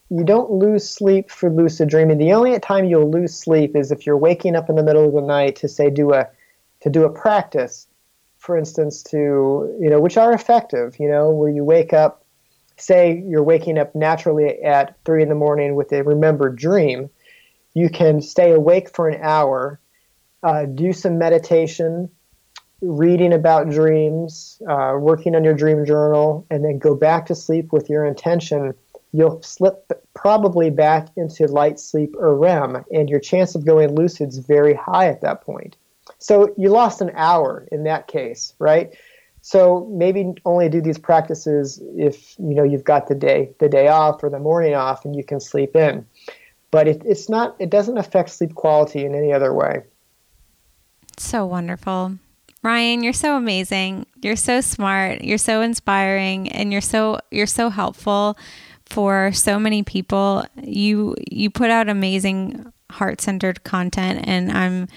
you 0.09 0.23
don't 0.23 0.51
lose 0.51 0.87
sleep 0.87 1.31
for 1.31 1.49
lucid 1.49 1.89
dreaming. 1.89 2.19
The 2.19 2.33
only 2.33 2.57
time 2.59 2.85
you'll 2.85 3.09
lose 3.09 3.33
sleep 3.35 3.75
is 3.75 3.91
if 3.91 4.05
you're 4.05 4.17
waking 4.17 4.55
up 4.55 4.69
in 4.69 4.75
the 4.75 4.83
middle 4.83 5.05
of 5.05 5.13
the 5.13 5.21
night 5.21 5.55
to 5.57 5.67
say 5.67 5.89
do 5.89 6.13
a 6.13 6.27
to 6.81 6.89
do 6.89 7.03
a 7.03 7.09
practice 7.09 7.86
for 8.47 8.57
instance, 8.57 9.03
to, 9.03 9.77
you 9.77 9.89
know, 9.89 9.99
which 9.99 10.15
are 10.15 10.31
effective, 10.31 10.95
you 11.01 11.09
know, 11.09 11.29
where 11.29 11.49
you 11.49 11.65
wake 11.65 11.91
up, 11.91 12.23
say 12.77 13.21
you're 13.27 13.43
waking 13.43 13.77
up 13.77 13.93
naturally 13.93 14.63
at 14.63 14.95
three 15.03 15.21
in 15.21 15.27
the 15.27 15.35
morning 15.35 15.75
with 15.75 15.91
a 15.91 16.01
remembered 16.01 16.55
dream, 16.55 17.09
you 17.73 17.89
can 17.89 18.21
stay 18.21 18.53
awake 18.53 18.89
for 18.95 19.09
an 19.09 19.19
hour, 19.21 19.81
uh, 20.43 20.63
do 20.63 20.93
some 20.93 21.17
meditation, 21.17 22.09
reading 22.79 23.33
about 23.33 23.69
dreams, 23.69 24.61
uh, 24.69 24.95
working 24.97 25.35
on 25.35 25.43
your 25.43 25.53
dream 25.53 25.85
journal, 25.85 26.45
and 26.49 26.63
then 26.63 26.79
go 26.79 26.95
back 26.95 27.25
to 27.25 27.35
sleep 27.35 27.73
with 27.73 27.89
your 27.89 28.05
intention. 28.05 28.73
You'll 29.11 29.41
slip 29.41 29.91
probably 30.13 30.69
back 30.69 31.09
into 31.17 31.47
light 31.47 31.81
sleep 31.81 32.15
or 32.17 32.33
REM, 32.37 32.85
and 32.93 33.09
your 33.09 33.19
chance 33.19 33.55
of 33.55 33.65
going 33.65 33.93
lucid 33.93 34.29
is 34.29 34.37
very 34.37 34.73
high 34.73 35.07
at 35.09 35.19
that 35.19 35.41
point. 35.41 35.75
So 36.19 36.53
you 36.57 36.69
lost 36.69 37.01
an 37.01 37.11
hour 37.15 37.67
in 37.71 37.83
that 37.83 38.07
case, 38.07 38.53
right? 38.59 38.95
So 39.41 39.87
maybe 39.91 40.33
only 40.45 40.67
do 40.67 40.81
these 40.81 40.97
practices 40.97 41.81
if 41.95 42.37
you 42.37 42.53
know 42.53 42.63
you've 42.63 42.83
got 42.83 43.07
the 43.07 43.15
day 43.15 43.51
the 43.59 43.69
day 43.69 43.87
off 43.87 44.21
or 44.23 44.29
the 44.29 44.39
morning 44.39 44.75
off 44.75 45.05
and 45.05 45.15
you 45.15 45.23
can 45.23 45.39
sleep 45.39 45.75
in. 45.75 46.05
But 46.69 46.87
it, 46.87 47.01
it's 47.05 47.29
not 47.29 47.55
it 47.59 47.69
doesn't 47.69 47.97
affect 47.97 48.29
sleep 48.29 48.55
quality 48.55 49.05
in 49.05 49.15
any 49.15 49.31
other 49.31 49.53
way. 49.53 49.83
So 51.17 51.45
wonderful. 51.45 52.17
Ryan, 52.63 53.03
you're 53.03 53.13
so 53.13 53.37
amazing. 53.37 54.05
You're 54.21 54.35
so 54.35 54.59
smart. 54.59 55.21
You're 55.21 55.37
so 55.37 55.61
inspiring 55.61 56.49
and 56.49 56.71
you're 56.71 56.81
so 56.81 57.19
you're 57.31 57.47
so 57.47 57.69
helpful 57.69 58.37
for 58.85 59.31
so 59.31 59.59
many 59.59 59.83
people. 59.83 60.45
You 60.61 61.15
you 61.31 61.49
put 61.49 61.69
out 61.69 61.87
amazing 61.87 62.73
heart-centered 62.91 63.63
content 63.63 64.25
and 64.27 64.51
I'm 64.51 64.87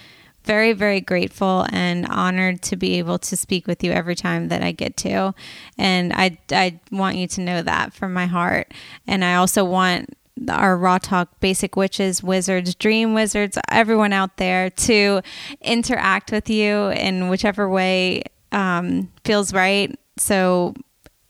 very, 0.51 0.73
very 0.73 1.01
grateful 1.01 1.65
and 1.71 2.05
honored 2.09 2.61
to 2.61 2.75
be 2.75 2.99
able 2.99 3.21
to 3.21 3.37
speak 3.37 3.69
with 3.69 3.85
you 3.85 3.93
every 3.93 4.17
time 4.17 4.49
that 4.49 4.65
I 4.65 4.73
get 4.73 4.97
to. 4.97 5.33
And 5.79 6.13
I, 6.13 6.39
I 6.51 6.81
want 6.91 7.17
you 7.19 7.29
to 7.29 7.41
know 7.41 7.63
that 7.63 7.93
from 7.93 8.13
my 8.13 8.27
heart. 8.27 8.75
And 9.07 9.25
I 9.25 9.37
also 9.37 9.65
want 9.65 10.17
our 10.49 10.77
Raw 10.77 10.99
Talk 10.99 11.39
Basic 11.39 11.77
Witches, 11.77 12.21
Wizards, 12.21 12.75
Dream 12.75 13.15
Wizards, 13.15 13.59
everyone 13.71 14.13
out 14.13 14.39
there 14.39 14.71
to 14.71 15.23
interact 15.61 16.33
with 16.33 16.51
you 16.51 16.89
in 16.89 17.29
whichever 17.29 17.69
way 17.69 18.25
um, 18.51 19.09
feels 19.25 19.53
right. 19.53 19.97
So 20.19 20.75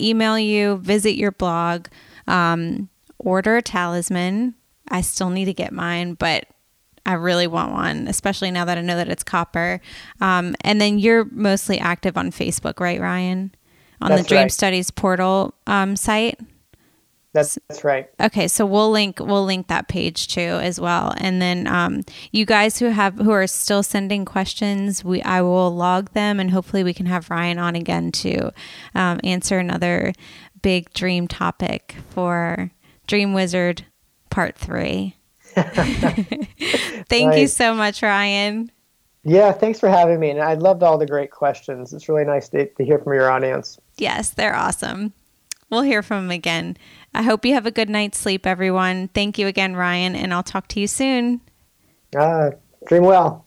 email 0.00 0.38
you, 0.38 0.78
visit 0.78 1.16
your 1.16 1.32
blog, 1.32 1.88
um, 2.26 2.88
order 3.18 3.58
a 3.58 3.62
talisman. 3.62 4.54
I 4.88 5.02
still 5.02 5.28
need 5.28 5.44
to 5.44 5.52
get 5.52 5.74
mine, 5.74 6.14
but 6.14 6.46
I 7.06 7.14
really 7.14 7.46
want 7.46 7.72
one, 7.72 8.08
especially 8.08 8.50
now 8.50 8.64
that 8.64 8.78
I 8.78 8.82
know 8.82 8.96
that 8.96 9.08
it's 9.08 9.24
copper. 9.24 9.80
Um, 10.20 10.54
and 10.62 10.80
then 10.80 10.98
you're 10.98 11.24
mostly 11.24 11.78
active 11.78 12.16
on 12.16 12.30
Facebook, 12.30 12.78
right, 12.80 13.00
Ryan? 13.00 13.54
On 14.00 14.10
that's 14.10 14.22
the 14.22 14.28
Dream 14.28 14.42
right. 14.42 14.52
Studies 14.52 14.90
portal 14.90 15.54
um, 15.66 15.96
site. 15.96 16.38
That's 17.32 17.58
that's 17.68 17.84
right. 17.84 18.10
Okay, 18.20 18.48
so 18.48 18.66
we'll 18.66 18.90
link 18.90 19.20
we'll 19.20 19.44
link 19.44 19.68
that 19.68 19.86
page 19.86 20.26
too 20.26 20.40
as 20.40 20.80
well. 20.80 21.14
And 21.18 21.40
then 21.40 21.68
um, 21.68 22.02
you 22.32 22.44
guys 22.44 22.80
who 22.80 22.86
have 22.86 23.18
who 23.18 23.30
are 23.30 23.46
still 23.46 23.84
sending 23.84 24.24
questions, 24.24 25.04
we 25.04 25.22
I 25.22 25.40
will 25.42 25.70
log 25.70 26.12
them, 26.12 26.40
and 26.40 26.50
hopefully 26.50 26.82
we 26.82 26.92
can 26.92 27.06
have 27.06 27.30
Ryan 27.30 27.58
on 27.58 27.76
again 27.76 28.10
to 28.12 28.52
um, 28.96 29.20
answer 29.22 29.58
another 29.58 30.12
big 30.60 30.92
dream 30.92 31.28
topic 31.28 31.94
for 32.10 32.72
Dream 33.06 33.32
Wizard 33.32 33.86
Part 34.30 34.56
Three. 34.56 35.14
Thank 37.08 37.30
right. 37.30 37.40
you 37.40 37.46
so 37.46 37.74
much, 37.74 38.02
Ryan. 38.02 38.70
Yeah, 39.22 39.52
thanks 39.52 39.78
for 39.78 39.88
having 39.88 40.18
me. 40.18 40.30
And 40.30 40.40
I 40.40 40.54
loved 40.54 40.82
all 40.82 40.96
the 40.96 41.06
great 41.06 41.30
questions. 41.30 41.92
It's 41.92 42.08
really 42.08 42.24
nice 42.24 42.48
to, 42.50 42.66
to 42.66 42.84
hear 42.84 42.98
from 42.98 43.12
your 43.12 43.30
audience. 43.30 43.78
Yes, 43.98 44.30
they're 44.30 44.56
awesome. 44.56 45.12
We'll 45.68 45.82
hear 45.82 46.02
from 46.02 46.24
them 46.24 46.30
again. 46.30 46.76
I 47.14 47.22
hope 47.22 47.44
you 47.44 47.54
have 47.54 47.66
a 47.66 47.70
good 47.70 47.90
night's 47.90 48.18
sleep, 48.18 48.46
everyone. 48.46 49.08
Thank 49.08 49.38
you 49.38 49.46
again, 49.46 49.76
Ryan, 49.76 50.16
and 50.16 50.32
I'll 50.32 50.42
talk 50.42 50.68
to 50.68 50.80
you 50.80 50.86
soon. 50.86 51.40
Uh, 52.16 52.52
dream 52.86 53.04
well. 53.04 53.44